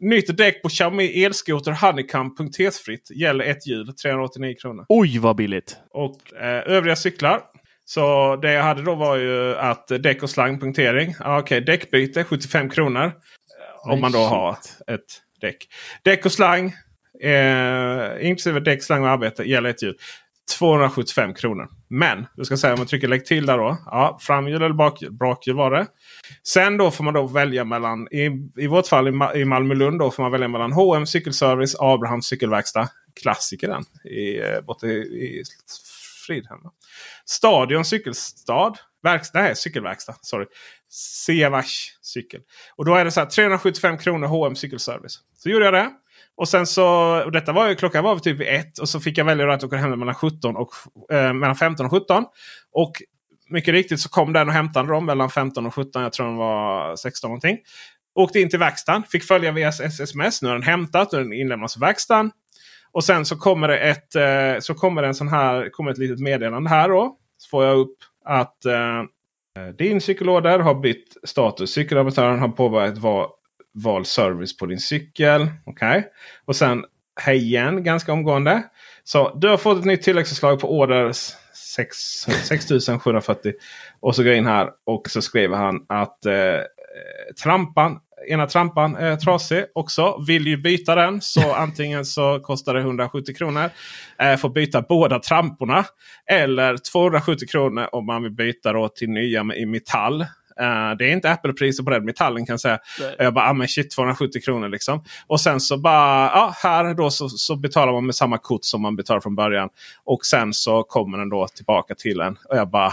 [0.00, 3.10] Nytt däck på Xiaomi elskoter Honeycomb punktetsfritt.
[3.10, 4.86] Gäller ett hjul 389 kronor.
[4.88, 5.76] Oj vad billigt!
[5.90, 7.40] Och eh, övriga cyklar.
[7.84, 11.14] Så det jag hade då var ju att däck och slang punktering.
[11.20, 13.00] Ah, Okej, okay, däckbyte 75 kronor.
[13.00, 13.12] Nej,
[13.94, 14.28] om man då shit.
[14.28, 14.52] har
[14.94, 15.56] ett däck.
[16.02, 16.74] Däck och slang.
[17.22, 19.96] Eh, inklusive däck, slang och arbete gäller ett hjul.
[20.48, 21.68] 275 kronor.
[21.88, 23.78] Men du ska säga om man trycker lägg till där då.
[23.86, 25.12] Ja, framhjul eller bakhjul.
[25.12, 25.86] Bakhjul var det.
[26.42, 29.98] Sen då får man då välja mellan, i, i vårt fall i, Ma i Malmö-Lund,
[29.98, 32.88] då får man välja mellan H&M Cykelservice, Abrahams cykelverkstad.
[33.22, 33.84] Klassiker den.
[34.12, 35.42] I, eh, borta i, i
[36.26, 36.58] Fridhem.
[37.24, 38.74] Stadion cykelstad.
[39.02, 40.14] Verkstad, nej, cykelverkstad.
[40.20, 40.46] Sorry.
[41.26, 42.40] Sevars cykel.
[42.76, 45.20] Och då är det så här 375 kronor H&M cykelservice.
[45.36, 45.90] Så gjorde jag det.
[46.38, 46.86] Och sen så,
[47.24, 49.76] och detta var ju, klockan var typ ett och så fick jag välja att åka
[49.76, 50.70] hem mellan, 17 och,
[51.12, 52.24] eh, mellan 15 och 17.
[52.72, 52.92] Och
[53.50, 56.02] mycket riktigt så kom den och hämtade dem mellan 15 och 17.
[56.02, 57.58] Jag tror den var 16 någonting.
[58.14, 59.02] Åkte in till verkstaden.
[59.02, 60.42] Fick följa via sms.
[60.42, 62.30] Nu har den hämtat och den inlämnas till verkstaden.
[62.92, 65.98] Och sen så kommer det ett, eh, så kommer det en sån här, kommer ett
[65.98, 67.16] litet meddelande här då.
[67.38, 68.98] Så får jag upp att eh,
[69.58, 71.70] eh din cykellåda har bytt status.
[71.70, 73.28] Cykeloperatören har påbörjat val,
[73.74, 75.46] val service på din cykel.
[75.66, 76.02] Okay.
[76.44, 76.84] Och sen
[77.20, 78.62] hej igen ganska omgående.
[79.04, 83.52] Så du har fått ett nytt tilläggsförslag på order 6740.
[84.00, 86.60] Och så går jag in här och så skriver han att eh,
[87.42, 90.24] trampan ena trampan är trasig också.
[90.26, 93.70] Vill ju byta den så antingen så kostar det 170 kronor.
[94.18, 95.84] Eh, får byta båda tramporna.
[96.26, 100.26] Eller 270 kronor om man vill byta då till nya i metall.
[100.60, 102.78] Uh, det är inte Apple-priser på den metallen kan jag säga.
[103.00, 103.14] Nej.
[103.18, 105.04] Jag bara, ah, men shit 270 kronor liksom.
[105.26, 108.82] Och sen så bara, ja här då så, så, betalar man med samma kort som
[108.82, 109.68] man betalar från början.
[110.04, 112.36] Och sen så kommer den då tillbaka till en.
[112.48, 112.92] Och jag bara,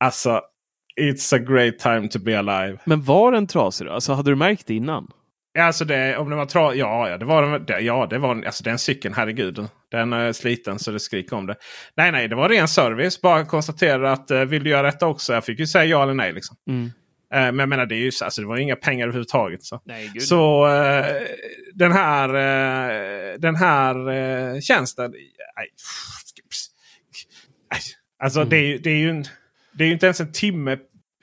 [0.00, 0.40] alltså
[1.00, 2.78] It's a great time to be alive.
[2.84, 3.92] Men var den trasig då?
[3.92, 5.10] Alltså hade du märkt det innan?
[5.58, 6.80] Alltså det, om den var trasig?
[6.80, 7.84] Ja, ja, det var den.
[7.84, 9.14] Ja, det var alltså den cykeln.
[9.14, 9.66] Herregud.
[9.90, 11.56] Den är sliten så det skriker om det.
[11.96, 13.20] Nej, nej, det var ren service.
[13.20, 15.32] Bara konstatera att uh, vill du göra detta också?
[15.32, 16.32] Jag fick ju säga ja eller nej.
[16.32, 16.56] Liksom.
[16.68, 16.90] Mm.
[17.34, 19.64] Uh, men jag menar, det, är ju, alltså, det var inga pengar överhuvudtaget.
[19.64, 21.04] Så, nej, så uh,
[21.74, 22.28] den här,
[23.38, 25.12] den här tjänsten.
[28.22, 28.50] Alltså mm.
[28.50, 29.24] det, det är ju en
[29.72, 30.78] det är ju inte ens en timme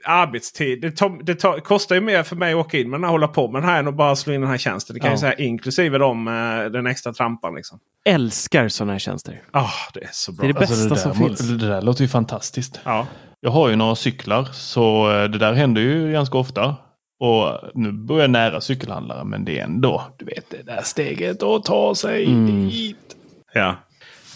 [0.06, 0.82] arbetstid.
[0.82, 3.12] Det, tar, det tar, kostar ju mer för mig att åka in med den här
[3.12, 4.94] hålla på med den här än att bara slå in den här tjänsten.
[4.94, 5.14] Det kan ja.
[5.14, 6.26] jag säga inklusive dem,
[6.74, 7.56] den extra trampan.
[7.56, 7.80] Liksom.
[8.06, 9.42] Älskar sådana här tjänster.
[9.54, 10.42] Oh, det är så bra.
[10.42, 11.40] Det är det bästa alltså, det som finns.
[11.40, 12.80] Det där låter ju fantastiskt.
[12.84, 13.08] Ja.
[13.42, 16.76] Jag har ju några cyklar så eh, det där händer ju ganska ofta.
[17.20, 21.44] Och nu börjar jag nära cykelhandlare men det är ändå, du vet det där steget
[21.44, 22.70] att ta sig mm.
[22.70, 23.16] dit.
[23.54, 23.76] Ja.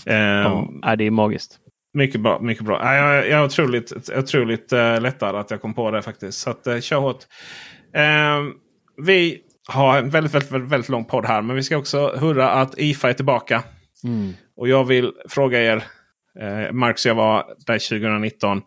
[0.06, 1.60] Um, ja, det är magiskt.
[1.94, 2.40] Mycket bra.
[2.40, 2.96] Mycket bra.
[2.96, 6.40] Jag, jag är otroligt, otroligt uh, lättad att jag kom på det faktiskt.
[6.40, 7.24] Så att, uh, kör hårt.
[7.98, 8.54] Uh,
[9.06, 11.42] vi har en väldigt, väldigt, väldigt, väldigt lång podd här.
[11.42, 13.64] Men vi ska också hurra att IFA är tillbaka.
[14.04, 14.34] Mm.
[14.58, 15.84] Och jag vill fråga er.
[16.42, 18.62] Uh, Marcus jag var där 2019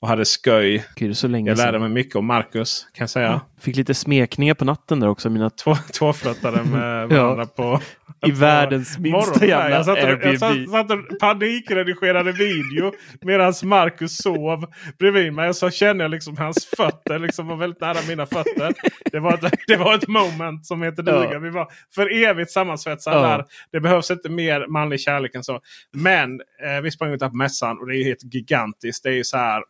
[0.00, 0.84] och hade sköj.
[0.96, 3.26] Gud, så länge jag lärde mig mycket om Marcus kan jag säga.
[3.26, 5.30] Ja, fick lite smekningar på natten där också.
[5.30, 7.80] Mina två, tvåflöttade med varandra på
[8.26, 10.24] i världens minsta jävla jag satt, Airbnb.
[10.24, 14.66] Jag satt, satt och panikredigerade video medan Marcus sov
[14.98, 15.48] bredvid mig.
[15.48, 18.72] Och så kände jag liksom hans fötter liksom var väldigt nära mina fötter.
[19.12, 21.32] Det var ett, det var ett moment som heter duga.
[21.32, 21.38] Ja.
[21.38, 23.22] Vi var för evigt sammansvetsade ja.
[23.22, 23.44] där.
[23.72, 25.60] Det behövs inte mer manlig kärlek än så.
[25.92, 29.02] Men eh, vi sprang ut på mässan och det är helt gigantiskt.
[29.02, 29.62] Det är ju så här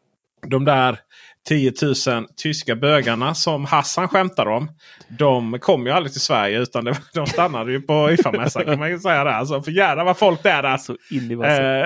[0.46, 0.98] de där
[1.48, 1.72] 10
[2.06, 4.70] 000 tyska bögarna som Hassan skämtar om.
[5.08, 8.90] De kom ju aldrig till Sverige utan det, de stannade ju på IFA-mässan kan man
[8.90, 9.24] ju säga.
[9.24, 9.34] Det.
[9.34, 10.76] Alltså, för jävlar vad folk det är där.
[10.76, 11.64] Så in i vassen.
[11.64, 11.82] Eh,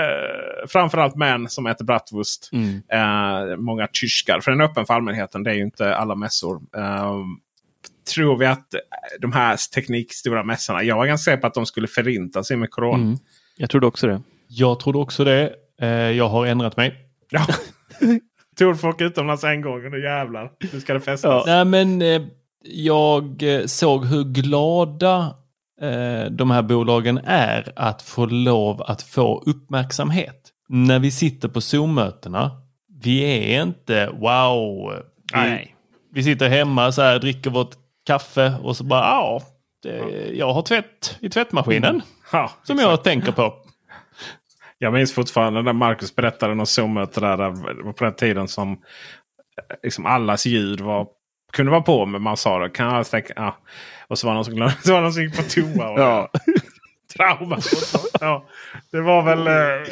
[0.69, 2.51] framförallt män som äter bratwurst.
[2.53, 2.83] Mm.
[2.93, 4.41] Eh, många tyskar.
[4.41, 5.43] För den är öppen för allmänheten.
[5.43, 6.61] Det är ju inte alla mässor.
[6.77, 7.15] Eh,
[8.15, 8.67] tror vi att
[9.21, 10.83] de här teknikstora mässorna.
[10.83, 13.03] Jag var ganska säker på att de skulle förintas i med corona.
[13.03, 13.19] Mm.
[13.57, 14.23] Jag trodde också det.
[14.49, 15.53] Jag trodde också det.
[15.81, 16.95] Eh, jag har ändrat mig.
[17.31, 17.47] Ja.
[18.57, 20.51] Tog folk utomlands en gång och nu jävlar.
[20.73, 21.47] Nu ska det festas.
[21.47, 22.23] Nej men eh,
[22.65, 25.35] jag eh, såg hur glada
[25.81, 30.51] eh, de här bolagen är att få lov att få uppmärksamhet.
[30.69, 32.51] När vi sitter på Zoom-mötena.
[33.03, 34.93] Vi är inte wow.
[35.33, 35.77] Vi, Nej.
[36.13, 37.75] vi sitter hemma så här, dricker vårt
[38.07, 39.43] kaffe och så bara ja.
[39.83, 42.03] Det, jag har tvätt i tvättmaskinen.
[42.33, 42.91] Ja, Som exakt.
[42.91, 43.55] jag tänker på.
[44.79, 47.37] Jag minns fortfarande när Marcus berättade något Zoom-möte där.
[47.37, 48.77] Det var på den tiden som eh,
[49.83, 51.07] liksom allas ljud var,
[51.53, 52.07] kunde vara på.
[52.07, 52.69] Men man sa det.
[52.71, 53.57] Kan jag tänka, ja.
[54.09, 55.89] Och så var det någon som, glömde, så var det någon som gick på toa.
[55.91, 56.31] Och Ja.
[57.17, 57.59] Trauma.
[58.21, 58.45] ja,
[58.93, 59.47] det var väl...
[59.47, 59.89] eh,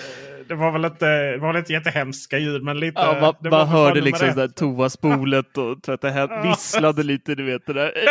[0.48, 3.00] Det var väl inte, det var väl inte jättehemska ljud men lite...
[3.00, 4.36] Ja, man det man hörde liksom ett.
[4.36, 6.42] där toaspolet och tvätta händerna.
[6.42, 7.92] Visslade lite, du vet det där.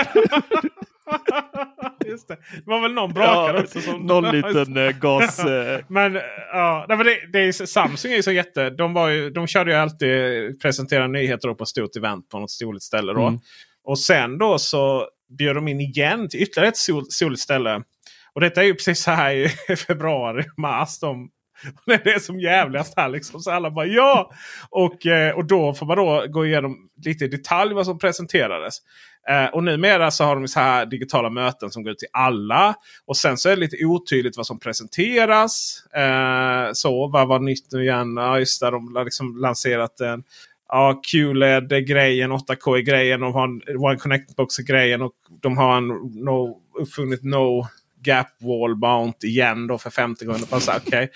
[2.11, 2.37] Just det.
[2.55, 3.81] det var väl någon brakare Ja, också.
[3.81, 5.39] Som, någon liten eh, gas...
[5.45, 6.13] Eh, Men
[6.53, 8.69] ja, nej, men det, det är, Samsung är ju så jätte...
[8.69, 12.51] De, var ju, de körde ju alltid presentera nyheter på ett stort event på något
[12.51, 13.13] soligt ställe.
[13.13, 13.27] Då.
[13.27, 13.39] Mm.
[13.83, 15.07] Och sen då så
[15.37, 17.83] bjöd de in igen till ytterligare ett sol, soligt ställe.
[18.33, 19.31] Och detta är ju precis så här
[19.71, 20.99] i februari, mars.
[20.99, 21.29] De,
[21.85, 23.39] det är som jävligast här liksom.
[23.39, 24.31] Så alla bara ja!
[24.69, 28.77] Och, eh, och då får man då gå igenom lite i detalj vad som presenterades.
[29.29, 32.75] Eh, och numera så har de så här digitala möten som går ut till alla.
[33.05, 35.83] Och sen så är det lite otydligt vad som presenteras.
[35.95, 38.17] Eh, så vad var nytt nu igen?
[38.17, 40.23] Ja, just det, de har liksom lanserat en
[40.67, 43.19] ja, QLED-grejen, 8K-grejen.
[43.19, 45.01] De har en One Connect-box-grejen.
[45.01, 45.87] Och de har en
[46.25, 47.67] no, uppfunnit No
[48.03, 50.43] Gap Wall Mount igen då för 50 gånger.
[50.51, 51.11] Okej.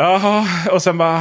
[0.00, 1.18] Jaha, och sen bara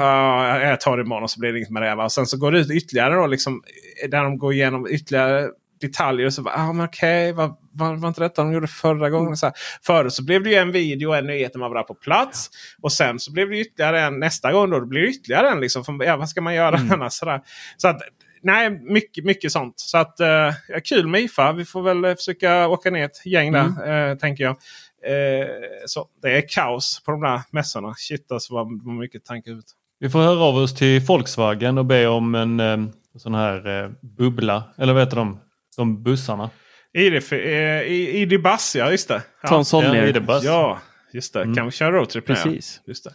[0.00, 1.94] ja, jag tar det imorgon och så blir det inget med det.
[1.94, 2.04] Va?
[2.04, 3.62] Och sen så går det ut ytterligare då liksom
[4.10, 5.48] där de går igenom ytterligare
[5.80, 6.26] detaljer.
[6.26, 9.36] Och så bara, ah, men okej, var, var, var inte detta de gjorde förra gången?
[9.36, 9.54] Så här.
[9.82, 11.94] Förut så blev det ju en video och en nyhet när man var där på
[11.94, 12.50] plats.
[12.82, 14.70] Och sen så blev det ytterligare en nästa gång.
[14.70, 15.60] Då, då blir det ytterligare en.
[15.60, 17.12] Liksom, för, ja, vad ska man göra annars?
[17.12, 17.40] Så,
[17.76, 18.00] så att,
[18.42, 19.74] nej, mycket, mycket sånt.
[19.76, 20.52] Så att, eh,
[20.84, 21.52] kul med IFA.
[21.52, 24.56] Vi får väl eh, försöka åka ner ett gäng där, eh, tänker jag.
[25.06, 25.46] Eh,
[25.86, 27.94] så Det är kaos på de där mässorna.
[27.94, 29.64] Shit alltså vad, vad mycket tankar ut.
[29.98, 32.78] Vi får höra av oss till Volkswagen och be om en eh,
[33.16, 34.64] sån här eh, bubbla.
[34.78, 35.38] Eller vad heter de?
[35.76, 36.50] De bussarna.
[36.92, 38.32] ID, eh, ID
[38.74, 39.22] ja just det.
[39.42, 39.48] Ja.
[39.48, 40.20] ta en sån Ja, ner.
[40.20, 40.44] buss.
[40.44, 40.78] Ja,
[41.12, 41.54] just det.
[41.56, 42.26] Kan vi köra roadtrip?
[42.26, 42.80] Precis.
[42.86, 43.10] Just det.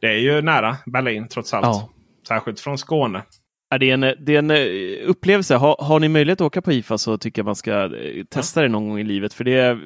[0.00, 1.66] det är ju nära Berlin trots allt.
[1.66, 1.90] Ja.
[2.28, 3.22] Särskilt från Skåne.
[3.70, 5.54] Ja, det, är en, det är en eh, upplevelse.
[5.54, 8.62] Har, har ni möjlighet att åka på IFA så tycker jag man ska eh, testa
[8.62, 9.34] det någon gång i livet.
[9.34, 9.80] För det är,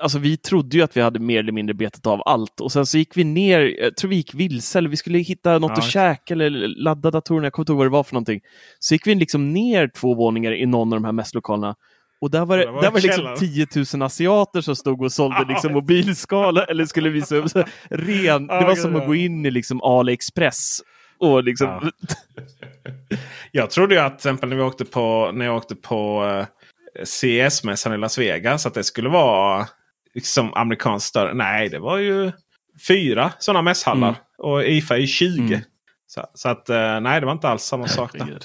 [0.00, 2.86] alltså, vi trodde ju att vi hade mer eller mindre betat av allt och sen
[2.86, 5.78] så gick vi ner, jag tror vi gick vilse eller vi skulle hitta något Ja.
[5.82, 6.50] att käka eller
[6.82, 8.40] ladda datorerna, jag kommer inte ihåg vad det var för någonting.
[8.78, 11.74] Så gick vi liksom ner två våningar i någon av de här mässlokalerna
[12.20, 13.36] och där var det, det var där var det liksom källare.
[13.36, 17.52] 10 000 asiater som stod och sålde liksom mobilskala eller skulle visa upp
[17.90, 18.46] ren.
[18.46, 19.00] Det Ja, var gud, som ja.
[19.00, 20.78] att gå in i liksom AliExpress
[21.18, 21.90] och liksom Ja.
[23.52, 26.46] Jag trodde ju att till exempel när, vi åkte på, när jag åkte på eh,
[27.04, 29.66] CS-mässan i Las Vegas att det skulle vara
[30.16, 31.34] liksom amerikanskt större.
[31.34, 32.32] Nej, det var ju
[32.88, 34.08] fyra sådana mässhallar.
[34.08, 34.20] Mm.
[34.38, 35.40] Och IFA är 20.
[35.40, 35.60] Mm.
[36.06, 38.12] Så, så att eh, nej, det var inte alls samma sak.
[38.12, 38.38] Där.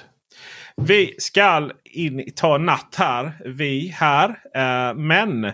[0.76, 3.34] Vi ska in, ta natt här.
[3.46, 4.30] Vi här.
[4.56, 5.52] Eh, men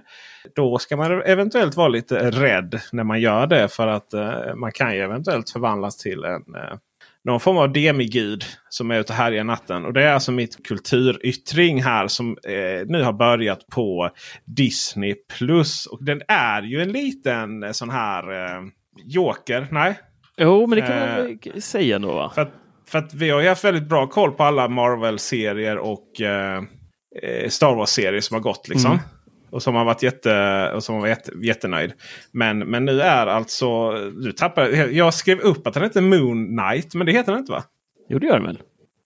[0.55, 3.67] då ska man eventuellt vara lite rädd när man gör det.
[3.67, 6.77] För att eh, man kan ju eventuellt förvandlas till en eh,
[7.27, 9.85] någon form av demigud som är ute och härjar natten.
[9.85, 14.09] Och det är alltså mitt kulturyttring här som eh, nu har börjat på
[14.45, 15.15] Disney+.
[15.37, 15.85] Plus.
[15.85, 18.61] Och den är ju en liten eh, sån här eh,
[19.05, 19.67] Joker.
[19.71, 19.99] Nej,
[20.37, 22.31] Jo, men det kan man Eh, väl säga ändå va?
[22.35, 22.53] för att,
[22.87, 26.63] för att vi har ju haft väldigt bra koll på alla Marvel-serier och eh,
[27.23, 28.67] eh, Star Wars-serier som har gått.
[28.67, 28.91] liksom.
[28.91, 29.03] Mm.
[29.49, 31.93] Och som har varit jätte, och som har varit jätte, jättenöjd.
[32.31, 33.91] Men, men nu är alltså...
[34.09, 36.93] Du tappade, jag skrev upp att den heter Moon Knight.
[36.93, 37.63] Men det heter den inte va?
[38.09, 38.59] Jo, det gör den väl?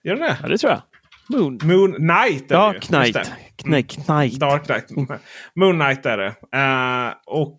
[0.04, 0.38] Gör den det?
[0.42, 0.82] Ja, det tror jag.
[1.28, 1.58] Moon.
[1.62, 2.74] Moon Knight är Ja, det ju.
[2.74, 3.32] Just Knight.
[3.64, 4.40] Nej, Knight.
[4.40, 4.90] Dark Knight.
[5.54, 6.34] Moon Knight är det.
[6.58, 7.58] Eh, och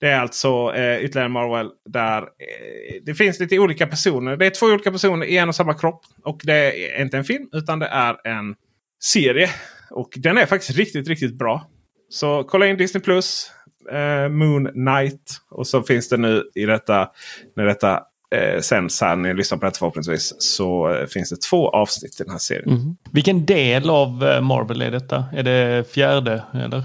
[0.00, 4.36] det är alltså eh, ytterligare en Marvel där eh, det finns lite olika personer.
[4.36, 6.00] Det är två olika personer i en och samma kropp.
[6.24, 8.54] Och det är inte en film utan det är en
[9.02, 9.50] serie.
[9.90, 11.70] Och den är faktiskt riktigt, riktigt bra.
[12.10, 13.50] Så kolla in Disney Plus.
[13.92, 15.40] Eh, Moon Knight.
[15.50, 17.10] Och så finns det nu i detta,
[17.56, 18.02] när detta
[18.34, 22.20] eh, så här, när ni lyssnar på detta förhoppningsvis så eh, finns det två avsnitt
[22.20, 22.68] i den här serien.
[22.68, 22.96] Mm.
[23.12, 25.24] Vilken del av eh, Marvel är detta?
[25.32, 26.44] Är det fjärde?
[26.54, 26.84] Eller?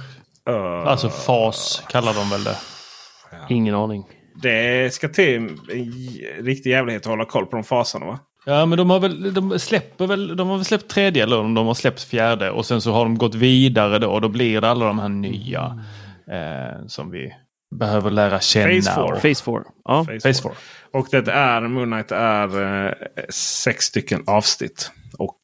[0.50, 2.58] Uh, Alltså fas kallar de väl det.
[3.50, 4.04] Ingen aning.
[4.42, 5.60] Det ska till en
[6.40, 8.20] riktig jävlighet att hålla koll på de faserna va?
[8.46, 11.54] Ja men de har väl, de släpper väl, de har väl släppt tredje eller om
[11.54, 14.62] de har släppt fjärde och sen så har de gått vidare då och då blir
[14.62, 15.84] det alla de här nya
[16.32, 17.34] eh, som vi
[17.76, 18.68] behöver lära känna.
[18.76, 19.64] Phase Phase 4.
[19.86, 20.06] Ja.
[20.06, 20.50] Phase Phase four.
[20.92, 21.00] four.
[21.02, 22.94] Och det är Moon Knight är eh,
[23.30, 24.92] sex stycken avsnitt.
[25.18, 25.38] Och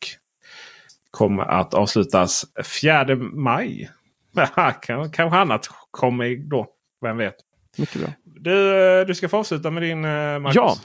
[1.11, 2.45] kommer att avslutas
[2.81, 3.89] 4 maj.
[4.81, 6.67] Kan- Kanske annat kommer då.
[7.01, 7.35] Vem vet.
[7.77, 8.09] Mycket bra.
[8.23, 10.55] Du, eh, du ska få avsluta med din eh, Marcus.
[10.55, 10.75] Ja.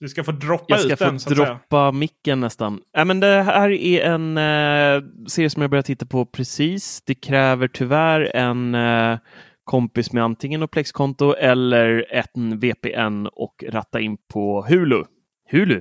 [0.00, 1.36] Du ska få droppa Jag ska ut få den.
[1.36, 2.80] Droppa micken nästan.
[2.96, 7.02] Äh, men det här är en eh, serie som jag börjat titta på precis.
[7.06, 9.18] Det kräver tyvärr en eh,
[9.64, 15.04] kompis med antingen ett Plex-konto eller en VPN och ratta in på Hulu.
[15.50, 15.80] Hulu?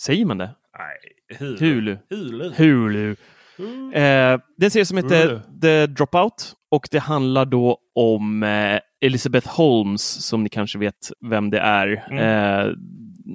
[0.00, 0.50] Säger man det?
[0.78, 1.98] Nej, Hulu.
[2.10, 2.52] Hulu.
[2.56, 3.16] Hulu.
[3.56, 3.90] Hulu.
[3.92, 5.40] Eh, det är en serie som heter Hulu.
[5.62, 11.50] The Dropout och det handlar då om eh, Elizabeth Holmes som ni kanske vet vem
[11.50, 11.88] det är.
[12.12, 12.72] Eh,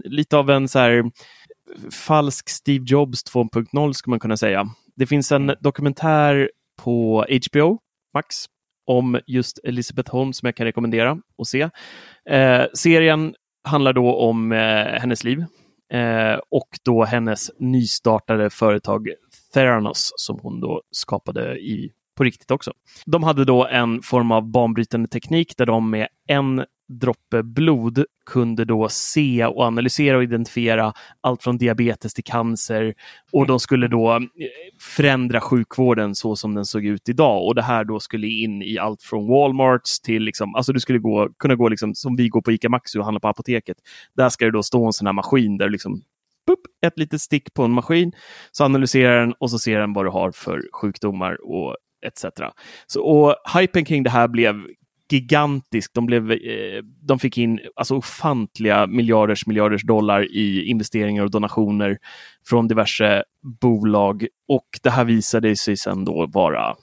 [0.03, 1.11] lite av en så här
[1.91, 4.66] falsk Steve Jobs 2.0 skulle man kunna säga.
[4.95, 6.52] Det finns en dokumentär
[6.84, 7.80] på HBO
[8.14, 8.45] Max
[8.86, 11.70] om just Elizabeth Holmes som jag kan rekommendera att se.
[12.30, 15.45] Eh, serien handlar då om eh, hennes liv
[15.94, 19.10] eh, och då hennes nystartade företag
[19.53, 22.74] Theranos som hon då skapade i, på riktigt också.
[23.06, 28.66] De hade då en form av banbrytande teknik där de med en droppe blod kunde
[28.66, 32.94] då se och analysera och identifiera allt från diabetes till cancer
[33.32, 34.22] och de skulle då eh,
[34.80, 38.78] förändra sjukvården så som den såg ut idag och det här då skulle in i
[38.78, 42.41] allt från Walmarts till liksom, alltså du skulle gå, kunna gå liksom som vi går
[42.41, 43.78] på ICA Maxi och handlar på apoteket.
[44.16, 46.02] Där ska det då stå en sån här maskin där liksom
[46.82, 48.11] ett litet stick på en maskin,
[48.52, 51.76] så analyserar den och så ser den vad du har för sjukdomar och
[52.06, 52.26] etc.
[52.88, 54.66] Så, och hypen kring det här blev
[55.10, 55.94] gigantisk.
[55.94, 61.98] De, blev, eh, de fick in alltså, ofantliga miljarders miljarders dollar i investeringar och donationer
[62.49, 63.23] från diverse
[63.61, 64.27] bolag.
[64.48, 66.76] Och det här visade sig sen då vara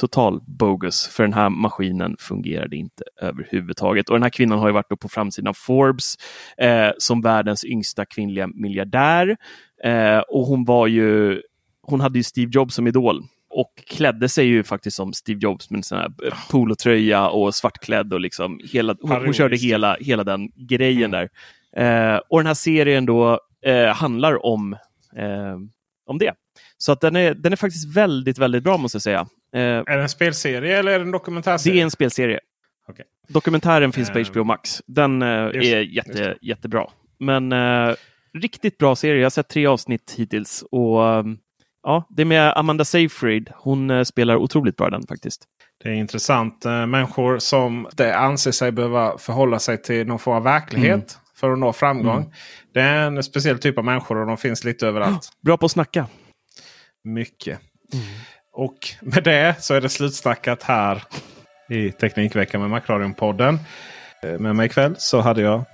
[0.00, 4.08] total bogus, för den här maskinen fungerade inte överhuvudtaget.
[4.08, 6.14] Och den här kvinnan har ju varit då på framsidan av Forbes
[6.58, 9.36] eh, som världens yngsta kvinnliga miljardär.
[9.84, 11.40] Eh, och hon var ju,
[11.82, 13.22] hon hade ju Steve Jobs som idol
[13.54, 17.54] och klädde sig ju faktiskt som Steve Jobs med en sån här eh, polotröja och
[17.54, 21.28] svartklädd och liksom hela, hon, hon körde hela, hela den grejen där.
[21.76, 24.72] Eh, och den här serien då eh, handlar om,
[25.16, 25.58] eh,
[26.06, 26.32] om det.
[26.78, 29.26] Så att den är, den är faktiskt väldigt, väldigt bra måste jag säga.
[29.54, 31.74] Eh, Är det en spelserie eller är det en dokumentärserie?
[31.74, 32.40] det är en spelserie.
[32.88, 33.04] Okej.
[33.28, 34.82] Dokumentären finns på HBO Max.
[34.86, 36.86] Den eh, just är jätte, jättebra.
[37.18, 37.94] Men eh,
[38.32, 39.20] riktigt bra serie.
[39.20, 40.64] Jag har sett tre avsnitt hittills.
[40.70, 41.38] Och ehm,
[41.84, 43.50] ja, Det är med Amanda Seyfried.
[43.56, 45.44] Hon eh, spelar otroligt bra den faktiskt.
[45.84, 46.64] Det är intressant.
[46.64, 51.04] Eh, Människor som det anser sig behöva förhålla sig till någon form av verklighet Mm.
[51.36, 52.32] för att nå framgång.
[52.74, 55.28] Det är en speciell typ av människor och de finns lite överallt.
[55.44, 56.06] Bra på att snacka.
[57.04, 57.58] Mycket.
[58.52, 61.02] Och med det så är det slutsnackat här
[61.70, 63.58] i Teknikveckan med Macradion-podden.
[64.22, 65.64] Eh, Med mig ikväll så hade jag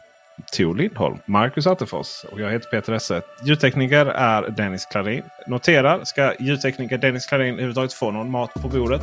[0.56, 3.22] Tor Lindholm, Marcus Attefors och jag heter Peter Esse.
[3.44, 5.22] Ljudtekniker är Dennis Klarin.
[5.46, 9.02] Noterar, ska ljudtekniker Dennis Klarin överhuvudtaget få någon mat på bordet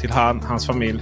[0.00, 1.00] till han, hans familj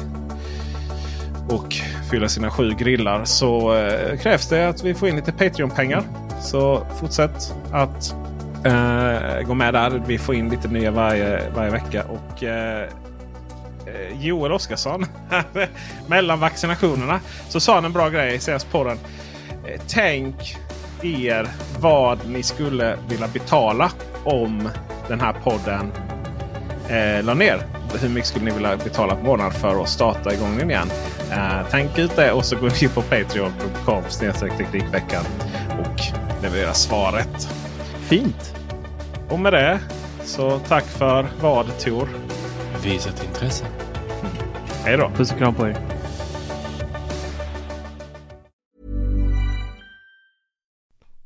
[1.48, 1.74] och
[2.10, 6.02] fylla sina sju grillar så eh, krävs det att vi får in lite Patreon-pengar.
[6.40, 8.14] Så fortsätt att
[8.64, 10.02] eh, gå med där.
[10.06, 12.04] Vi får in lite nya varje, varje vecka.
[12.04, 15.06] Och eh, eh Joel Oskarsson,
[16.06, 18.98] mellan vaccinationerna, så sa han en bra grej senast på den.
[19.66, 20.56] Eh, tänk
[21.02, 23.90] er vad ni skulle vilja betala
[24.24, 24.68] om
[25.08, 25.92] den här podden
[26.88, 27.62] eh, la ner.
[28.00, 30.90] Hur mycket skulle ni vilja betala på månaden för att starta igång den igen?
[31.30, 34.02] Eh, tänk ut det och så går ni på patreon.com
[34.58, 35.24] teknikveckan
[35.80, 36.02] och
[36.42, 37.48] leverera svaret.
[38.00, 38.54] Fint.
[39.28, 39.80] Och med det
[40.24, 42.08] så tack för vad Tor.
[42.82, 43.64] Visat intresse.
[44.84, 45.10] Hej då!
[45.16, 45.93] Puss och kram på er.